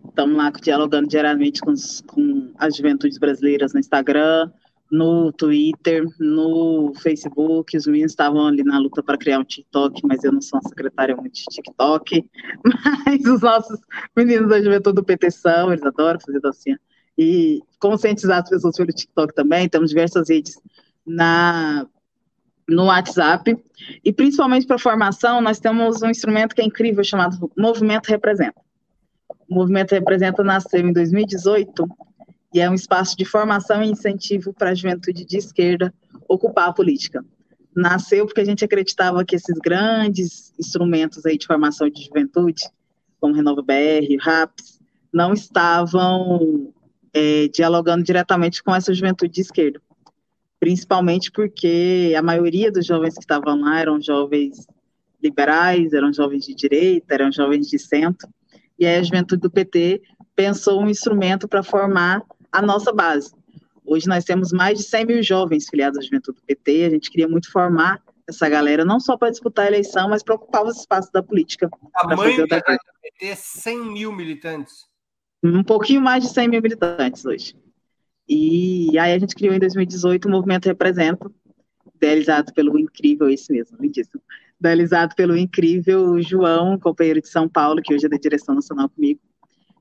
Estamos 0.08 0.36
lá 0.36 0.50
dialogando 0.50 1.06
diariamente 1.06 1.60
com, 1.60 1.70
os, 1.70 2.00
com 2.06 2.50
as 2.56 2.76
juventudes 2.76 3.18
brasileiras 3.18 3.72
no 3.72 3.78
Instagram, 3.78 4.50
no 4.90 5.32
Twitter, 5.32 6.06
no 6.18 6.92
Facebook. 7.02 7.76
Os 7.76 7.86
meninos 7.86 8.12
estavam 8.12 8.46
ali 8.46 8.64
na 8.64 8.78
luta 8.78 9.02
para 9.02 9.18
criar 9.18 9.38
um 9.38 9.44
TikTok, 9.44 10.00
mas 10.04 10.24
eu 10.24 10.32
não 10.32 10.40
sou 10.40 10.58
uma 10.58 10.68
secretária 10.68 11.14
muito 11.14 11.34
de 11.34 11.44
TikTok. 11.44 12.24
Mas 13.06 13.24
os 13.26 13.42
nossos 13.42 13.78
meninos 14.16 14.48
da 14.48 14.60
juventude 14.60 14.96
do 14.96 15.04
PT 15.04 15.30
são, 15.30 15.72
eles 15.72 15.84
adoram 15.84 16.18
fazer 16.18 16.40
docinha. 16.40 16.80
E 17.16 17.60
conscientizar 17.78 18.42
as 18.42 18.48
pessoas 18.48 18.76
pelo 18.76 18.92
TikTok 18.92 19.34
também. 19.34 19.68
Temos 19.68 19.90
diversas 19.90 20.28
redes 20.28 20.60
na 21.06 21.86
no 22.68 22.84
WhatsApp. 22.84 23.56
E 24.04 24.12
principalmente 24.12 24.66
para 24.66 24.78
formação, 24.78 25.40
nós 25.40 25.58
temos 25.58 26.02
um 26.02 26.10
instrumento 26.10 26.54
que 26.54 26.60
é 26.60 26.64
incrível 26.64 27.02
chamado 27.02 27.50
Movimento 27.56 28.08
Representa. 28.08 28.60
O 29.48 29.54
Movimento 29.54 29.92
Representa 29.92 30.44
nasceu 30.44 30.86
em 30.86 30.92
2018 30.92 31.88
e 32.52 32.60
é 32.60 32.68
um 32.68 32.74
espaço 32.74 33.16
de 33.16 33.24
formação 33.24 33.82
e 33.82 33.90
incentivo 33.90 34.52
para 34.52 34.70
a 34.70 34.74
juventude 34.74 35.24
de 35.24 35.38
esquerda 35.38 35.92
ocupar 36.28 36.68
a 36.68 36.72
política. 36.72 37.24
Nasceu 37.74 38.26
porque 38.26 38.40
a 38.40 38.44
gente 38.44 38.64
acreditava 38.64 39.24
que 39.24 39.36
esses 39.36 39.56
grandes 39.58 40.52
instrumentos 40.58 41.24
aí 41.24 41.38
de 41.38 41.46
formação 41.46 41.88
de 41.88 42.04
juventude, 42.04 42.62
como 43.20 43.34
Renova 43.34 43.62
BR, 43.62 44.16
RAPS, 44.20 44.80
não 45.12 45.32
estavam 45.32 46.72
é, 47.14 47.48
dialogando 47.48 48.04
diretamente 48.04 48.62
com 48.62 48.74
essa 48.74 48.92
juventude 48.92 49.32
de 49.32 49.40
esquerda 49.40 49.80
principalmente 50.60 51.30
porque 51.30 52.14
a 52.16 52.22
maioria 52.22 52.70
dos 52.70 52.86
jovens 52.86 53.14
que 53.14 53.20
estavam 53.20 53.60
lá 53.60 53.80
eram 53.80 54.00
jovens 54.00 54.66
liberais, 55.22 55.92
eram 55.92 56.12
jovens 56.12 56.44
de 56.44 56.54
direita, 56.54 57.14
eram 57.14 57.30
jovens 57.32 57.68
de 57.68 57.78
centro, 57.78 58.28
e 58.78 58.86
aí 58.86 58.96
a 58.96 59.02
juventude 59.02 59.42
do 59.42 59.50
PT 59.50 60.02
pensou 60.34 60.80
um 60.80 60.88
instrumento 60.88 61.48
para 61.48 61.62
formar 61.62 62.22
a 62.52 62.62
nossa 62.62 62.92
base. 62.92 63.32
Hoje 63.84 64.06
nós 64.06 64.24
temos 64.24 64.52
mais 64.52 64.78
de 64.78 64.84
100 64.84 65.06
mil 65.06 65.22
jovens 65.22 65.68
filiados 65.68 65.98
à 65.98 66.02
juventude 66.02 66.38
do 66.38 66.44
PT, 66.44 66.84
a 66.84 66.90
gente 66.90 67.10
queria 67.10 67.28
muito 67.28 67.50
formar 67.50 68.00
essa 68.28 68.48
galera, 68.48 68.84
não 68.84 69.00
só 69.00 69.16
para 69.16 69.30
disputar 69.30 69.64
a 69.64 69.68
eleição, 69.68 70.10
mas 70.10 70.22
para 70.22 70.34
ocupar 70.34 70.62
os 70.64 70.78
espaços 70.78 71.10
da 71.10 71.22
política. 71.22 71.68
Tamanho 71.94 72.46
da 72.46 72.60
PT 72.60 72.78
é 73.22 73.34
100 73.34 73.92
mil 73.92 74.12
militantes. 74.12 74.86
Um 75.42 75.64
pouquinho 75.64 76.02
mais 76.02 76.24
de 76.24 76.30
100 76.30 76.48
mil 76.48 76.60
militantes 76.60 77.24
hoje. 77.24 77.56
E 78.28 78.98
aí 78.98 79.12
a 79.14 79.18
gente 79.18 79.34
criou 79.34 79.54
em 79.54 79.58
2018 79.58 80.26
o 80.26 80.30
Movimento 80.30 80.66
Representa, 80.66 81.30
idealizado 81.96 82.52
pelo 82.52 82.78
incrível, 82.78 83.28
isso 83.28 83.52
mesmo, 83.52 83.78
lindíssimo, 83.80 84.22
idealizado 84.60 85.14
pelo 85.14 85.36
incrível 85.36 86.20
João, 86.20 86.78
companheiro 86.78 87.20
de 87.20 87.28
São 87.28 87.48
Paulo, 87.48 87.80
que 87.82 87.94
hoje 87.94 88.06
é 88.06 88.08
da 88.08 88.16
direção 88.16 88.54
nacional 88.54 88.88
comigo. 88.88 89.20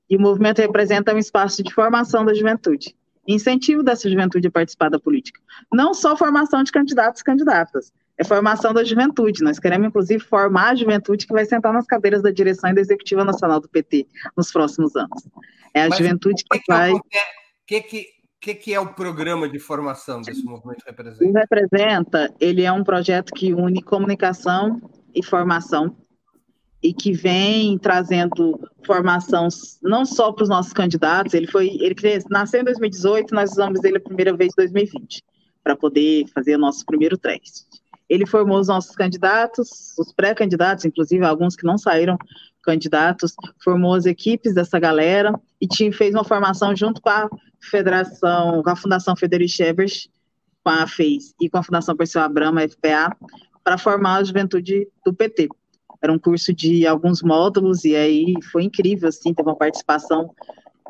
E 0.08 0.16
o 0.16 0.20
movimento 0.20 0.60
representa 0.60 1.14
um 1.14 1.18
espaço 1.18 1.62
de 1.62 1.72
formação 1.72 2.24
da 2.24 2.32
juventude, 2.32 2.96
incentivo 3.26 3.82
dessa 3.82 4.08
juventude 4.08 4.48
a 4.48 4.50
participar 4.50 4.88
da 4.88 4.98
política. 4.98 5.40
Não 5.70 5.92
só 5.92 6.16
formação 6.16 6.62
de 6.62 6.72
candidatos 6.72 7.20
e 7.20 7.24
candidatas, 7.24 7.92
é 8.16 8.24
formação 8.24 8.72
da 8.72 8.82
juventude. 8.82 9.44
Nós 9.44 9.58
queremos, 9.58 9.88
inclusive, 9.88 10.24
formar 10.24 10.70
a 10.70 10.74
juventude 10.74 11.26
que 11.26 11.32
vai 11.32 11.44
sentar 11.44 11.72
nas 11.72 11.86
cadeiras 11.86 12.22
da 12.22 12.30
direção 12.30 12.70
e 12.70 12.74
da 12.74 12.80
executiva 12.80 13.24
nacional 13.24 13.60
do 13.60 13.68
PT 13.68 14.06
nos 14.36 14.50
próximos 14.50 14.96
anos. 14.96 15.28
É 15.74 15.84
a 15.84 15.88
Mas 15.88 15.98
juventude 15.98 16.42
que, 16.42 16.58
que, 16.58 16.64
que 16.64 16.72
vai. 16.72 16.92
O 16.92 17.00
que, 17.66 17.80
que, 17.82 18.06
que, 18.40 18.54
que 18.54 18.74
é 18.74 18.80
o 18.80 18.94
programa 18.94 19.48
de 19.48 19.58
formação 19.58 20.20
desse 20.20 20.44
movimento 20.44 20.84
Representa? 20.86 21.40
Representa, 21.40 22.34
ele 22.40 22.62
é 22.62 22.72
um 22.72 22.84
projeto 22.84 23.32
que 23.32 23.52
une 23.52 23.82
comunicação 23.82 24.80
e 25.14 25.24
formação 25.24 25.96
e 26.82 26.92
que 26.94 27.12
vem 27.12 27.76
trazendo 27.76 28.60
formação 28.86 29.48
não 29.82 30.04
só 30.04 30.32
para 30.32 30.44
os 30.44 30.48
nossos 30.48 30.72
candidatos, 30.72 31.34
ele 31.34 31.48
foi, 31.48 31.76
ele 31.80 31.94
nasceu 32.30 32.60
em 32.60 32.64
2018, 32.64 33.34
nós 33.34 33.50
usamos 33.50 33.82
ele 33.82 33.96
a 33.96 34.00
primeira 34.00 34.36
vez 34.36 34.52
em 34.52 34.62
2020, 34.62 35.24
para 35.62 35.76
poder 35.76 36.26
fazer 36.28 36.54
o 36.54 36.58
nosso 36.58 36.86
primeiro 36.86 37.18
teste. 37.18 37.64
Ele 38.08 38.24
formou 38.24 38.60
os 38.60 38.68
nossos 38.68 38.94
candidatos, 38.94 39.94
os 39.98 40.12
pré-candidatos, 40.12 40.84
inclusive 40.84 41.24
alguns 41.24 41.56
que 41.56 41.66
não 41.66 41.76
saíram 41.76 42.16
candidatos, 42.62 43.34
formou 43.62 43.94
as 43.94 44.06
equipes 44.06 44.54
dessa 44.54 44.78
galera 44.78 45.32
e 45.60 45.66
tinha, 45.66 45.92
fez 45.92 46.14
uma 46.14 46.24
formação 46.24 46.74
junto 46.76 47.00
com 47.00 47.08
a 47.08 47.28
Federação, 47.60 48.62
com 48.62 48.70
a 48.70 48.76
Fundação 48.76 49.16
Federico 49.16 49.62
Ebers, 49.62 50.08
com 50.62 50.70
a 50.70 50.86
FEIS 50.86 51.34
e 51.40 51.48
com 51.48 51.58
a 51.58 51.62
Fundação 51.62 51.96
Perseu 51.96 52.20
Abrama, 52.20 52.66
FPA, 52.68 53.16
para 53.64 53.78
formar 53.78 54.16
a 54.16 54.24
juventude 54.24 54.88
do 55.04 55.14
PT. 55.14 55.48
Era 56.00 56.12
um 56.12 56.18
curso 56.18 56.54
de 56.54 56.86
alguns 56.86 57.22
módulos 57.22 57.84
e 57.84 57.96
aí 57.96 58.34
foi 58.52 58.62
incrível, 58.64 59.08
assim, 59.08 59.34
teve 59.34 59.48
uma 59.48 59.56
participação 59.56 60.32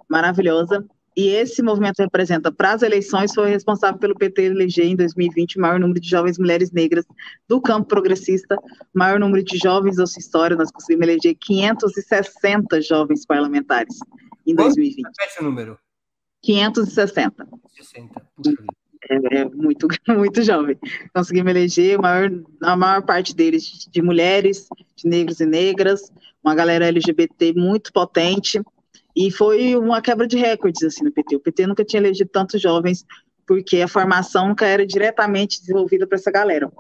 maravilhosa. 0.09 0.85
E 1.17 1.31
esse 1.31 1.63
movimento 1.63 1.99
representa, 1.99 2.53
para 2.53 2.75
as 2.75 2.83
eleições, 2.83 3.35
foi 3.35 3.51
responsável 3.51 3.99
pelo 3.99 4.15
PT 4.15 4.43
eleger 4.43 4.87
em 4.87 4.95
2020 4.95 5.57
o 5.57 5.61
maior 5.61 5.81
número 5.81 5.99
de 5.99 6.09
jovens 6.09 6.39
mulheres 6.39 6.71
negras 6.71 7.05
do 7.49 7.61
campo 7.61 7.89
progressista, 7.89 8.57
maior 8.95 9.19
número 9.19 9.43
de 9.43 9.59
jovens 9.59 9.97
da 9.97 10.07
sua 10.07 10.21
história. 10.21 10.57
Nós 10.57 10.71
conseguimos 10.71 11.09
eleger 11.09 11.35
560 11.35 12.81
jovens 12.83 13.27
parlamentares 13.27 13.99
em 14.47 14.55
2020. 14.55 15.07
Repete 15.07 15.41
o 15.41 15.45
número. 15.45 15.79
560. 16.43 17.49
60. 17.77 18.23
É, 19.11 19.39
é, 19.39 19.45
muito, 19.45 19.87
muito 20.09 20.43
jovem. 20.43 20.77
Conseguimos 21.15 21.51
eleger 21.51 21.99
maior, 21.99 22.31
a 22.63 22.77
maior 22.77 23.03
parte 23.03 23.35
deles 23.35 23.89
de 23.91 24.03
mulheres, 24.03 24.69
de 24.97 25.09
negros 25.09 25.41
e 25.41 25.47
negras, 25.47 26.13
uma 26.43 26.55
galera 26.55 26.87
LGBT 26.87 27.53
muito 27.55 27.93
potente, 27.93 28.61
e 29.17 29.31
foi 29.31 29.77
uma 29.77 30.01
quebra 30.01 30.27
de 30.27 30.37
recordes 30.37 30.83
assim 30.83 31.05
no 31.05 31.13
PT. 31.13 31.37
O 31.37 31.41
PT 31.41 31.67
nunca 31.67 31.85
tinha 31.85 32.01
elegido 32.01 32.31
tantos 32.31 32.61
jovens, 32.61 33.05
porque 33.47 33.81
a 33.81 33.89
formação 33.89 34.49
nunca 34.49 34.67
era 34.67 34.87
diretamente 34.87 35.61
desenvolvida 35.61 36.07
para 36.07 36.17
essa 36.17 36.31
galera. 36.31 36.71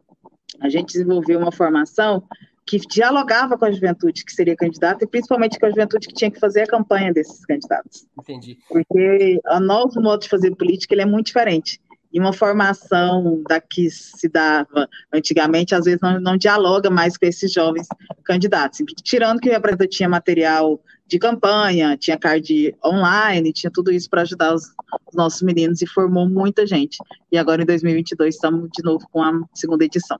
A 0.60 0.68
gente 0.68 0.92
desenvolveu 0.92 1.38
uma 1.38 1.52
formação 1.52 2.22
que 2.68 2.78
dialogava 2.78 3.56
com 3.56 3.64
a 3.64 3.72
juventude 3.72 4.22
que 4.22 4.32
seria 4.32 4.54
candidata 4.54 5.02
e 5.02 5.08
principalmente 5.08 5.58
com 5.58 5.64
a 5.64 5.70
juventude 5.70 6.06
que 6.06 6.12
tinha 6.12 6.30
que 6.30 6.38
fazer 6.38 6.62
a 6.62 6.66
campanha 6.66 7.14
desses 7.14 7.42
candidatos. 7.46 8.06
Entendi. 8.20 8.58
Porque 8.68 9.40
o 9.42 9.58
novo 9.58 10.02
modo 10.02 10.20
de 10.20 10.28
fazer 10.28 10.54
política 10.54 10.92
ele 10.92 11.00
é 11.00 11.06
muito 11.06 11.28
diferente. 11.28 11.80
E 12.12 12.20
uma 12.20 12.32
formação 12.32 13.42
da 13.48 13.58
que 13.58 13.90
se 13.90 14.28
dava 14.28 14.86
antigamente, 15.12 15.74
às 15.74 15.86
vezes, 15.86 16.00
não, 16.02 16.20
não 16.20 16.36
dialoga 16.36 16.90
mais 16.90 17.16
com 17.16 17.24
esses 17.24 17.50
jovens 17.50 17.86
candidatos. 18.24 18.80
Tirando 19.02 19.40
que 19.40 19.48
o 19.48 19.52
representante 19.52 19.96
tinha 19.96 20.08
material 20.08 20.78
de 21.06 21.18
campanha, 21.18 21.96
tinha 21.96 22.18
card 22.18 22.74
online, 22.84 23.52
tinha 23.52 23.70
tudo 23.70 23.90
isso 23.90 24.10
para 24.10 24.22
ajudar 24.22 24.54
os, 24.54 24.64
os, 25.06 25.14
nossos 25.14 25.40
meninos 25.40 25.80
e 25.80 25.86
formou 25.86 26.28
muita 26.28 26.66
gente. 26.66 26.98
E 27.32 27.38
agora, 27.38 27.62
em 27.62 27.66
2022, 27.66 28.34
estamos 28.34 28.68
de 28.74 28.82
novo 28.82 29.06
com 29.10 29.22
a 29.22 29.32
segunda 29.54 29.84
edição. 29.84 30.18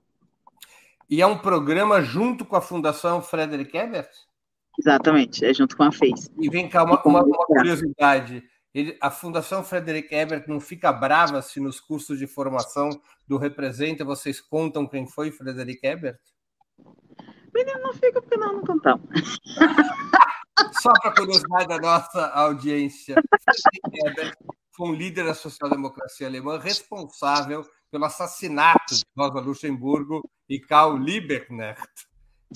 E 1.09 1.21
é 1.21 1.25
um 1.25 1.37
programa 1.37 2.01
junto 2.03 2.45
com 2.45 2.55
a 2.55 2.61
Fundação 2.61 3.19
Frederick 3.19 3.75
Ebert? 3.75 4.09
Exatamente, 4.77 5.43
é 5.43 5.51
junto 5.51 5.75
com 5.75 5.83
a 5.83 5.91
FACE. 5.91 6.29
E 6.39 6.49
vem 6.49 6.69
cá, 6.69 6.83
uma, 6.83 7.01
uma, 7.03 7.23
uma 7.23 7.45
curiosidade. 7.47 8.43
Ele, 8.73 8.95
a 9.01 9.09
Fundação 9.09 9.63
Frederick 9.63 10.13
Ebert 10.13 10.47
não 10.47 10.59
fica 10.59 10.93
brava 10.93 11.41
se 11.41 11.59
nos 11.59 11.79
cursos 11.79 12.19
de 12.19 12.27
formação 12.27 12.89
do 13.27 13.37
Representa 13.37 14.05
vocês 14.05 14.39
contam 14.39 14.87
quem 14.87 15.07
foi 15.07 15.31
Frederick 15.31 15.85
Ebert? 15.85 16.19
Menino, 17.53 17.79
não 17.81 17.93
fica 17.93 18.21
porque 18.21 18.37
nós 18.37 18.53
não 18.53 18.61
contamos. 18.61 19.09
Só 20.79 20.91
para 21.01 21.15
curiosidade 21.15 21.67
da 21.67 21.79
nossa 21.79 22.27
audiência, 22.27 23.15
Frederick 23.15 24.07
Ebert 24.07 24.37
foi 24.77 24.89
um 24.89 24.93
líder 24.93 25.25
da 25.25 25.33
social-democracia 25.33 26.27
alemã 26.27 26.59
responsável 26.59 27.65
pelo 27.91 28.05
assassinato 28.05 28.95
de 28.95 29.03
Rosa 29.17 29.39
Luxemburgo 29.39 30.21
e 30.47 30.59
Karl 30.59 30.97
Liebknecht. 30.97 31.87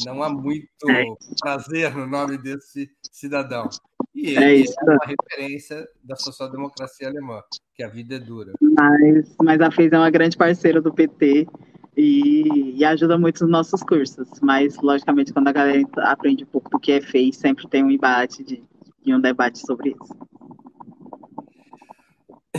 Não 0.05 0.23
há 0.23 0.29
muito 0.29 0.67
é 0.89 1.05
prazer 1.39 1.95
no 1.95 2.07
nome 2.07 2.37
desse 2.37 2.89
cidadão. 3.11 3.69
E 4.13 4.31
ele 4.31 4.43
é, 4.43 4.55
isso. 4.55 4.73
é 4.79 4.83
uma 4.83 5.05
referência 5.05 5.87
da 6.03 6.15
social-democracia 6.15 7.07
alemã, 7.07 7.41
que 7.75 7.83
a 7.83 7.87
vida 7.87 8.15
é 8.15 8.19
dura. 8.19 8.53
Mas, 8.59 9.35
mas 9.41 9.61
a 9.61 9.69
FEIS 9.69 9.91
é 9.91 9.97
uma 9.97 10.09
grande 10.09 10.35
parceira 10.35 10.81
do 10.81 10.91
PT 10.91 11.47
e, 11.95 12.77
e, 12.79 12.85
ajuda 12.85 13.19
muito 13.19 13.43
nos 13.43 13.51
nossos 13.51 13.83
cursos. 13.83 14.27
Mas, 14.41 14.75
logicamente, 14.81 15.31
quando 15.31 15.49
a 15.49 15.51
galera 15.51 15.83
aprende 15.97 16.43
um 16.43 16.47
pouco 16.47 16.69
do 16.71 16.79
que 16.79 16.91
é 16.91 17.01
FEIS, 17.01 17.37
sempre 17.37 17.67
tem 17.67 17.83
um 17.83 17.91
embate 17.91 18.43
de, 18.43 18.63
e 19.05 19.13
um 19.13 19.21
debate 19.21 19.59
sobre 19.59 19.89
isso. 19.89 20.23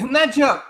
Nádia, 0.09 0.63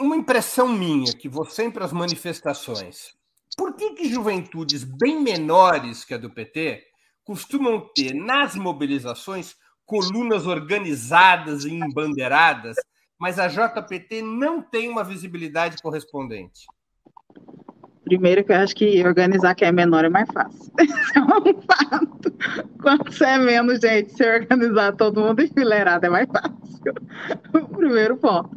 uma 0.00 0.16
impressão 0.16 0.68
minha 0.68 1.12
que 1.12 1.28
vou 1.28 1.44
sempre 1.44 1.84
às 1.84 1.92
manifestações. 1.92 3.14
Por 3.56 3.74
que, 3.74 3.90
que 3.90 4.08
juventudes 4.08 4.82
bem 4.82 5.20
menores 5.20 6.04
que 6.04 6.14
a 6.14 6.18
do 6.18 6.30
PT 6.30 6.82
costumam 7.22 7.86
ter 7.94 8.14
nas 8.14 8.56
mobilizações 8.56 9.54
colunas 9.84 10.46
organizadas 10.46 11.64
e 11.64 11.74
embandeiradas, 11.74 12.76
mas 13.18 13.38
a 13.38 13.48
JPT 13.48 14.22
não 14.22 14.62
tem 14.62 14.88
uma 14.88 15.04
visibilidade 15.04 15.76
correspondente? 15.82 16.66
Primeiro 18.04 18.42
que 18.42 18.50
eu 18.50 18.56
acho 18.56 18.74
que 18.74 19.06
organizar 19.06 19.54
quem 19.54 19.68
é 19.68 19.72
menor 19.72 20.04
é 20.04 20.08
mais 20.08 20.28
fácil. 20.32 20.72
Isso 20.80 21.12
é 21.16 21.20
um 21.20 21.62
fato. 21.62 22.32
Quando 22.80 23.12
você 23.12 23.24
é 23.24 23.38
menos 23.38 23.78
gente, 23.80 24.12
se 24.12 24.24
organizar 24.24 24.96
todo 24.96 25.20
mundo 25.20 25.42
enfileirado 25.42 26.06
é 26.06 26.10
mais 26.10 26.28
fácil. 26.28 26.60
O 27.52 27.68
primeiro 27.68 28.16
ponto. 28.16 28.50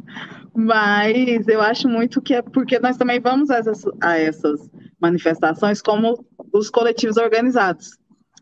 Mas 0.54 1.48
eu 1.48 1.60
acho 1.60 1.88
muito 1.88 2.22
que 2.22 2.34
é 2.34 2.42
porque 2.42 2.78
nós 2.78 2.96
também 2.96 3.20
vamos 3.20 3.50
a 3.50 3.56
essas, 3.56 3.82
a 4.00 4.16
essas 4.16 4.70
manifestações 5.00 5.82
como 5.82 6.24
os 6.52 6.70
coletivos 6.70 7.16
organizados. 7.16 7.98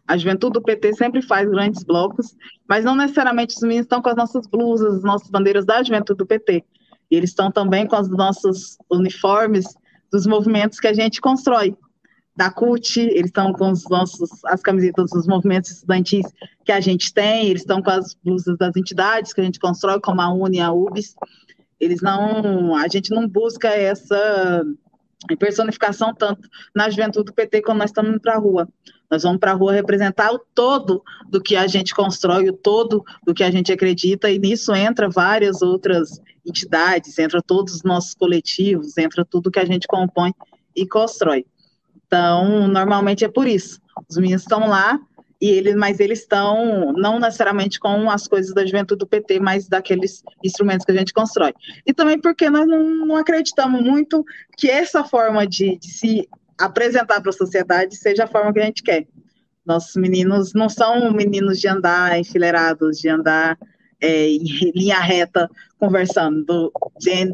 A 0.07 0.17
juventude 0.17 0.55
do 0.55 0.63
PT 0.63 0.95
sempre 0.95 1.23
faz 1.23 1.49
grandes 1.49 1.83
blocos, 1.85 2.37
mas 2.69 2.85
não 2.85 2.95
necessariamente 2.95 3.57
os 3.57 3.63
meninos 3.63 3.87
estão 3.87 4.03
com 4.03 4.11
as 4.11 4.17
nossas 4.17 4.47
blusas, 4.47 4.97
as 4.97 5.03
nossas 5.03 5.31
bandeiras 5.31 5.65
da 5.65 5.83
juventude 5.83 6.19
do 6.19 6.27
PT. 6.27 6.65
E 7.11 7.17
eles 7.17 7.31
estão 7.31 7.51
também 7.51 7.87
com 7.87 7.99
os 7.99 8.09
nossos 8.11 8.77
uniformes 8.91 9.65
dos 10.11 10.27
movimentos 10.27 10.79
que 10.79 10.89
a 10.89 10.93
gente 10.93 11.21
constrói. 11.21 11.77
Da 12.35 12.51
CUT, 12.51 12.99
eles 12.99 13.27
estão 13.27 13.53
com 13.53 13.71
os 13.71 13.87
nossos, 13.89 14.43
as 14.47 14.63
camisetas 14.63 15.11
dos 15.11 15.27
movimentos 15.27 15.71
estudantis 15.71 16.27
que 16.65 16.73
a 16.73 16.81
gente 16.81 17.13
tem, 17.13 17.49
eles 17.49 17.61
estão 17.61 17.83
com 17.83 17.91
as 17.91 18.15
blusas 18.25 18.57
das 18.57 18.75
entidades 18.75 19.35
que 19.35 19.41
a 19.43 19.45
gente 19.45 19.61
constrói, 19.61 20.01
como 20.01 20.21
a 20.21 20.33
UNE 20.33 20.61
a 20.61 20.73
UBS. 20.73 21.15
Eles 21.83 22.01
não, 22.01 22.77
a 22.77 22.87
gente 22.87 23.11
não 23.11 23.27
busca 23.27 23.69
essa 23.69 24.65
personificação 25.37 26.15
tanto 26.15 26.49
na 26.73 26.89
juventude 26.89 27.27
do 27.27 27.33
PT 27.33 27.63
quando 27.63 27.79
nós 27.79 27.91
estamos 27.91 28.13
indo 28.13 28.21
para 28.21 28.35
a 28.35 28.39
rua. 28.39 28.69
Nós 29.11 29.25
vamos 29.25 29.41
para 29.41 29.51
a 29.51 29.55
rua 29.55 29.73
representar 29.73 30.33
o 30.33 30.39
todo 30.39 31.03
do 31.29 31.43
que 31.43 31.57
a 31.57 31.67
gente 31.67 31.93
constrói, 31.93 32.49
o 32.49 32.53
todo 32.53 33.05
do 33.27 33.35
que 33.35 33.43
a 33.43 33.51
gente 33.51 33.73
acredita, 33.73 34.31
e 34.31 34.39
nisso 34.39 34.73
entra 34.73 35.11
várias 35.11 35.61
outras 35.61 36.23
entidades, 36.47 37.19
entra 37.19 37.43
todos 37.43 37.75
os 37.75 37.83
nossos 37.83 38.15
coletivos, 38.15 38.97
entra 38.97 39.25
tudo 39.25 39.51
que 39.51 39.59
a 39.59 39.65
gente 39.65 39.89
compõe 39.89 40.33
e 40.77 40.87
constrói. 40.87 41.45
Então, 42.07 42.69
normalmente 42.69 43.25
é 43.25 43.29
por 43.29 43.49
isso. 43.49 43.81
Os 44.09 44.17
meninos 44.19 44.43
estão 44.43 44.69
lá 44.69 45.01
e 45.43 45.49
ele, 45.51 45.75
mas 45.75 45.99
eles 45.99 46.21
estão 46.21 46.93
não 46.93 47.19
necessariamente 47.19 47.81
com 47.81 48.09
as 48.09 48.29
coisas 48.29 48.55
da 48.55 48.65
juventude 48.65 49.01
do 49.01 49.07
PT, 49.09 49.41
mas 49.41 49.67
daqueles 49.67 50.23
instrumentos 50.45 50.87
que 50.87 50.93
a 50.93 50.97
gente 50.97 51.13
constrói. 51.13 51.53
E 51.85 51.93
também 51.93 52.17
porque 52.17 52.49
nós 52.49 52.65
não, 52.65 52.81
não 53.05 53.17
acreditamos 53.17 53.83
muito 53.83 54.25
que 54.57 54.71
essa 54.71 55.03
forma 55.03 55.45
de, 55.45 55.77
de 55.79 55.89
se 55.89 56.29
apresentar 56.57 57.21
para 57.21 57.31
a 57.31 57.33
sociedade 57.33 57.97
seja 57.97 58.23
a 58.23 58.29
forma 58.29 58.53
que 58.53 58.61
a 58.61 58.65
gente 58.67 58.85
quer. 58.85 59.05
Nossos 59.67 59.97
meninos 59.97 60.55
não 60.55 60.69
são 60.69 61.13
meninos 61.13 61.59
de 61.59 61.67
andar 61.67 62.17
enfileirados, 62.17 62.99
de 62.99 63.09
andar 63.09 63.59
é, 64.03 64.29
em 64.31 64.73
linha 64.75 64.99
reta, 64.99 65.49
conversando, 65.79 66.73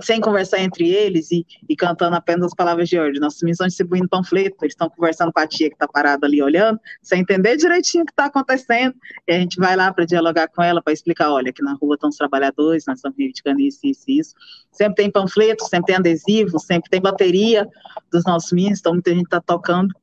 sem 0.03 0.21
conversar 0.21 0.61
entre 0.61 0.89
eles 0.89 1.31
e, 1.31 1.47
e, 1.67 1.75
cantando 1.75 2.15
apenas 2.15 2.47
as 2.47 2.55
palavras 2.55 2.89
de 2.89 2.99
ordem. 2.99 3.21
Nossos 3.21 3.43
meninos 3.43 3.57
estão 3.57 3.67
distribuindo 3.67 4.09
panfleto, 4.09 4.57
eles 4.61 4.75
estão 4.75 4.91
conversando 4.91 5.33
com 5.33 5.41
a 5.41 5.47
tia 5.47 5.71
que 5.71 5.75
está 5.75 5.89
parada 5.89 6.27
ali 6.27 6.43
olhando, 6.43 6.79
sem 7.03 7.23
entender 7.23 7.57
direitinho 7.57 8.03
o 8.03 8.07
que 8.07 8.13
está 8.13 8.27
acontecendo, 8.27 8.95
e 9.27 9.33
a 9.33 9.39
gente 9.39 9.59
vai 9.59 9.75
lá 9.75 9.93
para 9.93 10.05
dialogar 10.05 10.49
com 10.49 10.63
ela, 10.63 10.83
para 10.83 10.93
explicar, 10.93 11.33
olha, 11.33 11.51
aqui 11.51 11.63
na 11.63 11.73
rua 11.75 11.95
estão 11.95 12.11
os 12.11 12.17
trabalhadores, 12.17 12.85
nós 12.87 12.99
estamos 12.99 13.17
reivindicando 13.17 13.61
isso, 13.61 13.81
isso, 13.85 14.05
isso. 14.07 14.35
Sempre 14.71 14.97
tem 14.97 15.11
panfleto, 15.11 15.65
sempre 15.65 15.87
tem 15.87 15.97
adesivo, 15.97 16.59
sempre 16.59 16.91
tem 16.91 17.01
bateria 17.01 17.67
dos 18.13 18.25
nossos 18.25 18.53
meninos, 18.53 18.81
então 18.81 18.93
muita 18.93 19.11
gente 19.11 19.25
está 19.25 19.41
tocando, 19.41 19.95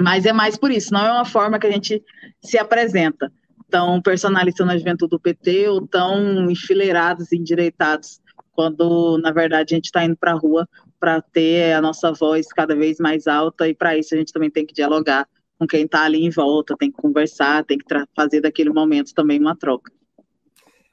mas 0.00 0.26
é 0.26 0.32
mais 0.32 0.56
por 0.56 0.72
isso, 0.72 0.92
não 0.92 1.06
é 1.06 1.12
uma 1.12 1.24
forma 1.24 1.60
que 1.60 1.66
a 1.66 1.70
gente 1.70 2.02
se 2.42 2.58
apresenta 2.58 3.32
tão 3.72 4.02
personalistas 4.02 4.66
na 4.66 4.76
juventude 4.76 5.08
do 5.08 5.18
PT 5.18 5.66
ou 5.70 5.86
tão 5.86 6.50
enfileirados, 6.50 7.32
endireitados, 7.32 8.20
quando 8.52 9.18
na 9.22 9.32
verdade 9.32 9.72
a 9.72 9.76
gente 9.76 9.86
está 9.86 10.04
indo 10.04 10.14
para 10.14 10.32
a 10.32 10.36
rua 10.36 10.68
para 11.00 11.22
ter 11.22 11.72
a 11.72 11.80
nossa 11.80 12.12
voz 12.12 12.46
cada 12.48 12.76
vez 12.76 12.98
mais 12.98 13.26
alta 13.26 13.66
e 13.66 13.74
para 13.74 13.96
isso 13.96 14.14
a 14.14 14.18
gente 14.18 14.30
também 14.30 14.50
tem 14.50 14.66
que 14.66 14.74
dialogar 14.74 15.26
com 15.58 15.66
quem 15.66 15.86
está 15.86 16.02
ali 16.02 16.22
em 16.22 16.28
volta, 16.30 16.76
tem 16.78 16.90
que 16.90 17.00
conversar, 17.00 17.64
tem 17.64 17.78
que 17.78 17.86
fazer 18.14 18.42
daquele 18.42 18.70
momento 18.70 19.14
também 19.14 19.40
uma 19.40 19.56
troca. 19.56 19.90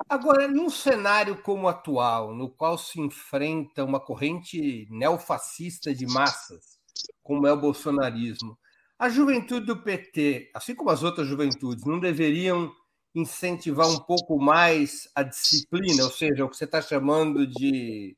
Agora, 0.08 0.48
num 0.48 0.70
cenário 0.70 1.36
como 1.42 1.64
o 1.66 1.68
atual, 1.68 2.34
no 2.34 2.50
qual 2.50 2.78
se 2.78 3.02
enfrenta 3.02 3.84
uma 3.84 4.00
corrente 4.00 4.88
neofascista 4.90 5.94
de 5.94 6.08
massas, 6.08 6.80
como 7.22 7.46
é 7.46 7.52
o 7.52 7.60
bolsonarismo, 7.60 8.58
a 9.00 9.08
juventude 9.08 9.66
do 9.66 9.82
PT, 9.82 10.52
assim 10.54 10.76
como 10.76 10.90
as 10.90 11.02
outras 11.04 11.26
juventudes, 11.26 11.86
não 11.86 12.02
deveriam 12.02 12.70
incentivar 13.16 13.88
um 13.88 13.98
pouco 13.98 14.38
mais 14.38 15.10
a 15.16 15.24
disciplina, 15.24 16.04
ou 16.04 16.12
seja, 16.12 16.44
o 16.44 16.50
que 16.50 16.58
você 16.58 16.66
está 16.66 16.82
chamando 16.82 17.48
de 17.48 18.18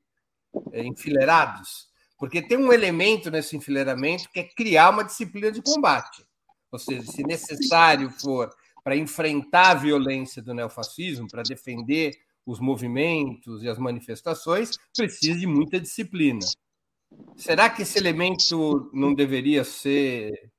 é, 0.73 0.83
enfileirados? 0.83 1.87
Porque 2.17 2.41
tem 2.41 2.57
um 2.57 2.73
elemento 2.73 3.29
nesse 3.29 3.55
enfileiramento 3.55 4.29
que 4.31 4.39
é 4.39 4.43
criar 4.43 4.89
uma 4.89 5.03
disciplina 5.03 5.51
de 5.51 5.61
combate. 5.61 6.25
Ou 6.71 6.79
seja, 6.79 7.03
se 7.03 7.23
necessário 7.23 8.09
for 8.09 8.49
para 8.83 8.95
enfrentar 8.95 9.71
a 9.71 9.75
violência 9.75 10.41
do 10.41 10.53
neofascismo, 10.53 11.27
para 11.27 11.43
defender 11.43 12.17
os 12.43 12.59
movimentos 12.59 13.61
e 13.61 13.69
as 13.69 13.77
manifestações, 13.77 14.71
precisa 14.95 15.39
de 15.39 15.45
muita 15.45 15.79
disciplina. 15.79 16.45
Será 17.35 17.69
que 17.69 17.83
esse 17.83 17.99
elemento 17.99 18.89
não 18.93 19.13
deveria 19.13 19.63
ser 19.63 20.51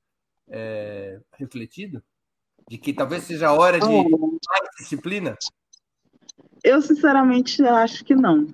é, 0.53 1.19
refletido? 1.39 2.03
De 2.69 2.79
que 2.79 2.93
talvez 2.93 3.25
seja 3.25 3.49
a 3.49 3.53
hora 3.53 3.81
de 3.81 3.87
mais 3.87 4.69
disciplina? 4.79 5.37
Eu, 6.63 6.81
sinceramente, 6.81 7.63
acho 7.63 8.05
que 8.05 8.15
não. 8.15 8.47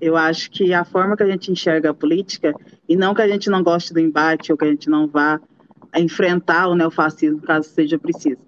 Eu 0.00 0.16
acho 0.16 0.50
que 0.50 0.72
a 0.72 0.84
forma 0.84 1.16
que 1.16 1.22
a 1.22 1.30
gente 1.30 1.52
enxerga 1.52 1.90
a 1.90 1.94
política, 1.94 2.54
e 2.88 2.96
não 2.96 3.14
que 3.14 3.20
a 3.20 3.28
gente 3.28 3.50
não 3.50 3.62
goste 3.62 3.92
do 3.92 4.00
embate 4.00 4.50
ou 4.50 4.56
que 4.56 4.64
a 4.64 4.70
gente 4.70 4.88
não 4.88 5.06
vá 5.06 5.38
enfrentar 5.94 6.68
o 6.68 6.74
neofascismo 6.74 7.42
caso 7.42 7.68
seja 7.68 7.98
preciso. 7.98 8.38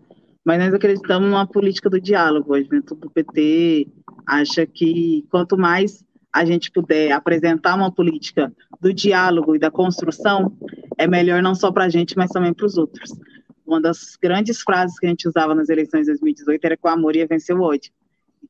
Mas 0.44 0.58
nós 0.58 0.72
acreditamos 0.72 1.28
numa 1.28 1.46
política 1.46 1.90
do 1.90 2.00
diálogo. 2.00 2.54
A 2.54 2.62
juventude 2.62 3.00
do 3.00 3.10
PT 3.10 3.88
acha 4.26 4.66
que 4.66 5.26
quanto 5.30 5.58
mais 5.58 6.02
a 6.32 6.44
gente 6.44 6.70
puder 6.70 7.12
apresentar 7.12 7.74
uma 7.74 7.92
política 7.92 8.52
do 8.80 8.92
diálogo 8.92 9.54
e 9.54 9.58
da 9.58 9.70
construção, 9.70 10.56
é 10.98 11.06
melhor 11.06 11.42
não 11.42 11.54
só 11.54 11.70
para 11.70 11.84
a 11.84 11.88
gente, 11.88 12.16
mas 12.16 12.30
também 12.30 12.52
para 12.52 12.66
os 12.66 12.76
outros. 12.76 13.12
Uma 13.66 13.80
das 13.80 14.16
grandes 14.20 14.60
frases 14.60 14.98
que 14.98 15.06
a 15.06 15.08
gente 15.08 15.28
usava 15.28 15.54
nas 15.54 15.68
eleições 15.68 16.02
de 16.02 16.12
2018 16.12 16.64
era 16.64 16.76
que 16.76 16.86
o 16.86 16.90
amor 16.90 17.16
ia 17.16 17.26
vencer 17.26 17.56
o 17.56 17.62
ódio, 17.62 17.92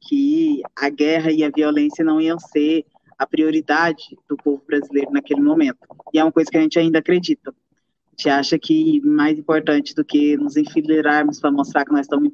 que 0.01 0.63
a 0.77 0.89
guerra 0.89 1.31
e 1.31 1.45
a 1.45 1.51
violência 1.51 2.05
não 2.05 2.21
iam 2.21 2.39
ser 2.39 2.85
a 3.19 3.27
prioridade 3.27 4.19
do 4.29 4.37
povo 4.37 4.63
brasileiro 4.67 5.13
naquele 5.13 5.41
momento. 5.41 5.79
E 6.13 6.19
é 6.19 6.25
uma 6.25 6.33
coisa 6.33 6.51
que 6.51 6.57
a 6.57 6.61
gente 6.61 6.79
ainda 6.79 6.99
acredita. 6.99 7.51
A 7.51 8.11
gente 8.11 8.29
acha 8.29 8.59
que 8.59 9.01
mais 9.05 9.39
importante 9.39 9.95
do 9.95 10.05
que 10.05 10.37
nos 10.37 10.57
enfileirarmos 10.57 11.41
para 11.41 11.51
mostrar 11.51 11.85
que 11.85 11.93
nós 11.93 12.07
estamos 12.07 12.33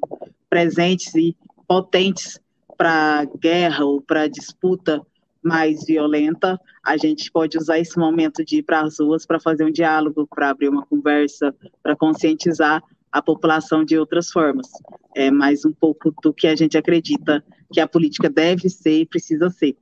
presentes 0.49 1.13
e 1.15 1.35
potentes 1.67 2.39
para 2.77 3.25
guerra 3.39 3.85
ou 3.85 4.01
para 4.01 4.27
disputa 4.27 5.01
mais 5.41 5.85
violenta, 5.85 6.59
a 6.83 6.97
gente 6.97 7.31
pode 7.31 7.57
usar 7.57 7.79
esse 7.79 7.97
momento 7.97 8.43
de 8.43 8.57
ir 8.57 8.63
para 8.63 8.81
as 8.81 8.99
ruas 8.99 9.25
para 9.25 9.39
fazer 9.39 9.65
um 9.65 9.71
diálogo, 9.71 10.27
para 10.27 10.49
abrir 10.49 10.69
uma 10.69 10.85
conversa, 10.85 11.55
para 11.81 11.95
conscientizar 11.95 12.83
a 13.11 13.21
população 13.21 13.83
de 13.83 13.97
outras 13.97 14.29
formas. 14.29 14.67
É 15.15 15.31
mais 15.31 15.65
um 15.65 15.71
pouco 15.71 16.13
do 16.21 16.33
que 16.33 16.47
a 16.47 16.55
gente 16.55 16.77
acredita 16.77 17.43
que 17.71 17.79
a 17.79 17.87
política 17.87 18.29
deve 18.29 18.69
ser 18.69 19.01
e 19.01 19.05
precisa 19.05 19.49
ser. 19.49 19.75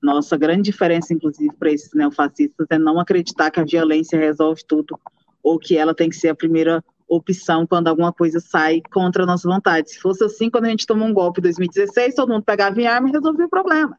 Nossa 0.00 0.36
grande 0.36 0.62
diferença, 0.62 1.12
inclusive, 1.12 1.54
para 1.56 1.72
esses 1.72 1.92
neofascistas 1.92 2.66
é 2.70 2.78
não 2.78 3.00
acreditar 3.00 3.50
que 3.50 3.58
a 3.58 3.64
violência 3.64 4.18
resolve 4.18 4.62
tudo 4.66 4.98
ou 5.42 5.58
que 5.58 5.76
ela 5.76 5.94
tem 5.94 6.08
que 6.08 6.16
ser 6.16 6.28
a 6.28 6.34
primeira 6.34 6.84
opção 7.08 7.66
quando 7.66 7.88
alguma 7.88 8.12
coisa 8.12 8.38
sai 8.38 8.82
contra 8.92 9.22
a 9.22 9.26
nossa 9.26 9.48
vontade. 9.48 9.90
Se 9.90 9.98
fosse 9.98 10.22
assim, 10.22 10.50
quando 10.50 10.66
a 10.66 10.68
gente 10.68 10.86
tomou 10.86 11.08
um 11.08 11.12
golpe 11.12 11.40
em 11.40 11.42
2016, 11.42 12.14
todo 12.14 12.32
mundo 12.32 12.44
pegava 12.44 12.80
em 12.80 12.86
arma 12.86 13.08
e 13.08 13.12
resolvia 13.12 13.46
o 13.46 13.50
problema. 13.50 13.98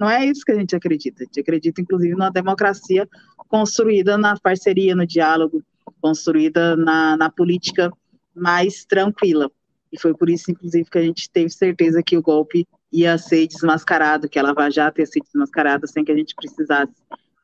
Não 0.00 0.08
é 0.08 0.24
isso 0.24 0.44
que 0.46 0.52
a 0.52 0.54
gente 0.54 0.74
acredita. 0.74 1.22
A 1.22 1.26
gente 1.26 1.40
acredita, 1.40 1.82
inclusive, 1.82 2.14
numa 2.14 2.30
democracia 2.30 3.06
construída 3.48 4.16
na 4.16 4.34
parceria, 4.40 4.96
no 4.96 5.06
diálogo, 5.06 5.62
construída 6.00 6.74
na, 6.74 7.18
na 7.18 7.30
política 7.30 7.92
mais 8.34 8.86
tranquila. 8.86 9.50
E 9.92 10.00
foi 10.00 10.14
por 10.14 10.30
isso, 10.30 10.50
inclusive, 10.50 10.88
que 10.88 10.98
a 10.98 11.02
gente 11.02 11.28
teve 11.30 11.50
certeza 11.50 12.02
que 12.02 12.16
o 12.16 12.22
golpe 12.22 12.66
ia 12.90 13.18
ser 13.18 13.46
desmascarado, 13.46 14.28
que 14.28 14.38
a 14.38 14.42
Lava 14.42 14.70
Jato 14.70 15.00
ia 15.00 15.06
ser 15.06 15.20
desmascarada 15.20 15.86
sem 15.86 16.02
que 16.02 16.12
a 16.12 16.16
gente 16.16 16.34
precisasse 16.34 16.94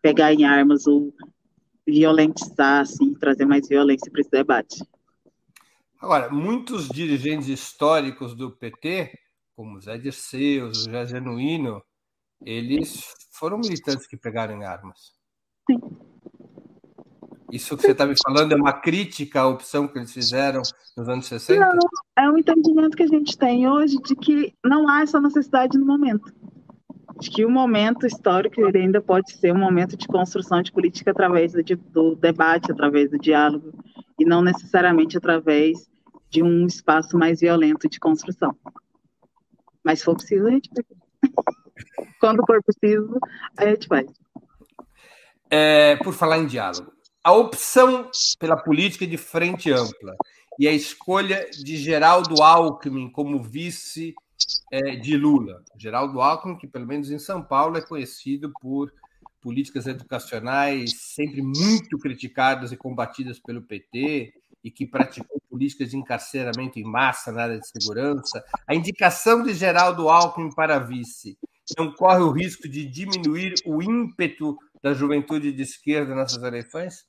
pegar 0.00 0.32
em 0.32 0.44
armas 0.44 0.86
ou 0.86 1.12
violentizar, 1.86 2.80
assim, 2.80 3.12
trazer 3.14 3.44
mais 3.44 3.68
violência 3.68 4.10
para 4.10 4.20
esse 4.20 4.30
debate. 4.30 4.82
Agora, 6.00 6.30
muitos 6.30 6.88
dirigentes 6.88 7.48
históricos 7.48 8.34
do 8.34 8.50
PT, 8.50 9.12
como 9.54 9.80
Zé 9.80 9.98
Dirceu, 9.98 10.72
José 10.72 11.06
Genuíno, 11.06 11.82
eles 12.44 13.04
foram 13.32 13.58
militantes 13.58 14.06
que 14.06 14.16
pegaram 14.16 14.56
em 14.56 14.64
armas. 14.64 15.12
Sim. 15.70 15.80
Isso 17.52 17.76
que 17.76 17.82
você 17.82 17.92
está 17.92 18.04
me 18.04 18.14
falando 18.24 18.52
é 18.52 18.56
uma 18.56 18.72
crítica 18.72 19.40
à 19.40 19.48
opção 19.48 19.86
que 19.86 19.98
eles 19.98 20.12
fizeram 20.12 20.62
nos 20.96 21.08
anos 21.08 21.26
60? 21.26 21.64
Não, 21.64 21.78
é 22.18 22.28
um 22.28 22.38
entendimento 22.38 22.96
que 22.96 23.04
a 23.04 23.08
gente 23.08 23.38
tem 23.38 23.68
hoje 23.68 23.98
de 23.98 24.16
que 24.16 24.52
não 24.64 24.88
há 24.88 25.02
essa 25.02 25.20
necessidade 25.20 25.78
no 25.78 25.86
momento. 25.86 26.32
De 27.20 27.30
que 27.30 27.44
o 27.44 27.50
momento 27.50 28.06
histórico 28.06 28.60
ele 28.60 28.78
ainda 28.78 29.00
pode 29.00 29.32
ser 29.32 29.52
um 29.52 29.58
momento 29.58 29.96
de 29.96 30.06
construção 30.08 30.60
de 30.60 30.72
política 30.72 31.12
através 31.12 31.52
do, 31.52 31.62
do 31.62 32.16
debate, 32.16 32.72
através 32.72 33.10
do 33.10 33.18
diálogo, 33.18 33.72
e 34.18 34.24
não 34.24 34.42
necessariamente 34.42 35.16
através 35.16 35.88
de 36.28 36.42
um 36.42 36.66
espaço 36.66 37.16
mais 37.16 37.40
violento 37.40 37.88
de 37.88 38.00
construção. 38.00 38.54
Mas 39.84 40.00
se 40.00 40.04
for 40.04 40.16
preciso, 40.16 40.46
a 40.46 40.50
gente. 40.50 40.68
Quando 42.20 42.44
for 42.46 42.62
preciso, 42.62 43.18
a 43.56 43.66
gente 43.66 43.88
vai. 43.88 44.04
É, 45.50 45.96
por 45.96 46.12
falar 46.12 46.38
em 46.38 46.46
diálogo, 46.46 46.92
a 47.22 47.32
opção 47.32 48.10
pela 48.38 48.56
política 48.56 49.06
de 49.06 49.16
frente 49.16 49.70
ampla 49.72 50.16
e 50.58 50.66
a 50.66 50.72
escolha 50.72 51.48
de 51.50 51.76
Geraldo 51.76 52.42
Alckmin 52.42 53.10
como 53.10 53.42
vice 53.42 54.14
é, 54.70 54.96
de 54.96 55.16
Lula. 55.16 55.62
Geraldo 55.76 56.20
Alckmin, 56.20 56.56
que 56.56 56.66
pelo 56.66 56.86
menos 56.86 57.10
em 57.10 57.18
São 57.18 57.42
Paulo 57.42 57.76
é 57.76 57.80
conhecido 57.80 58.52
por 58.60 58.92
políticas 59.40 59.86
educacionais 59.86 60.92
sempre 60.96 61.40
muito 61.40 61.98
criticadas 61.98 62.72
e 62.72 62.76
combatidas 62.76 63.38
pelo 63.38 63.62
PT 63.62 64.34
e 64.64 64.70
que 64.70 64.86
praticou 64.86 65.40
políticas 65.48 65.90
de 65.90 65.96
encarceramento 65.96 66.78
em 66.78 66.84
massa 66.84 67.30
na 67.30 67.44
área 67.44 67.60
de 67.60 67.68
segurança. 67.68 68.44
A 68.66 68.74
indicação 68.74 69.42
de 69.42 69.54
Geraldo 69.54 70.08
Alckmin 70.08 70.52
para 70.52 70.78
vice 70.78 71.38
não 71.76 71.92
corre 71.92 72.22
o 72.22 72.30
risco 72.30 72.68
de 72.68 72.86
diminuir 72.86 73.54
o 73.64 73.82
ímpeto 73.82 74.56
da 74.82 74.92
juventude 74.92 75.52
de 75.52 75.62
esquerda 75.62 76.14
nessas 76.14 76.42
eleições? 76.42 77.04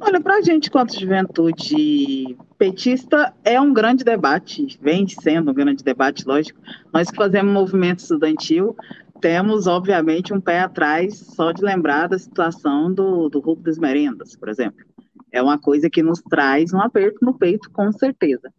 Olha, 0.00 0.20
para 0.20 0.36
a 0.36 0.42
gente, 0.42 0.70
quanto 0.70 0.98
juventude 0.98 2.36
petista, 2.58 3.32
é 3.44 3.60
um 3.60 3.72
grande 3.72 4.02
debate, 4.02 4.78
vem 4.80 5.06
sendo 5.06 5.52
um 5.52 5.54
grande 5.54 5.84
debate, 5.84 6.26
lógico. 6.26 6.60
Nós 6.92 7.10
que 7.10 7.16
fazemos 7.16 7.52
movimento 7.52 8.00
estudantil, 8.00 8.76
temos, 9.20 9.68
obviamente, 9.68 10.34
um 10.34 10.40
pé 10.40 10.60
atrás 10.60 11.16
só 11.16 11.52
de 11.52 11.62
lembrar 11.62 12.08
da 12.08 12.18
situação 12.18 12.92
do, 12.92 13.28
do 13.28 13.38
Rubro 13.38 13.62
das 13.62 13.78
Merendas, 13.78 14.34
por 14.34 14.48
exemplo. 14.48 14.84
É 15.30 15.40
uma 15.40 15.58
coisa 15.58 15.88
que 15.88 16.02
nos 16.02 16.20
traz 16.20 16.72
um 16.72 16.80
aperto 16.80 17.18
no 17.22 17.38
peito, 17.38 17.70
com 17.70 17.92
certeza. 17.92 18.52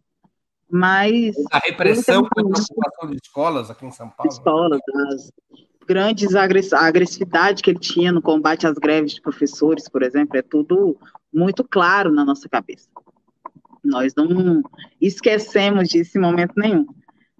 Mas. 0.70 1.34
A 1.52 1.58
repressão 1.58 2.22
com 2.22 2.40
a 2.40 2.42
ocupação 2.42 3.10
de 3.10 3.16
escolas 3.22 3.70
aqui 3.70 3.86
em 3.86 3.90
São 3.90 4.08
Paulo. 4.08 4.32
Escolas, 4.32 4.80
as 5.10 5.32
grandes 5.86 6.34
agress 6.34 6.74
a 6.74 6.86
agressividade 6.86 7.62
que 7.62 7.70
ele 7.70 7.78
tinha 7.78 8.10
no 8.10 8.22
combate 8.22 8.66
às 8.66 8.74
greves 8.78 9.14
de 9.14 9.20
professores, 9.20 9.88
por 9.88 10.02
exemplo, 10.02 10.36
é 10.36 10.42
tudo 10.42 10.96
muito 11.32 11.62
claro 11.64 12.12
na 12.12 12.24
nossa 12.24 12.48
cabeça. 12.48 12.88
Nós 13.84 14.14
não 14.14 14.62
esquecemos 15.00 15.88
disso 15.88 16.16
em 16.16 16.20
momento 16.20 16.54
nenhum. 16.56 16.86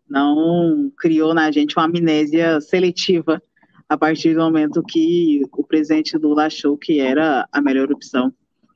Não 0.08 0.92
criou 0.98 1.32
na 1.32 1.50
gente 1.50 1.76
uma 1.76 1.86
amnésia 1.86 2.60
seletiva 2.60 3.42
a 3.88 3.96
partir 3.96 4.34
do 4.34 4.40
momento 4.40 4.82
que 4.82 5.42
o 5.52 5.64
presidente 5.64 6.16
Lula 6.18 6.46
achou 6.46 6.76
que 6.76 7.00
era 7.00 7.48
a 7.50 7.60
melhor 7.62 7.90
opção 7.90 8.32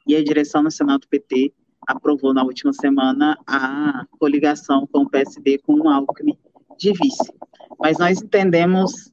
e 0.06 0.16
a 0.16 0.24
direção 0.24 0.62
nacional 0.62 0.98
do 0.98 1.06
PT 1.08 1.52
aprovou 1.88 2.34
na 2.34 2.44
última 2.44 2.72
semana 2.72 3.38
a 3.46 4.04
coligação 4.20 4.86
com 4.86 5.00
o 5.00 5.08
PSB 5.08 5.58
com 5.58 5.74
o 5.80 5.88
Alckmin 5.88 6.38
de 6.78 6.92
vice. 6.92 7.32
Mas 7.80 7.96
nós 7.98 8.20
entendemos 8.20 9.10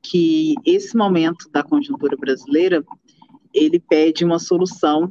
que 0.00 0.54
esse 0.64 0.96
momento 0.96 1.50
da 1.50 1.64
conjuntura 1.64 2.16
brasileira 2.16 2.84
ele 3.52 3.80
pede 3.80 4.24
uma 4.24 4.38
solução 4.38 5.10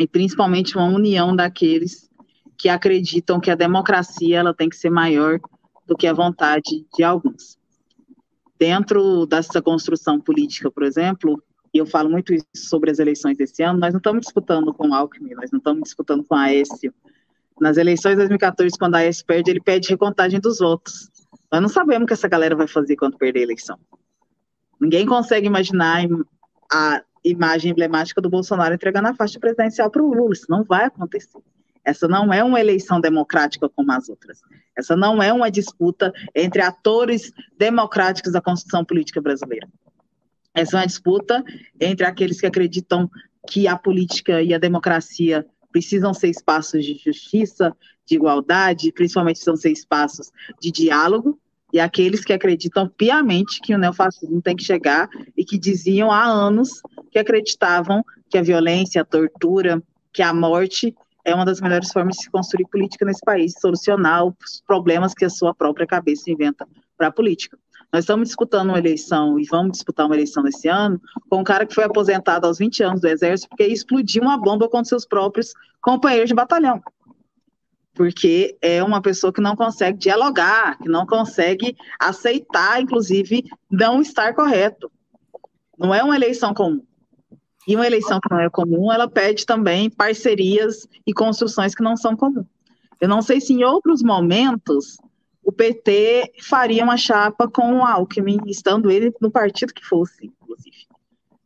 e 0.00 0.06
principalmente 0.06 0.76
uma 0.76 0.86
união 0.86 1.34
daqueles 1.34 2.10
que 2.58 2.68
acreditam 2.68 3.38
que 3.38 3.50
a 3.50 3.54
democracia 3.54 4.38
ela 4.38 4.52
tem 4.52 4.68
que 4.68 4.76
ser 4.76 4.90
maior 4.90 5.38
do 5.86 5.96
que 5.96 6.08
a 6.08 6.12
vontade 6.12 6.86
de 6.96 7.04
alguns. 7.04 7.56
Dentro 8.58 9.26
dessa 9.26 9.62
construção 9.62 10.20
política, 10.20 10.70
por 10.70 10.82
exemplo, 10.82 11.42
e 11.72 11.78
eu 11.78 11.86
falo 11.86 12.10
muito 12.10 12.34
isso 12.34 12.46
sobre 12.54 12.90
as 12.90 12.98
eleições 12.98 13.36
desse 13.36 13.62
ano, 13.62 13.78
nós 13.78 13.92
não 13.92 13.98
estamos 13.98 14.22
disputando 14.22 14.74
com 14.74 14.88
o 14.88 14.94
Alckmin, 14.94 15.34
nós 15.34 15.50
não 15.50 15.58
estamos 15.58 15.82
disputando 15.84 16.24
com 16.24 16.34
a 16.34 16.42
Aécio. 16.42 16.92
Nas 17.60 17.76
eleições 17.76 18.12
de 18.12 18.18
2014, 18.18 18.76
quando 18.78 18.96
a 18.96 18.98
Aécio 18.98 19.24
perde, 19.24 19.50
ele 19.50 19.60
pede 19.60 19.88
recontagem 19.88 20.40
dos 20.40 20.58
votos. 20.58 21.10
Nós 21.52 21.60
não 21.60 21.68
sabemos 21.68 22.04
o 22.04 22.06
que 22.06 22.12
essa 22.12 22.28
galera 22.28 22.56
vai 22.56 22.66
fazer 22.66 22.96
quando 22.96 23.16
perder 23.16 23.40
a 23.40 23.42
eleição. 23.42 23.78
Ninguém 24.80 25.06
consegue 25.06 25.46
imaginar 25.46 26.04
a 26.72 27.02
imagem 27.24 27.70
emblemática 27.70 28.20
do 28.20 28.30
Bolsonaro 28.30 28.74
entregando 28.74 29.08
a 29.08 29.14
faixa 29.14 29.38
presidencial 29.38 29.90
para 29.90 30.02
o 30.02 30.14
Lula. 30.14 30.32
Isso 30.32 30.46
não 30.48 30.64
vai 30.64 30.86
acontecer. 30.86 31.38
Essa 31.84 32.08
não 32.08 32.32
é 32.32 32.42
uma 32.42 32.60
eleição 32.60 33.00
democrática 33.00 33.68
como 33.68 33.92
as 33.92 34.08
outras. 34.08 34.40
Essa 34.76 34.96
não 34.96 35.22
é 35.22 35.32
uma 35.32 35.50
disputa 35.50 36.12
entre 36.34 36.62
atores 36.62 37.32
democráticos 37.58 38.32
da 38.32 38.40
construção 38.40 38.84
política 38.84 39.20
brasileira. 39.20 39.68
Essa 40.54 40.76
é 40.76 40.80
uma 40.80 40.86
disputa 40.86 41.44
entre 41.80 42.04
aqueles 42.04 42.40
que 42.40 42.46
acreditam 42.46 43.10
que 43.48 43.66
a 43.66 43.76
política 43.76 44.42
e 44.42 44.52
a 44.52 44.58
democracia 44.58 45.46
precisam 45.72 46.12
ser 46.12 46.28
espaços 46.28 46.84
de 46.84 46.94
justiça, 46.94 47.74
de 48.06 48.16
igualdade, 48.16 48.92
principalmente 48.92 49.36
precisam 49.36 49.56
ser 49.56 49.70
espaços 49.70 50.30
de 50.60 50.70
diálogo, 50.70 51.38
e 51.72 51.78
aqueles 51.78 52.24
que 52.24 52.32
acreditam 52.32 52.88
piamente 52.88 53.60
que 53.60 53.74
o 53.74 53.78
neofascismo 53.78 54.42
tem 54.42 54.56
que 54.56 54.64
chegar 54.64 55.08
e 55.36 55.44
que 55.44 55.56
diziam 55.56 56.10
há 56.10 56.24
anos 56.24 56.82
que 57.12 57.18
acreditavam 57.18 58.04
que 58.28 58.36
a 58.36 58.42
violência, 58.42 59.02
a 59.02 59.04
tortura, 59.04 59.80
que 60.12 60.22
a 60.22 60.34
morte 60.34 60.94
é 61.24 61.32
uma 61.34 61.44
das 61.44 61.60
melhores 61.60 61.92
formas 61.92 62.16
de 62.16 62.24
se 62.24 62.30
construir 62.30 62.66
política 62.66 63.04
nesse 63.04 63.20
país, 63.24 63.54
solucionar 63.60 64.24
os 64.24 64.62
problemas 64.66 65.14
que 65.14 65.24
a 65.24 65.30
sua 65.30 65.54
própria 65.54 65.86
cabeça 65.86 66.30
inventa 66.30 66.66
para 66.96 67.08
a 67.08 67.12
política. 67.12 67.56
Nós 67.92 68.04
estamos 68.04 68.28
disputando 68.28 68.68
uma 68.68 68.78
eleição 68.78 69.38
e 69.38 69.44
vamos 69.44 69.72
disputar 69.72 70.06
uma 70.06 70.14
eleição 70.14 70.42
nesse 70.44 70.68
ano 70.68 71.00
com 71.28 71.40
um 71.40 71.44
cara 71.44 71.66
que 71.66 71.74
foi 71.74 71.84
aposentado 71.84 72.46
aos 72.46 72.58
20 72.58 72.82
anos 72.84 73.00
do 73.00 73.08
Exército 73.08 73.48
porque 73.48 73.66
explodiu 73.66 74.22
uma 74.22 74.38
bomba 74.38 74.68
contra 74.68 74.88
seus 74.88 75.04
próprios 75.04 75.52
companheiros 75.80 76.28
de 76.28 76.34
batalhão. 76.34 76.80
Porque 77.92 78.56
é 78.62 78.82
uma 78.82 79.02
pessoa 79.02 79.32
que 79.32 79.40
não 79.40 79.56
consegue 79.56 79.98
dialogar, 79.98 80.78
que 80.78 80.88
não 80.88 81.04
consegue 81.04 81.76
aceitar, 81.98 82.80
inclusive, 82.80 83.44
não 83.68 84.00
estar 84.00 84.34
correto. 84.34 84.90
Não 85.76 85.92
é 85.92 86.02
uma 86.02 86.14
eleição 86.14 86.54
comum. 86.54 86.82
E 87.66 87.74
uma 87.74 87.86
eleição 87.86 88.20
que 88.20 88.32
não 88.32 88.40
é 88.40 88.48
comum, 88.48 88.92
ela 88.92 89.08
pede 89.08 89.44
também 89.44 89.90
parcerias 89.90 90.88
e 91.04 91.12
construções 91.12 91.74
que 91.74 91.82
não 91.82 91.96
são 91.96 92.16
comuns. 92.16 92.46
Eu 93.00 93.08
não 93.08 93.20
sei 93.20 93.40
se 93.40 93.52
em 93.52 93.64
outros 93.64 94.02
momentos 94.02 94.96
o 95.42 95.52
PT 95.52 96.32
faria 96.42 96.84
uma 96.84 96.96
chapa 96.96 97.48
com 97.48 97.78
o 97.78 97.84
Alckmin, 97.84 98.38
estando 98.46 98.90
ele 98.90 99.12
no 99.20 99.30
partido 99.30 99.74
que 99.74 99.84
fosse, 99.84 100.26
inclusive. 100.26 100.86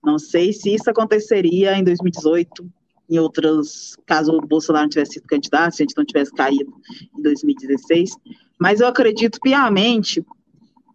Não 0.03 0.18
sei 0.18 0.53
se 0.53 0.74
isso 0.74 0.90
aconteceria 0.90 1.76
em 1.76 1.84
2018, 1.84 2.70
em 3.09 3.18
outros, 3.18 3.97
caso 4.07 4.32
o 4.32 4.47
Bolsonaro 4.47 4.84
não 4.84 4.90
tivesse 4.90 5.14
sido 5.14 5.26
candidato, 5.26 5.74
se 5.74 5.82
a 5.82 5.84
gente 5.84 5.97
não 5.97 6.05
tivesse 6.05 6.32
caído 6.32 6.72
em 7.16 7.22
2016, 7.22 8.16
mas 8.59 8.80
eu 8.80 8.86
acredito 8.86 9.38
piamente 9.40 10.24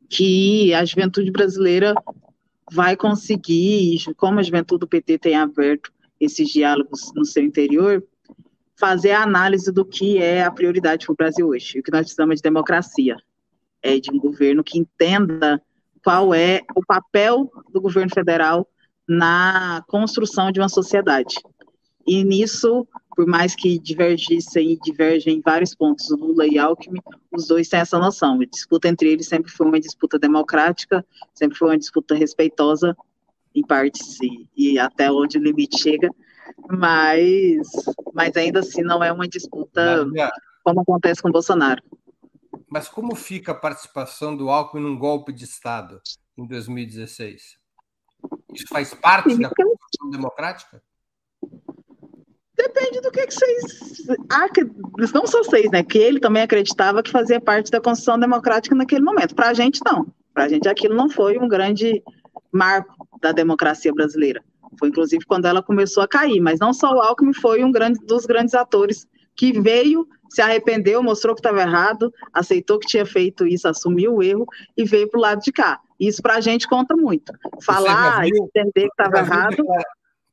que 0.10 0.74
a 0.74 0.84
juventude 0.84 1.32
brasileira 1.32 1.94
vai 2.72 2.96
conseguir, 2.96 4.00
como 4.18 4.40
a 4.40 4.44
juventude 4.44 4.82
do 4.82 4.88
PT 4.88 5.20
tem 5.20 5.36
aberto 5.36 5.92
esses 6.20 6.50
diálogos 6.50 7.12
no 7.16 7.26
seu 7.26 7.44
interior, 7.44 8.04
fazer 8.80 9.12
a 9.12 9.24
análise 9.24 9.72
do 9.72 9.84
que 9.84 10.18
é 10.18 10.44
a 10.44 10.52
prioridade 10.52 11.06
para 11.06 11.14
o 11.14 11.16
Brasil 11.16 11.48
hoje, 11.50 11.80
o 11.80 11.84
que 11.84 11.92
nós 11.92 12.02
precisamos 12.02 12.38
de 12.38 12.42
democracia, 12.42 13.18
é 13.84 14.00
de 14.00 14.10
um 14.10 14.18
governo 14.18 14.64
que 14.64 14.80
entenda 14.80 15.62
qual 16.04 16.34
é 16.34 16.62
o 16.74 16.86
papel 16.86 17.52
do 17.72 17.82
governo 17.82 18.10
federal 18.14 18.68
na 19.08 19.84
construção 19.88 20.52
de 20.52 20.60
uma 20.60 20.70
sociedade. 20.70 21.36
E 22.08 22.24
nisso, 22.24 22.88
por 23.16 23.28
mais 23.28 23.54
que 23.54 23.78
divergissem 23.78 24.72
e 24.72 24.80
divergem 24.80 25.38
em 25.38 25.42
vários 25.42 25.76
pontos, 25.76 26.10
Lula 26.10 26.48
e 26.48 26.58
Alckmin, 26.58 27.02
os 27.32 27.48
dois 27.48 27.68
têm 27.68 27.82
essa 27.82 28.00
noção. 28.00 28.40
A 28.40 28.46
disputa 28.46 28.88
entre 28.88 29.12
eles 29.12 29.28
sempre 29.28 29.52
foi 29.52 29.68
uma 29.68 29.80
disputa 29.80 30.18
democrática, 30.18 31.06
sempre 31.34 31.58
foi 31.58 31.70
uma 31.70 31.78
disputa 31.78 32.16
respeitosa, 32.16 32.96
em 33.54 33.62
partes, 33.62 34.20
e, 34.22 34.48
e 34.56 34.80
até 34.80 35.12
onde 35.12 35.38
o 35.38 35.42
limite 35.42 35.80
chega, 35.80 36.10
mas, 36.70 37.68
mas 38.14 38.36
ainda 38.36 38.60
assim 38.60 38.82
não 38.82 39.04
é 39.04 39.12
uma 39.12 39.28
disputa 39.28 40.06
Maria, 40.06 40.32
como 40.64 40.82
acontece 40.82 41.22
com 41.22 41.30
o 41.30 41.32
Bolsonaro. 41.32 41.82
Mas 42.68 42.88
como 42.88 43.16
fica 43.16 43.52
a 43.52 43.56
participação 43.56 44.36
do 44.36 44.50
Alckmin 44.50 44.84
num 44.84 44.98
golpe 44.98 45.34
de 45.34 45.46
Estado 45.46 46.02
em 46.38 46.46
2016? 46.46 47.58
Isso 48.54 48.68
faz 48.70 48.94
parte 48.94 49.32
Sim, 49.34 49.42
da 49.42 49.50
Constituição 49.50 50.10
Democrática? 50.12 50.82
Depende 52.56 53.00
do 53.00 53.10
que, 53.10 53.26
que 53.26 53.34
vocês. 53.34 54.06
Não 55.14 55.26
só 55.26 55.44
vocês, 55.44 55.72
né? 55.72 55.82
Que 55.82 55.98
ele 55.98 56.20
também 56.20 56.44
acreditava 56.44 57.02
que 57.02 57.10
fazia 57.10 57.40
parte 57.40 57.72
da 57.72 57.80
Constituição 57.80 58.20
Democrática 58.20 58.76
naquele 58.76 59.04
momento. 59.04 59.34
Para 59.34 59.50
a 59.50 59.54
gente, 59.54 59.80
não. 59.86 60.08
Para 60.34 60.44
a 60.44 60.48
gente, 60.50 60.68
aquilo 60.68 60.94
não 60.94 61.10
foi 61.10 61.38
um 61.38 61.48
grande 61.48 62.04
marco 62.52 63.08
da 63.22 63.32
democracia 63.32 63.94
brasileira. 63.94 64.44
Foi 64.78 64.90
inclusive 64.90 65.26
quando 65.26 65.46
ela 65.46 65.64
começou 65.64 66.04
a 66.04 66.08
cair, 66.08 66.40
mas 66.40 66.60
não 66.60 66.74
só 66.74 66.94
o 66.94 67.02
Alckmin 67.02 67.34
foi 67.34 67.64
um 67.64 67.72
grande, 67.72 68.00
dos 68.06 68.26
grandes 68.26 68.54
atores 68.54 69.08
que 69.36 69.60
veio, 69.60 70.08
se 70.30 70.42
arrependeu, 70.42 71.02
mostrou 71.02 71.34
que 71.34 71.40
estava 71.40 71.62
errado, 71.62 72.14
aceitou 72.34 72.78
que 72.78 72.88
tinha 72.88 73.06
feito 73.06 73.48
isso, 73.48 73.68
assumiu 73.68 74.16
o 74.16 74.24
erro 74.24 74.46
e 74.76 74.84
veio 74.84 75.10
para 75.10 75.18
o 75.18 75.22
lado 75.22 75.42
de 75.42 75.52
cá. 75.52 75.80
Isso 76.00 76.22
para 76.22 76.36
a 76.36 76.42
gente 76.42 76.68
conta 76.68 76.96
muito. 76.96 77.34
Falar, 77.64 78.28
entender 78.28 78.90
que 78.90 79.02
estava 79.02 79.20
errado. 79.20 79.64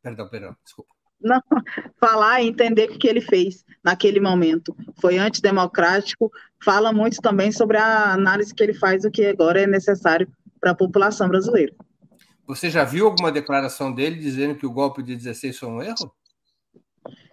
Perdão, 0.03 0.29
perdão, 0.29 0.57
desculpa. 0.65 0.97
Não, 1.21 1.41
falar 1.99 2.43
e 2.43 2.49
entender 2.49 2.91
o 2.91 2.99
que 2.99 3.09
ele 3.09 3.21
fez 3.21 3.65
naquele 3.83 4.21
momento 4.21 4.77
foi 5.01 5.19
antidemocrático. 5.19 6.31
Fala 6.63 6.93
muito 6.93 7.21
também 7.21 7.51
sobre 7.51 7.77
a 7.77 8.13
análise 8.13 8.55
que 8.55 8.63
ele 8.63 8.75
faz 8.75 9.03
do 9.03 9.11
que 9.11 9.25
agora 9.27 9.61
é 9.61 9.67
necessário 9.67 10.29
para 10.61 10.73
a 10.73 10.75
população 10.75 11.29
brasileira. 11.29 11.73
Você 12.47 12.71
já 12.71 12.85
viu 12.85 13.07
alguma 13.07 13.33
declaração 13.33 13.93
dele 13.93 14.17
dizendo 14.17 14.55
que 14.55 14.67
o 14.67 14.73
golpe 14.73 15.03
de 15.03 15.17
16 15.17 15.59
foi 15.59 15.69
um 15.69 15.83
erro? 15.83 16.13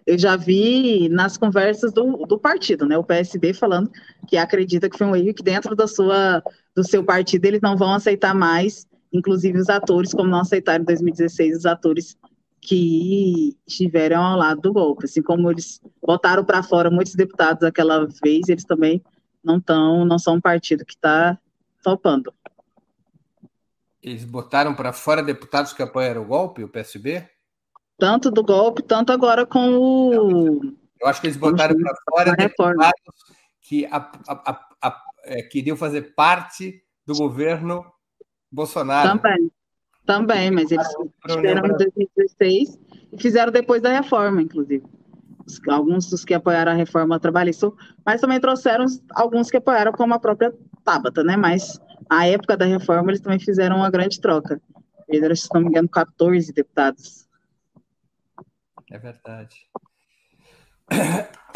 Eu 0.06 0.18
já 0.18 0.36
vi 0.36 1.08
nas 1.10 1.38
conversas 1.38 1.94
do, 1.94 2.26
do 2.26 2.38
partido, 2.38 2.86
né? 2.86 2.98
O 2.98 3.04
PSB 3.04 3.54
falando 3.54 3.90
que 4.28 4.36
acredita 4.36 4.90
que 4.90 4.98
foi 4.98 5.08
um 5.08 5.16
erro 5.16 5.30
e 5.30 5.34
que 5.34 5.44
dentro 5.44 5.76
da 5.76 5.88
sua, 5.88 6.44
do 6.76 6.84
seu 6.84 7.04
partido 7.04 7.46
eles 7.46 7.62
não 7.62 7.78
vão 7.78 7.94
aceitar 7.94 8.36
mais, 8.36 8.86
inclusive 9.14 9.58
os 9.60 9.70
atores, 9.70 10.14
como 10.14 10.30
não 10.30 10.42
aceitaram 10.42 10.82
em 10.82 10.86
2016 10.86 11.58
os 11.58 11.66
atores 11.66 12.18
que 12.60 13.56
estiveram 13.68 14.22
ao 14.22 14.38
lado 14.38 14.62
do 14.62 14.74
golpe. 14.74 15.06
Assim 15.06 15.22
como 15.22 15.50
eles 15.52 15.80
botaram 16.06 16.44
para 16.44 16.64
fora 16.64 16.90
muitos 16.90 17.16
deputados 17.16 17.64
aquela 17.64 18.08
vez, 18.24 18.50
eles 18.50 18.66
também 18.66 19.02
não 19.44 19.58
estão, 19.58 20.06
não 20.06 20.18
são 20.18 20.36
um 20.36 20.42
partido 20.42 20.86
que 20.86 20.96
está 20.96 21.38
topando. 21.84 22.34
Eles 24.04 24.26
botaram 24.26 24.76
para 24.76 24.92
fora 24.92 25.24
deputados 25.24 25.72
que 25.72 25.82
apoiaram 25.82 26.24
o 26.24 26.26
golpe, 26.26 26.64
o 26.64 26.68
PSB? 26.68 27.26
Tanto 27.98 28.30
do 28.30 28.44
golpe, 28.44 28.84
tanto 28.84 29.14
agora 29.14 29.46
com 29.46 29.78
o. 29.78 30.62
Eu 31.00 31.08
acho 31.08 31.22
que 31.22 31.28
eles 31.28 31.38
botaram 31.38 31.76
para 31.76 31.96
fora 32.10 32.36
deputados 32.36 32.94
que 33.62 33.86
a, 33.86 34.12
a, 34.28 34.66
a, 34.82 35.04
é, 35.24 35.42
queriam 35.44 35.78
fazer 35.78 36.14
parte 36.14 36.84
do 37.06 37.14
governo 37.16 37.86
Bolsonaro. 38.52 39.18
Também, 39.18 39.52
também, 40.06 40.52
mas 40.52 40.70
eles 40.70 40.88
estiveram 41.26 41.66
em 41.66 41.78
2016 41.78 42.80
e 43.14 43.22
fizeram 43.22 43.52
depois 43.54 43.82
da 43.82 43.94
reforma, 43.94 44.42
inclusive. 44.42 44.84
Alguns 45.68 46.10
dos 46.10 46.24
que 46.24 46.34
apoiaram 46.34 46.72
a 46.72 46.76
reforma 46.76 47.20
trabalhista, 47.20 47.72
mas 48.06 48.22
também 48.22 48.40
trouxeram 48.40 48.86
alguns 49.14 49.50
que 49.50 49.58
apoiaram, 49.58 49.92
como 49.92 50.14
a 50.14 50.20
própria 50.20 50.54
Tabata, 50.84 51.24
né? 51.24 51.36
Mas 51.36 51.80
na 52.10 52.26
época 52.26 52.58
da 52.58 52.66
reforma 52.66 53.12
eles 53.12 53.22
também 53.22 53.40
fizeram 53.40 53.78
uma 53.78 53.90
grande 53.90 54.20
troca. 54.20 54.62
Eles, 55.08 55.42
se 55.42 55.50
não 55.54 55.62
me 55.62 55.68
engano, 55.68 55.90
14 55.90 56.54
deputados. 56.54 57.28
É 58.92 58.98
verdade. 58.98 59.56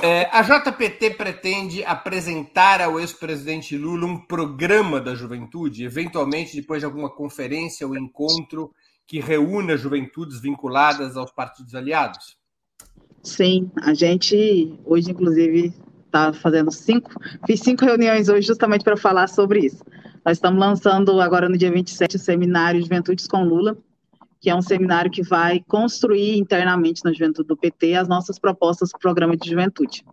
É, 0.01 0.25
a 0.31 0.43
JPT 0.43 1.11
pretende 1.15 1.83
apresentar 1.83 2.81
ao 2.81 2.99
ex-presidente 2.99 3.75
Lula 3.75 4.05
um 4.05 4.19
programa 4.19 5.01
da 5.01 5.15
juventude, 5.15 5.83
eventualmente 5.83 6.55
depois 6.55 6.81
de 6.81 6.85
alguma 6.85 7.09
conferência 7.09 7.87
ou 7.87 7.97
encontro 7.97 8.71
que 9.07 9.19
reúna 9.19 9.75
juventudes 9.75 10.39
vinculadas 10.39 11.17
aos 11.17 11.31
partidos 11.31 11.73
aliados? 11.73 12.37
Sim, 13.27 13.69
a 13.81 13.93
gente 13.93 14.79
hoje, 14.85 15.11
inclusive, 15.11 15.73
está 16.05 16.31
fazendo 16.31 16.71
cinco, 16.71 17.11
fiz 17.45 17.59
cinco 17.59 17.83
reuniões 17.83 18.29
hoje 18.29 18.47
justamente 18.47 18.85
para 18.85 18.95
falar 18.95 19.27
sobre 19.27 19.65
isso. 19.65 19.83
Nós 20.25 20.37
estamos 20.37 20.57
lançando 20.57 21.19
agora 21.19 21.49
no 21.49 21.57
dia 21.57 21.69
27 21.69 22.15
o 22.15 22.19
seminário 22.19 22.81
Juventudes 22.81 23.27
com 23.27 23.43
Lula, 23.43 23.77
que 24.39 24.49
é 24.49 24.55
um 24.55 24.61
seminário 24.61 25.11
que 25.11 25.21
vai 25.21 25.61
construir 25.67 26.37
internamente 26.37 27.03
na 27.03 27.11
juventude 27.11 27.49
do 27.49 27.57
PT 27.57 27.95
as 27.95 28.07
nossas 28.07 28.39
propostas 28.39 28.91
para 28.91 28.97
o 28.97 29.01
programa 29.01 29.35
de 29.35 29.49
juventude. 29.49 30.05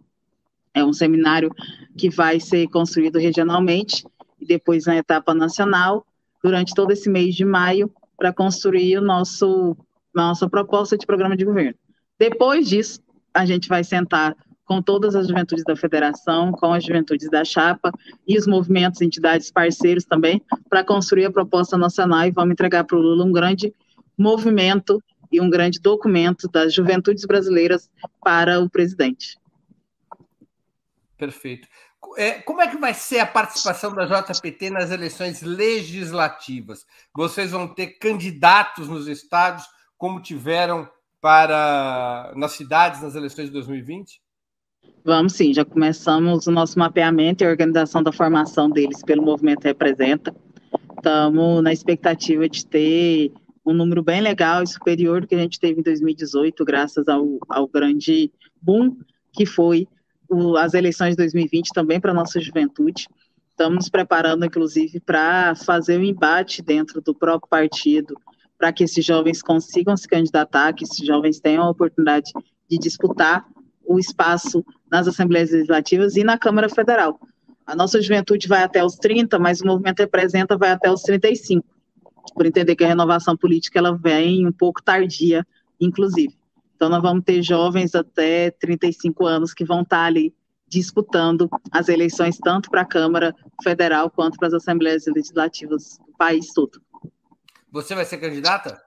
É 0.75 0.85
um 0.85 0.93
seminário 0.93 1.55
que 1.97 2.11
vai 2.11 2.41
ser 2.41 2.67
construído 2.67 3.21
regionalmente 3.21 4.05
e 4.41 4.45
depois 4.45 4.87
na 4.87 4.97
etapa 4.97 5.33
nacional, 5.33 6.05
durante 6.43 6.75
todo 6.75 6.91
esse 6.91 7.09
mês 7.09 7.37
de 7.37 7.45
maio, 7.45 7.91
para 8.17 8.33
construir 8.33 8.99
o 8.99 9.03
nosso 9.03 9.77
nossa 10.12 10.51
proposta 10.51 10.99
de 10.99 11.07
programa 11.07 11.37
de 11.37 11.45
governo. 11.45 11.79
Depois 12.19 12.69
disso, 12.69 13.04
a 13.35 13.45
gente 13.45 13.68
vai 13.68 13.82
sentar 13.82 14.37
com 14.64 14.80
todas 14.80 15.14
as 15.14 15.28
juventudes 15.28 15.64
da 15.64 15.76
federação, 15.76 16.53
com 16.53 16.72
as 16.72 16.85
juventudes 16.85 17.28
da 17.28 17.45
chapa 17.45 17.93
e 18.26 18.39
os 18.39 18.47
movimentos, 18.47 19.03
entidades 19.03 19.51
parceiros 19.51 20.05
também, 20.05 20.41
para 20.70 20.85
construir 20.85 21.26
a 21.26 21.30
proposta 21.30 21.76
nacional 21.76 22.24
e 22.24 22.30
vamos 22.30 22.53
entregar 22.53 22.85
para 22.85 22.97
o 22.97 23.01
Lula 23.01 23.24
um 23.24 23.32
grande 23.32 23.74
movimento 24.16 25.03
e 25.30 25.41
um 25.41 25.51
grande 25.51 25.80
documento 25.80 26.49
das 26.49 26.72
juventudes 26.72 27.24
brasileiras 27.24 27.91
para 28.22 28.61
o 28.61 28.70
presidente. 28.70 29.37
Perfeito. 31.18 31.68
É, 32.16 32.35
como 32.43 32.61
é 32.61 32.68
que 32.68 32.76
vai 32.76 32.95
ser 32.95 33.18
a 33.18 33.26
participação 33.26 33.93
da 33.95 34.05
JPT 34.05 34.70
nas 34.70 34.91
eleições 34.91 35.43
legislativas? 35.43 36.87
Vocês 37.14 37.51
vão 37.51 37.66
ter 37.66 37.99
candidatos 37.99 38.89
nos 38.89 39.09
estados, 39.09 39.64
como 39.99 40.22
tiveram 40.22 40.89
para 41.25 42.35
nas 42.37 42.53
cidades 42.53 43.01
nas 43.01 43.14
eleições 43.14 43.47
de 43.47 43.53
2020? 43.53 44.20
Vamos 45.03 45.33
sim, 45.33 45.55
já 45.55 45.64
começamos 45.64 46.47
o 46.47 46.51
nosso 46.51 46.79
mapeamento 46.79 47.43
e 47.43 47.47
organização 47.47 48.03
da 48.03 48.12
formação 48.12 48.68
deles 48.68 49.03
pelo 49.03 49.22
Movimento 49.22 49.64
Representa. 49.64 50.37
Estamos 50.99 51.62
na 51.62 51.72
expectativa 51.72 52.47
de 52.47 52.66
ter 52.66 53.33
um 53.64 53.72
número 53.72 54.03
bem 54.03 54.20
legal 54.20 54.62
e 54.62 54.66
superior 54.66 55.22
do 55.22 55.27
que 55.27 55.35
a 55.35 55.39
gente 55.39 55.59
teve 55.59 55.81
em 55.81 55.83
2018, 55.83 56.62
graças 56.62 57.09
ao, 57.09 57.27
ao 57.49 57.66
grande 57.66 58.31
boom 58.61 58.95
que 59.33 59.47
foi 59.47 59.89
o, 60.29 60.59
as 60.59 60.75
eleições 60.75 61.12
de 61.12 61.16
2020 61.16 61.70
também 61.72 61.99
para 61.99 62.11
a 62.11 62.14
nossa 62.14 62.39
juventude. 62.39 63.09
Estamos 63.49 63.77
nos 63.77 63.89
preparando, 63.89 64.45
inclusive, 64.45 65.01
para 65.01 65.55
fazer 65.55 65.97
o 65.97 66.01
um 66.01 66.05
embate 66.05 66.61
dentro 66.61 67.01
do 67.01 67.14
próprio 67.14 67.49
partido, 67.49 68.14
para 68.65 68.73
que 68.73 68.85
esses 68.85 69.05
jovens 69.05 69.43
consigam 69.43 69.95
se 69.95 70.09
candidatar, 70.09 70.73
que 70.73 70.85
esses 70.85 71.07
jovens 71.07 71.39
tenham 71.39 71.65
a 71.65 71.69
oportunidade 71.69 72.33
de 72.67 72.79
disputar 72.79 73.47
o 73.85 73.99
espaço 73.99 74.65
nas 74.91 75.07
Assembleias 75.07 75.51
Legislativas 75.51 76.17
e 76.17 76.25
na 76.25 76.39
Câmara 76.39 76.67
Federal. 76.71 77.21
A 77.67 77.77
nossa 77.77 78.01
juventude 78.01 78.49
vai 78.49 78.62
até 78.62 78.83
os 78.83 78.95
30, 78.95 79.39
mas 79.39 79.61
o 79.61 79.67
movimento 79.67 79.99
representa 79.99 80.57
vai 80.57 80.71
até 80.71 80.91
os 80.91 81.03
35 81.03 81.62
por 82.35 82.47
entender 82.47 82.75
que 82.75 82.85
a 82.85 82.89
renovação 82.89 83.37
política 83.37 83.79
ela 83.79 83.95
vem 83.95 84.49
um 84.49 84.53
pouco 84.53 84.83
tardia, 84.83 85.47
inclusive. 85.79 86.35
Então, 86.75 86.89
nós 86.89 87.03
vamos 87.03 87.23
ter 87.23 87.43
jovens 87.43 87.95
até 87.95 88.51
35 88.51 89.27
anos 89.27 89.53
que 89.53 89.67
vão 89.67 89.83
estar 89.83 90.07
ali 90.07 90.33
disputando 90.67 91.51
as 91.71 91.91
eleições 91.91 92.39
tanto 92.39 92.71
para 92.71 92.81
a 92.81 92.87
Câmara 92.87 93.35
Federal 93.62 94.11
quanto 94.11 94.39
para 94.39 94.49
as 94.49 94.55
Assembleias 94.55 95.05
Legislativas 95.07 95.99
do 95.99 96.17
país 96.17 96.51
todo. 96.55 96.81
Você 97.75 97.93
vai 97.93 98.05
ser 98.05 98.18
candidata? 98.18 98.81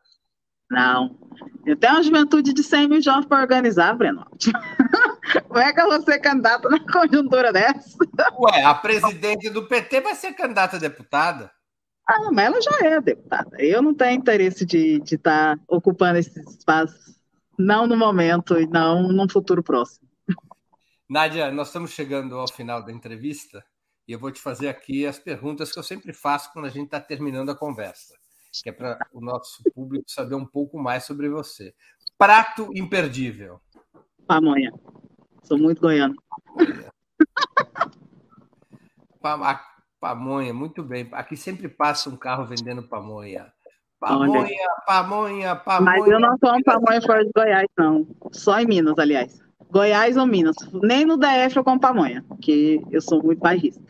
Não. 0.72 1.20
Eu 1.66 1.76
tenho 1.76 1.96
uma 1.96 2.04
juventude 2.04 2.54
de 2.54 2.64
100 2.64 2.88
mil 2.88 3.02
jovens 3.02 3.26
para 3.26 3.42
organizar, 3.42 3.94
Breno. 3.94 4.26
Como 5.46 5.60
é 5.60 5.74
que 5.74 5.82
eu 5.82 5.90
vou 5.90 6.02
ser 6.04 6.20
candidata 6.20 6.70
na 6.70 6.80
conjuntura 6.80 7.52
dessa? 7.52 7.98
Ué, 8.40 8.64
a 8.64 8.74
presidente 8.74 9.50
do 9.50 9.68
PT 9.68 10.00
vai 10.00 10.16
ser 10.16 10.32
candidata 10.32 10.78
a 10.78 10.80
deputada. 10.80 11.52
Ah, 12.08 12.32
mas 12.32 12.46
ela 12.46 12.62
já 12.62 12.88
é 12.88 13.02
deputada. 13.02 13.62
Eu 13.62 13.82
não 13.82 13.94
tenho 13.94 14.18
interesse 14.18 14.66
de 14.66 15.02
estar 15.04 15.58
tá 15.58 15.64
ocupando 15.68 16.20
esses 16.20 16.48
espaços, 16.58 17.20
não 17.60 17.88
no 17.88 17.98
momento 17.98 18.58
e 18.58 18.66
não 18.68 19.10
no 19.10 19.30
futuro 19.30 19.62
próximo. 19.62 20.08
Nádia, 21.10 21.52
nós 21.52 21.68
estamos 21.68 21.92
chegando 21.92 22.40
ao 22.40 22.48
final 22.50 22.82
da 22.82 22.94
entrevista 22.94 23.62
e 24.08 24.14
eu 24.14 24.20
vou 24.20 24.32
te 24.32 24.40
fazer 24.40 24.70
aqui 24.70 25.06
as 25.06 25.20
perguntas 25.20 25.74
que 25.74 25.80
eu 25.80 25.84
sempre 25.84 26.14
faço 26.14 26.54
quando 26.54 26.68
a 26.68 26.70
gente 26.70 26.86
está 26.86 27.02
terminando 27.02 27.50
a 27.50 27.56
conversa, 27.56 28.14
que 28.52 28.70
é 28.70 28.72
para 28.72 28.98
o 29.14 29.22
nosso 29.22 29.64
público 29.74 30.06
saber 30.10 30.36
um 30.36 30.46
pouco 30.46 30.78
mais 30.80 31.04
sobre 31.04 31.30
você. 31.30 31.74
Prato 32.18 32.72
imperdível. 32.76 33.60
Pamonha. 34.26 34.72
Sou 35.44 35.58
muito 35.58 35.82
goiano. 35.82 36.16
Pamonha. 39.22 39.60
Pamonha, 40.00 40.54
muito 40.54 40.84
bem. 40.84 41.10
Aqui 41.12 41.36
sempre 41.36 41.68
passa 41.68 42.10
um 42.10 42.16
carro 42.16 42.46
vendendo 42.46 42.84
pamonha. 42.84 43.52
Pamonha, 44.00 44.48
pamonha, 44.86 45.56
pamonha. 45.56 46.00
Mas 46.00 46.08
eu 46.08 46.20
não 46.20 46.38
como 46.38 46.64
pamonha 46.64 47.02
fora 47.02 47.26
de 47.26 47.32
Goiás, 47.36 47.68
não. 47.76 48.08
Só 48.32 48.60
em 48.60 48.68
Minas, 48.68 48.98
aliás. 49.00 49.40
Goiás 49.72 50.16
ou 50.16 50.28
Minas. 50.28 50.56
Nem 50.84 51.04
no 51.04 51.18
DF 51.18 51.58
eu 51.58 51.64
como 51.64 51.80
pamonha, 51.80 52.24
porque 52.28 52.80
eu 52.92 53.02
sou 53.02 53.24
muito 53.24 53.40
bairrista. 53.40 53.82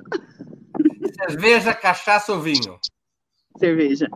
Cerveja, 1.28 1.74
cachaça 1.74 2.32
ou 2.32 2.40
vinho? 2.40 2.80
Cerveja. 3.58 4.08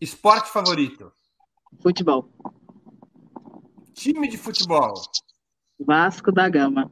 Esporte 0.00 0.50
favorito? 0.50 1.12
Futebol. 1.80 2.28
Time 3.94 4.28
de 4.28 4.36
futebol? 4.36 4.94
Vasco 5.78 6.32
da 6.32 6.48
Gama. 6.48 6.90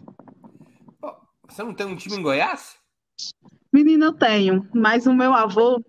Você 1.48 1.62
não 1.62 1.74
tem 1.74 1.86
um 1.86 1.96
time 1.96 2.16
em 2.16 2.22
Goiás? 2.22 2.76
Menina, 3.72 4.06
eu 4.06 4.12
tenho, 4.12 4.68
mas 4.74 5.06
o 5.06 5.12
meu 5.12 5.34
avô 5.34 5.82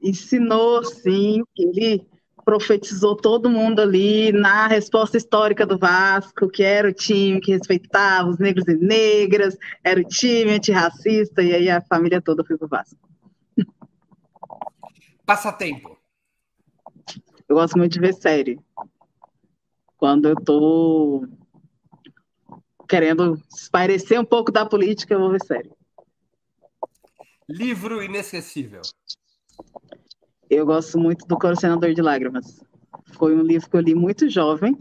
ensinou, 0.00 0.84
sim, 0.84 1.42
ele 1.56 2.06
profetizou 2.44 3.14
todo 3.16 3.48
mundo 3.48 3.80
ali 3.80 4.32
na 4.32 4.66
resposta 4.66 5.16
histórica 5.16 5.64
do 5.64 5.78
Vasco, 5.78 6.48
que 6.48 6.62
era 6.62 6.88
o 6.88 6.92
time 6.92 7.40
que 7.40 7.52
respeitava 7.52 8.28
os 8.28 8.38
negros 8.38 8.66
e 8.66 8.74
negras, 8.74 9.56
era 9.84 10.00
o 10.00 10.04
time 10.04 10.52
antirracista, 10.52 11.42
e 11.42 11.54
aí 11.54 11.70
a 11.70 11.80
família 11.82 12.20
toda 12.20 12.44
foi 12.44 12.58
pro 12.58 12.66
Vasco. 12.66 12.98
Passatempo. 15.24 16.01
Eu 17.52 17.56
gosto 17.56 17.76
muito 17.76 17.92
de 17.92 18.00
ver 18.00 18.14
série. 18.14 18.58
Quando 19.98 20.26
eu 20.26 20.34
tô 20.34 21.28
querendo 22.88 23.38
espairecer 23.54 24.18
um 24.18 24.24
pouco 24.24 24.50
da 24.50 24.64
política, 24.64 25.12
eu 25.12 25.20
vou 25.20 25.30
ver 25.30 25.44
série. 25.44 25.70
Livro 27.46 28.02
inesquecível. 28.02 28.80
Eu 30.48 30.64
gosto 30.64 30.98
muito 30.98 31.26
do 31.26 31.36
Colecionador 31.36 31.92
de 31.92 32.00
Lágrimas. 32.00 32.58
Foi 33.18 33.36
um 33.36 33.42
livro 33.42 33.68
que 33.68 33.76
eu 33.76 33.82
li 33.82 33.94
muito 33.94 34.30
jovem 34.30 34.74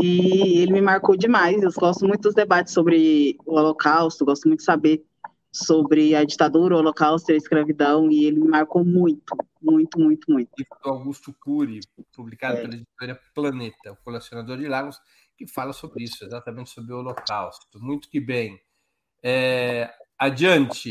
e 0.00 0.60
ele 0.60 0.72
me 0.72 0.80
marcou 0.80 1.16
demais. 1.16 1.60
Eu 1.60 1.72
gosto 1.72 2.06
muito 2.06 2.20
dos 2.20 2.34
debates 2.34 2.72
sobre 2.72 3.36
o 3.44 3.56
Holocausto, 3.56 4.24
gosto 4.24 4.46
muito 4.46 4.60
de 4.60 4.66
saber 4.66 5.04
sobre 5.52 6.14
a 6.14 6.24
ditadura, 6.24 6.76
o 6.76 6.78
Holocausto 6.78 7.30
e 7.30 7.34
a 7.34 7.36
escravidão, 7.36 8.10
e 8.10 8.24
ele 8.24 8.40
me 8.40 8.48
marcou 8.48 8.84
muito, 8.84 9.36
muito, 9.60 9.98
muito, 9.98 10.30
muito. 10.30 10.50
Do 10.82 10.90
Augusto 10.90 11.34
Cury, 11.40 11.80
publicado 12.14 12.58
é. 12.58 12.62
pela 12.62 12.74
editora 12.74 13.20
Planeta, 13.34 13.92
o 13.92 13.96
Colecionador 13.96 14.58
de 14.58 14.68
Lágrimas, 14.68 14.98
que 15.36 15.46
fala 15.46 15.72
sobre 15.72 16.04
isso, 16.04 16.24
exatamente 16.24 16.70
sobre 16.70 16.92
o 16.92 16.98
Holocausto. 16.98 17.80
Muito 17.80 18.08
que 18.08 18.20
bem. 18.20 18.60
É, 19.22 19.92
adiante, 20.18 20.90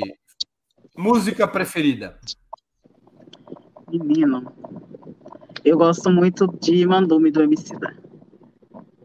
Música 0.98 1.48
preferida? 1.48 2.20
Menino, 3.90 4.52
eu 5.64 5.78
gosto 5.78 6.10
muito 6.10 6.46
de 6.62 6.86
Mandume 6.86 7.32
do 7.32 7.42
Emicida. 7.42 7.96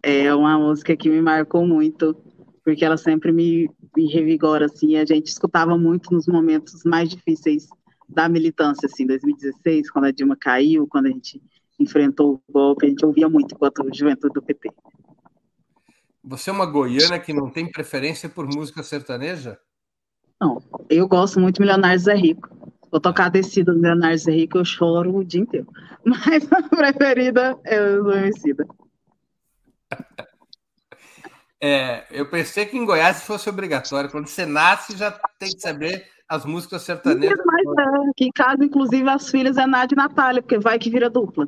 É 0.03 0.35
uma 0.35 0.59
música 0.59 0.97
que 0.97 1.09
me 1.09 1.23
marcou 1.23 1.67
muito, 1.67 2.17
porque 2.65 2.85
ela 2.85 2.97
sempre 2.97 3.31
me, 3.31 3.71
me 3.95 4.11
revigora, 4.11 4.67
assim, 4.67 4.97
a 4.97 5.05
gente 5.05 5.27
escutava 5.27 5.77
muito 5.77 6.13
nos 6.13 6.27
momentos 6.27 6.83
mais 6.85 7.11
difíceis 7.11 7.69
da 8.09 8.29
militância, 8.29 8.87
assim, 8.87 9.07
2016, 9.07 9.91
quando 9.91 10.07
a 10.07 10.11
Dilma 10.11 10.37
caiu, 10.37 10.87
quando 10.87 11.07
a 11.07 11.11
gente 11.11 11.43
enfrentou 11.79 12.41
o 12.49 12.53
golpe, 12.53 12.87
a 12.87 12.89
gente 12.89 13.05
ouvia 13.05 13.29
muito 13.29 13.55
enquanto 13.55 13.87
juventude 13.93 14.33
do 14.33 14.43
PT. 14.43 14.71
Você 16.23 16.49
é 16.49 16.53
uma 16.53 16.65
goiana 16.65 17.19
que 17.19 17.35
não 17.35 17.51
tem 17.51 17.71
preferência 17.71 18.29
por 18.29 18.47
música 18.47 18.83
sertaneja? 18.83 19.59
Não, 20.41 20.63
eu 20.89 21.07
gosto 21.07 21.39
muito 21.39 21.57
de 21.57 21.61
Milionários 21.61 22.07
é 22.07 22.15
Rico. 22.15 22.49
Vou 22.91 23.01
tocar 23.01 23.27
a 23.27 23.29
descida 23.29 23.73
do 23.73 23.79
Milionários 23.79 24.27
é 24.27 24.33
Rico, 24.33 24.57
eu 24.57 24.65
choro 24.65 25.15
o 25.17 25.25
dia 25.25 25.43
inteiro. 25.43 25.67
Mas 26.05 26.51
a 26.51 26.63
preferida 26.63 27.59
é 27.65 27.79
o 27.99 28.11
Emicida. 28.11 28.67
É, 31.63 32.05
eu 32.11 32.29
pensei 32.29 32.67
que 32.67 32.77
em 32.77 32.85
Goiás 32.85 33.23
fosse 33.23 33.49
obrigatório. 33.49 34.11
Quando 34.11 34.27
você 34.27 34.45
nasce, 34.45 34.97
já 34.97 35.11
tem 35.39 35.51
que 35.51 35.61
saber 35.61 36.07
as 36.29 36.45
músicas 36.45 36.83
sertanejas. 36.83 37.39
Mas 37.45 37.67
é, 37.79 38.11
aqui 38.11 38.25
em 38.27 38.33
casa, 38.33 38.65
inclusive, 38.65 39.09
as 39.09 39.31
filhas 39.31 39.57
é 39.57 39.67
Nádia 39.67 39.95
e 39.95 39.97
Natália, 39.97 40.43
porque 40.43 40.59
vai 40.59 40.79
que 40.79 40.91
vira 40.91 41.09
dupla. 41.09 41.47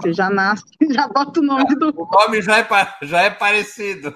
Você 0.00 0.12
já 0.12 0.28
nasce, 0.28 0.64
já 0.92 1.08
bota 1.08 1.40
o 1.40 1.42
nome 1.42 1.74
dupla. 1.74 2.04
O 2.04 2.10
nome 2.10 2.42
já 2.42 2.58
é, 2.58 2.66
já 3.02 3.22
é 3.22 3.30
parecido. 3.30 4.14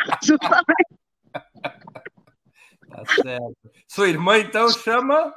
Justamente. 0.22 0.98
tá 1.32 3.04
certo. 3.22 3.56
Sua 3.86 4.08
irmã, 4.08 4.38
então, 4.38 4.68
chama? 4.70 5.34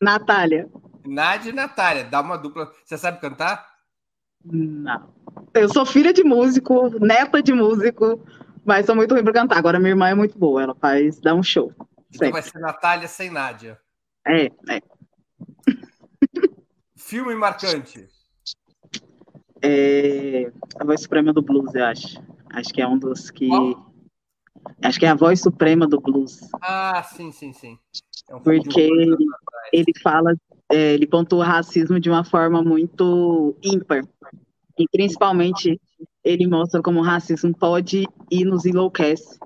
Natália. 0.00 0.68
Nádia 1.04 1.50
e 1.50 1.54
Natália. 1.54 2.04
Dá 2.04 2.20
uma 2.20 2.38
dupla. 2.38 2.70
Você 2.84 2.96
sabe 2.96 3.20
cantar? 3.20 3.66
Não. 4.44 5.12
Eu 5.54 5.68
sou 5.68 5.84
filha 5.84 6.12
de 6.12 6.24
músico, 6.24 6.90
neta 7.04 7.42
de 7.42 7.52
músico, 7.52 8.24
mas 8.64 8.86
sou 8.86 8.94
muito 8.94 9.12
ruim 9.12 9.24
para 9.24 9.32
cantar. 9.32 9.58
Agora 9.58 9.78
minha 9.78 9.90
irmã 9.90 10.08
é 10.08 10.14
muito 10.14 10.38
boa, 10.38 10.62
ela 10.62 10.74
faz, 10.74 11.20
dá 11.20 11.34
um 11.34 11.42
show. 11.42 11.72
Então 12.14 12.30
vai 12.30 12.42
ser 12.42 12.58
Natália 12.58 13.08
sem 13.08 13.30
Nádia. 13.30 13.78
É, 14.26 14.46
é. 14.46 14.80
Filme 16.96 17.34
marcante. 17.34 18.08
É 19.60 20.50
a 20.78 20.84
voz 20.84 21.02
suprema 21.02 21.32
do 21.32 21.42
blues, 21.42 21.74
eu 21.74 21.84
acho. 21.84 22.22
Acho 22.50 22.72
que 22.72 22.82
é 22.82 22.86
um 22.86 22.98
dos 22.98 23.30
que. 23.30 23.48
Oh. 23.50 23.92
Acho 24.82 24.98
que 24.98 25.06
é 25.06 25.08
a 25.08 25.14
voz 25.14 25.40
suprema 25.40 25.86
do 25.86 26.00
blues. 26.00 26.40
Ah, 26.60 27.02
sim, 27.02 27.32
sim, 27.32 27.52
sim. 27.52 27.78
É 28.28 28.34
um 28.34 28.40
Porque 28.40 28.80
ele, 28.80 29.16
ele 29.72 29.92
fala, 30.02 30.34
é, 30.70 30.94
ele 30.94 31.06
pontua 31.06 31.40
o 31.40 31.46
racismo 31.46 31.98
de 31.98 32.08
uma 32.08 32.24
forma 32.24 32.62
muito 32.62 33.56
ímpar. 33.62 34.04
E 34.78 34.86
principalmente 34.90 35.80
ele 36.24 36.46
mostra 36.46 36.80
como 36.82 37.00
o 37.00 37.02
racismo 37.02 37.56
pode 37.56 38.06
e 38.30 38.44
nos 38.44 38.64
enlouquece 38.64 39.38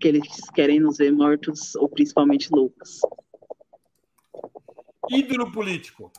que 0.00 0.08
eles 0.08 0.50
querem 0.54 0.80
nos 0.80 0.98
ver 0.98 1.12
mortos 1.12 1.74
ou 1.76 1.88
principalmente 1.88 2.48
loucos. 2.52 3.00
Ídolo 5.08 5.50
político. 5.52 6.12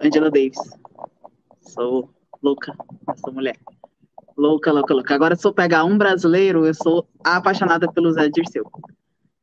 Angela 0.00 0.30
Davis. 0.30 0.58
Sou 1.60 2.10
louca, 2.42 2.76
sou 3.16 3.32
mulher. 3.32 3.58
Louca, 4.36 4.72
louca, 4.72 4.94
louca. 4.94 5.14
Agora, 5.14 5.36
se 5.36 5.46
eu 5.46 5.52
pegar 5.52 5.84
um 5.84 5.98
brasileiro, 5.98 6.66
eu 6.66 6.74
sou 6.74 7.08
apaixonada 7.24 7.90
pelo 7.92 8.12
Zé 8.12 8.28
Dirceu. 8.28 8.64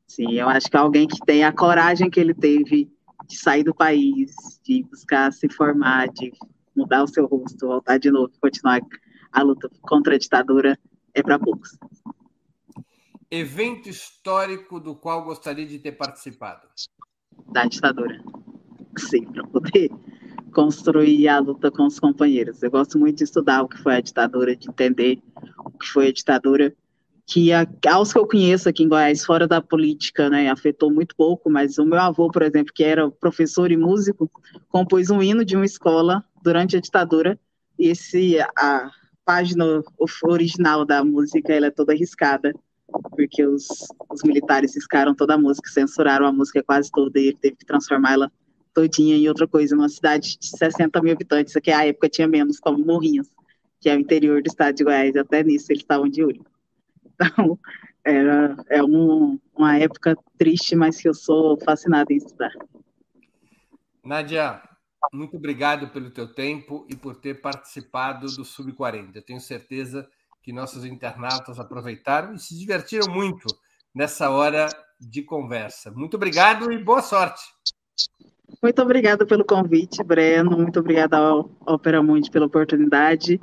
Sim, 0.07 0.33
eu 0.33 0.47
acho 0.49 0.69
que 0.69 0.77
alguém 0.77 1.07
que 1.07 1.19
tem 1.25 1.43
a 1.43 1.51
coragem 1.51 2.09
que 2.09 2.19
ele 2.19 2.33
teve 2.33 2.91
de 3.27 3.37
sair 3.37 3.63
do 3.63 3.75
país, 3.75 4.33
de 4.63 4.83
buscar 4.83 5.31
se 5.33 5.49
formar, 5.49 6.07
de 6.09 6.31
mudar 6.77 7.03
o 7.03 7.07
seu 7.07 7.25
rosto, 7.25 7.67
voltar 7.67 7.97
de 7.97 8.11
novo, 8.11 8.31
continuar 8.39 8.79
a 9.31 9.41
luta 9.41 9.69
contra 9.81 10.15
a 10.15 10.17
ditadura, 10.17 10.79
é 11.13 11.21
para 11.21 11.39
poucos 11.39 11.77
evento 13.29 13.89
histórico 13.89 14.79
do 14.79 14.95
qual 14.95 15.23
gostaria 15.23 15.65
de 15.65 15.79
ter 15.79 15.93
participado? 15.93 16.67
Da 17.51 17.65
ditadura. 17.65 18.21
Sim, 18.97 19.25
para 19.25 19.45
poder 19.47 19.91
construir 20.53 21.27
a 21.27 21.39
luta 21.39 21.69
com 21.69 21.85
os 21.85 21.99
companheiros. 21.99 22.63
Eu 22.63 22.71
gosto 22.71 22.97
muito 22.97 23.17
de 23.17 23.25
estudar 23.25 23.61
o 23.61 23.67
que 23.67 23.77
foi 23.77 23.95
a 23.95 24.01
ditadura, 24.01 24.55
de 24.55 24.69
entender 24.69 25.21
o 25.59 25.71
que 25.71 25.87
foi 25.87 26.07
a 26.07 26.13
ditadura, 26.13 26.73
que 27.25 27.51
a, 27.51 27.67
aos 27.89 28.13
que 28.13 28.17
eu 28.17 28.25
conheço 28.25 28.69
aqui 28.69 28.83
em 28.83 28.87
Goiás, 28.87 29.25
fora 29.25 29.47
da 29.47 29.61
política, 29.61 30.29
né, 30.29 30.49
afetou 30.49 30.89
muito 30.89 31.15
pouco, 31.15 31.49
mas 31.49 31.77
o 31.77 31.85
meu 31.85 31.99
avô, 31.99 32.31
por 32.31 32.41
exemplo, 32.41 32.73
que 32.73 32.83
era 32.83 33.11
professor 33.11 33.71
e 33.71 33.77
músico, 33.77 34.31
compôs 34.69 35.09
um 35.09 35.21
hino 35.21 35.43
de 35.43 35.55
uma 35.55 35.65
escola 35.65 36.23
durante 36.47 36.77
a 36.77 36.79
ditadura, 36.79 37.37
e 37.77 37.89
esse, 37.89 38.39
a 38.39 38.89
página 39.25 39.83
original 40.23 40.85
da 40.85 41.03
música, 41.03 41.53
ela 41.53 41.67
é 41.67 41.71
toda 41.71 41.91
arriscada, 41.91 42.53
porque 43.09 43.45
os, 43.45 43.67
os 44.09 44.23
militares 44.23 44.73
riscaram 44.73 45.13
toda 45.13 45.33
a 45.33 45.37
música, 45.37 45.69
censuraram 45.69 46.25
a 46.25 46.31
música 46.31 46.63
quase 46.63 46.89
toda 46.89 47.19
e 47.19 47.27
ele 47.27 47.37
teve 47.37 47.57
que 47.57 47.65
transformá-la 47.65 48.31
todinha 48.73 49.17
em 49.17 49.27
outra 49.27 49.45
coisa, 49.45 49.75
uma 49.75 49.89
cidade 49.89 50.37
de 50.39 50.47
60 50.57 51.01
mil 51.01 51.11
habitantes, 51.11 51.53
que 51.61 51.69
à 51.69 51.85
época 51.85 52.07
tinha 52.07 52.29
menos, 52.29 52.61
como 52.61 52.79
Morrinhos, 52.79 53.29
que 53.81 53.89
é 53.89 53.95
o 53.97 53.99
interior 53.99 54.41
do 54.41 54.47
estado 54.47 54.75
de 54.75 54.85
Goiás, 54.85 55.17
até 55.17 55.43
nisso 55.43 55.69
eles 55.69 55.81
estavam 55.81 56.07
de 56.07 56.23
olho. 56.23 56.45
Então, 57.13 57.59
era, 58.05 58.55
é 58.69 58.81
um, 58.81 59.37
uma 59.53 59.77
época 59.77 60.17
triste, 60.37 60.77
mas 60.77 60.95
que 61.01 61.09
eu 61.09 61.13
sou 61.13 61.59
fascinada 61.59 62.13
em 62.13 62.17
estudar. 62.17 62.53
Nádia, 64.01 64.61
muito 65.13 65.37
obrigado 65.37 65.87
pelo 65.89 66.09
teu 66.09 66.33
tempo 66.33 66.85
e 66.89 66.95
por 66.95 67.15
ter 67.15 67.41
participado 67.41 68.27
do 68.27 68.43
Sub-40. 68.43 69.15
Eu 69.15 69.21
tenho 69.21 69.39
certeza 69.39 70.07
que 70.41 70.51
nossos 70.51 70.85
internautas 70.85 71.59
aproveitaram 71.59 72.33
e 72.33 72.39
se 72.39 72.57
divertiram 72.57 73.11
muito 73.11 73.45
nessa 73.93 74.29
hora 74.29 74.69
de 74.99 75.21
conversa. 75.21 75.91
Muito 75.91 76.15
obrigado 76.15 76.71
e 76.71 76.83
boa 76.83 77.01
sorte. 77.01 77.41
Muito 78.61 78.81
obrigada 78.81 79.25
pelo 79.25 79.45
convite, 79.45 80.03
Breno. 80.03 80.51
Muito 80.51 80.79
obrigada 80.79 81.17
ao 81.17 81.51
Opera 81.65 82.01
Mundi 82.01 82.31
pela 82.31 82.45
oportunidade. 82.45 83.39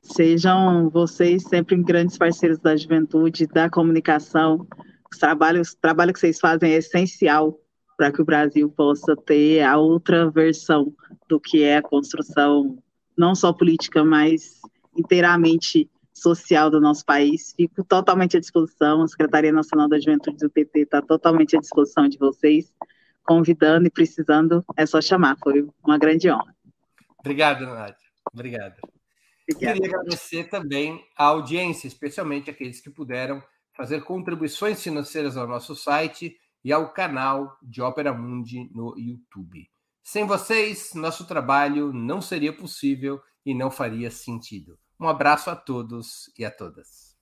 Sejam 0.00 0.88
vocês 0.88 1.42
sempre 1.42 1.76
grandes 1.82 2.16
parceiros 2.16 2.58
da 2.60 2.76
juventude, 2.76 3.46
da 3.46 3.68
comunicação. 3.68 4.66
O 5.12 5.18
trabalho 5.80 6.12
que 6.12 6.20
vocês 6.20 6.38
fazem 6.38 6.72
é 6.72 6.76
essencial 6.76 7.58
para 7.96 8.12
que 8.12 8.20
o 8.20 8.24
Brasil 8.24 8.68
possa 8.68 9.16
ter 9.16 9.62
a 9.62 9.76
outra 9.78 10.30
versão 10.30 10.94
do 11.28 11.40
que 11.40 11.62
é 11.62 11.78
a 11.78 11.82
construção, 11.82 12.78
não 13.16 13.34
só 13.34 13.52
política, 13.52 14.04
mas 14.04 14.60
inteiramente 14.96 15.90
social 16.12 16.70
do 16.70 16.80
nosso 16.80 17.04
país. 17.04 17.54
Fico 17.56 17.84
totalmente 17.84 18.36
à 18.36 18.40
disposição. 18.40 19.02
A 19.02 19.08
Secretaria 19.08 19.52
Nacional 19.52 19.88
da 19.88 19.98
Juventude 19.98 20.38
do 20.38 20.50
PT 20.50 20.80
está 20.80 21.02
totalmente 21.02 21.56
à 21.56 21.60
disposição 21.60 22.08
de 22.08 22.18
vocês. 22.18 22.72
Convidando 23.22 23.86
e 23.86 23.90
precisando, 23.90 24.64
é 24.76 24.86
só 24.86 25.00
chamar. 25.00 25.36
Foi 25.42 25.66
uma 25.84 25.98
grande 25.98 26.30
honra. 26.30 26.54
Obrigado, 27.18 27.66
Nádia. 27.66 27.96
Obrigado. 28.32 28.76
Obrigada. 29.48 29.76
Queria 29.78 29.98
agradecer 29.98 30.44
também 30.44 31.04
a 31.16 31.24
audiência, 31.24 31.86
especialmente 31.86 32.50
aqueles 32.50 32.80
que 32.80 32.90
puderam 32.90 33.42
fazer 33.76 34.02
contribuições 34.02 34.82
financeiras 34.82 35.36
ao 35.36 35.46
nosso 35.46 35.74
site 35.74 36.36
e 36.66 36.72
ao 36.72 36.88
canal 36.88 37.56
de 37.62 37.80
Ópera 37.80 38.12
Mundi 38.12 38.68
no 38.74 38.98
YouTube. 38.98 39.70
Sem 40.02 40.26
vocês, 40.26 40.94
nosso 40.94 41.24
trabalho 41.24 41.92
não 41.92 42.20
seria 42.20 42.52
possível 42.52 43.20
e 43.44 43.54
não 43.54 43.70
faria 43.70 44.10
sentido. 44.10 44.76
Um 44.98 45.06
abraço 45.06 45.48
a 45.48 45.54
todos 45.54 46.28
e 46.36 46.44
a 46.44 46.50
todas. 46.50 47.14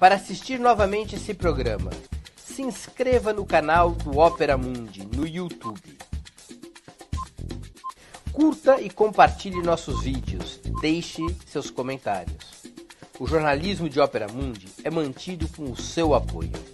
Para 0.00 0.16
assistir 0.16 0.58
novamente 0.58 1.14
esse 1.14 1.32
programa, 1.32 1.92
se 2.36 2.60
inscreva 2.60 3.32
no 3.32 3.46
canal 3.46 3.92
do 3.92 4.18
Ópera 4.18 4.58
Mundi 4.58 5.06
no 5.06 5.24
YouTube. 5.24 5.96
Curta 8.32 8.80
e 8.80 8.90
compartilhe 8.90 9.62
nossos 9.62 10.02
vídeos. 10.02 10.60
Deixe 10.80 11.22
seus 11.46 11.70
comentários. 11.70 12.64
O 13.20 13.28
jornalismo 13.28 13.88
de 13.88 14.00
Ópera 14.00 14.26
Mundi 14.26 14.66
é 14.82 14.90
mantido 14.90 15.46
com 15.50 15.70
o 15.70 15.76
seu 15.76 16.14
apoio. 16.14 16.73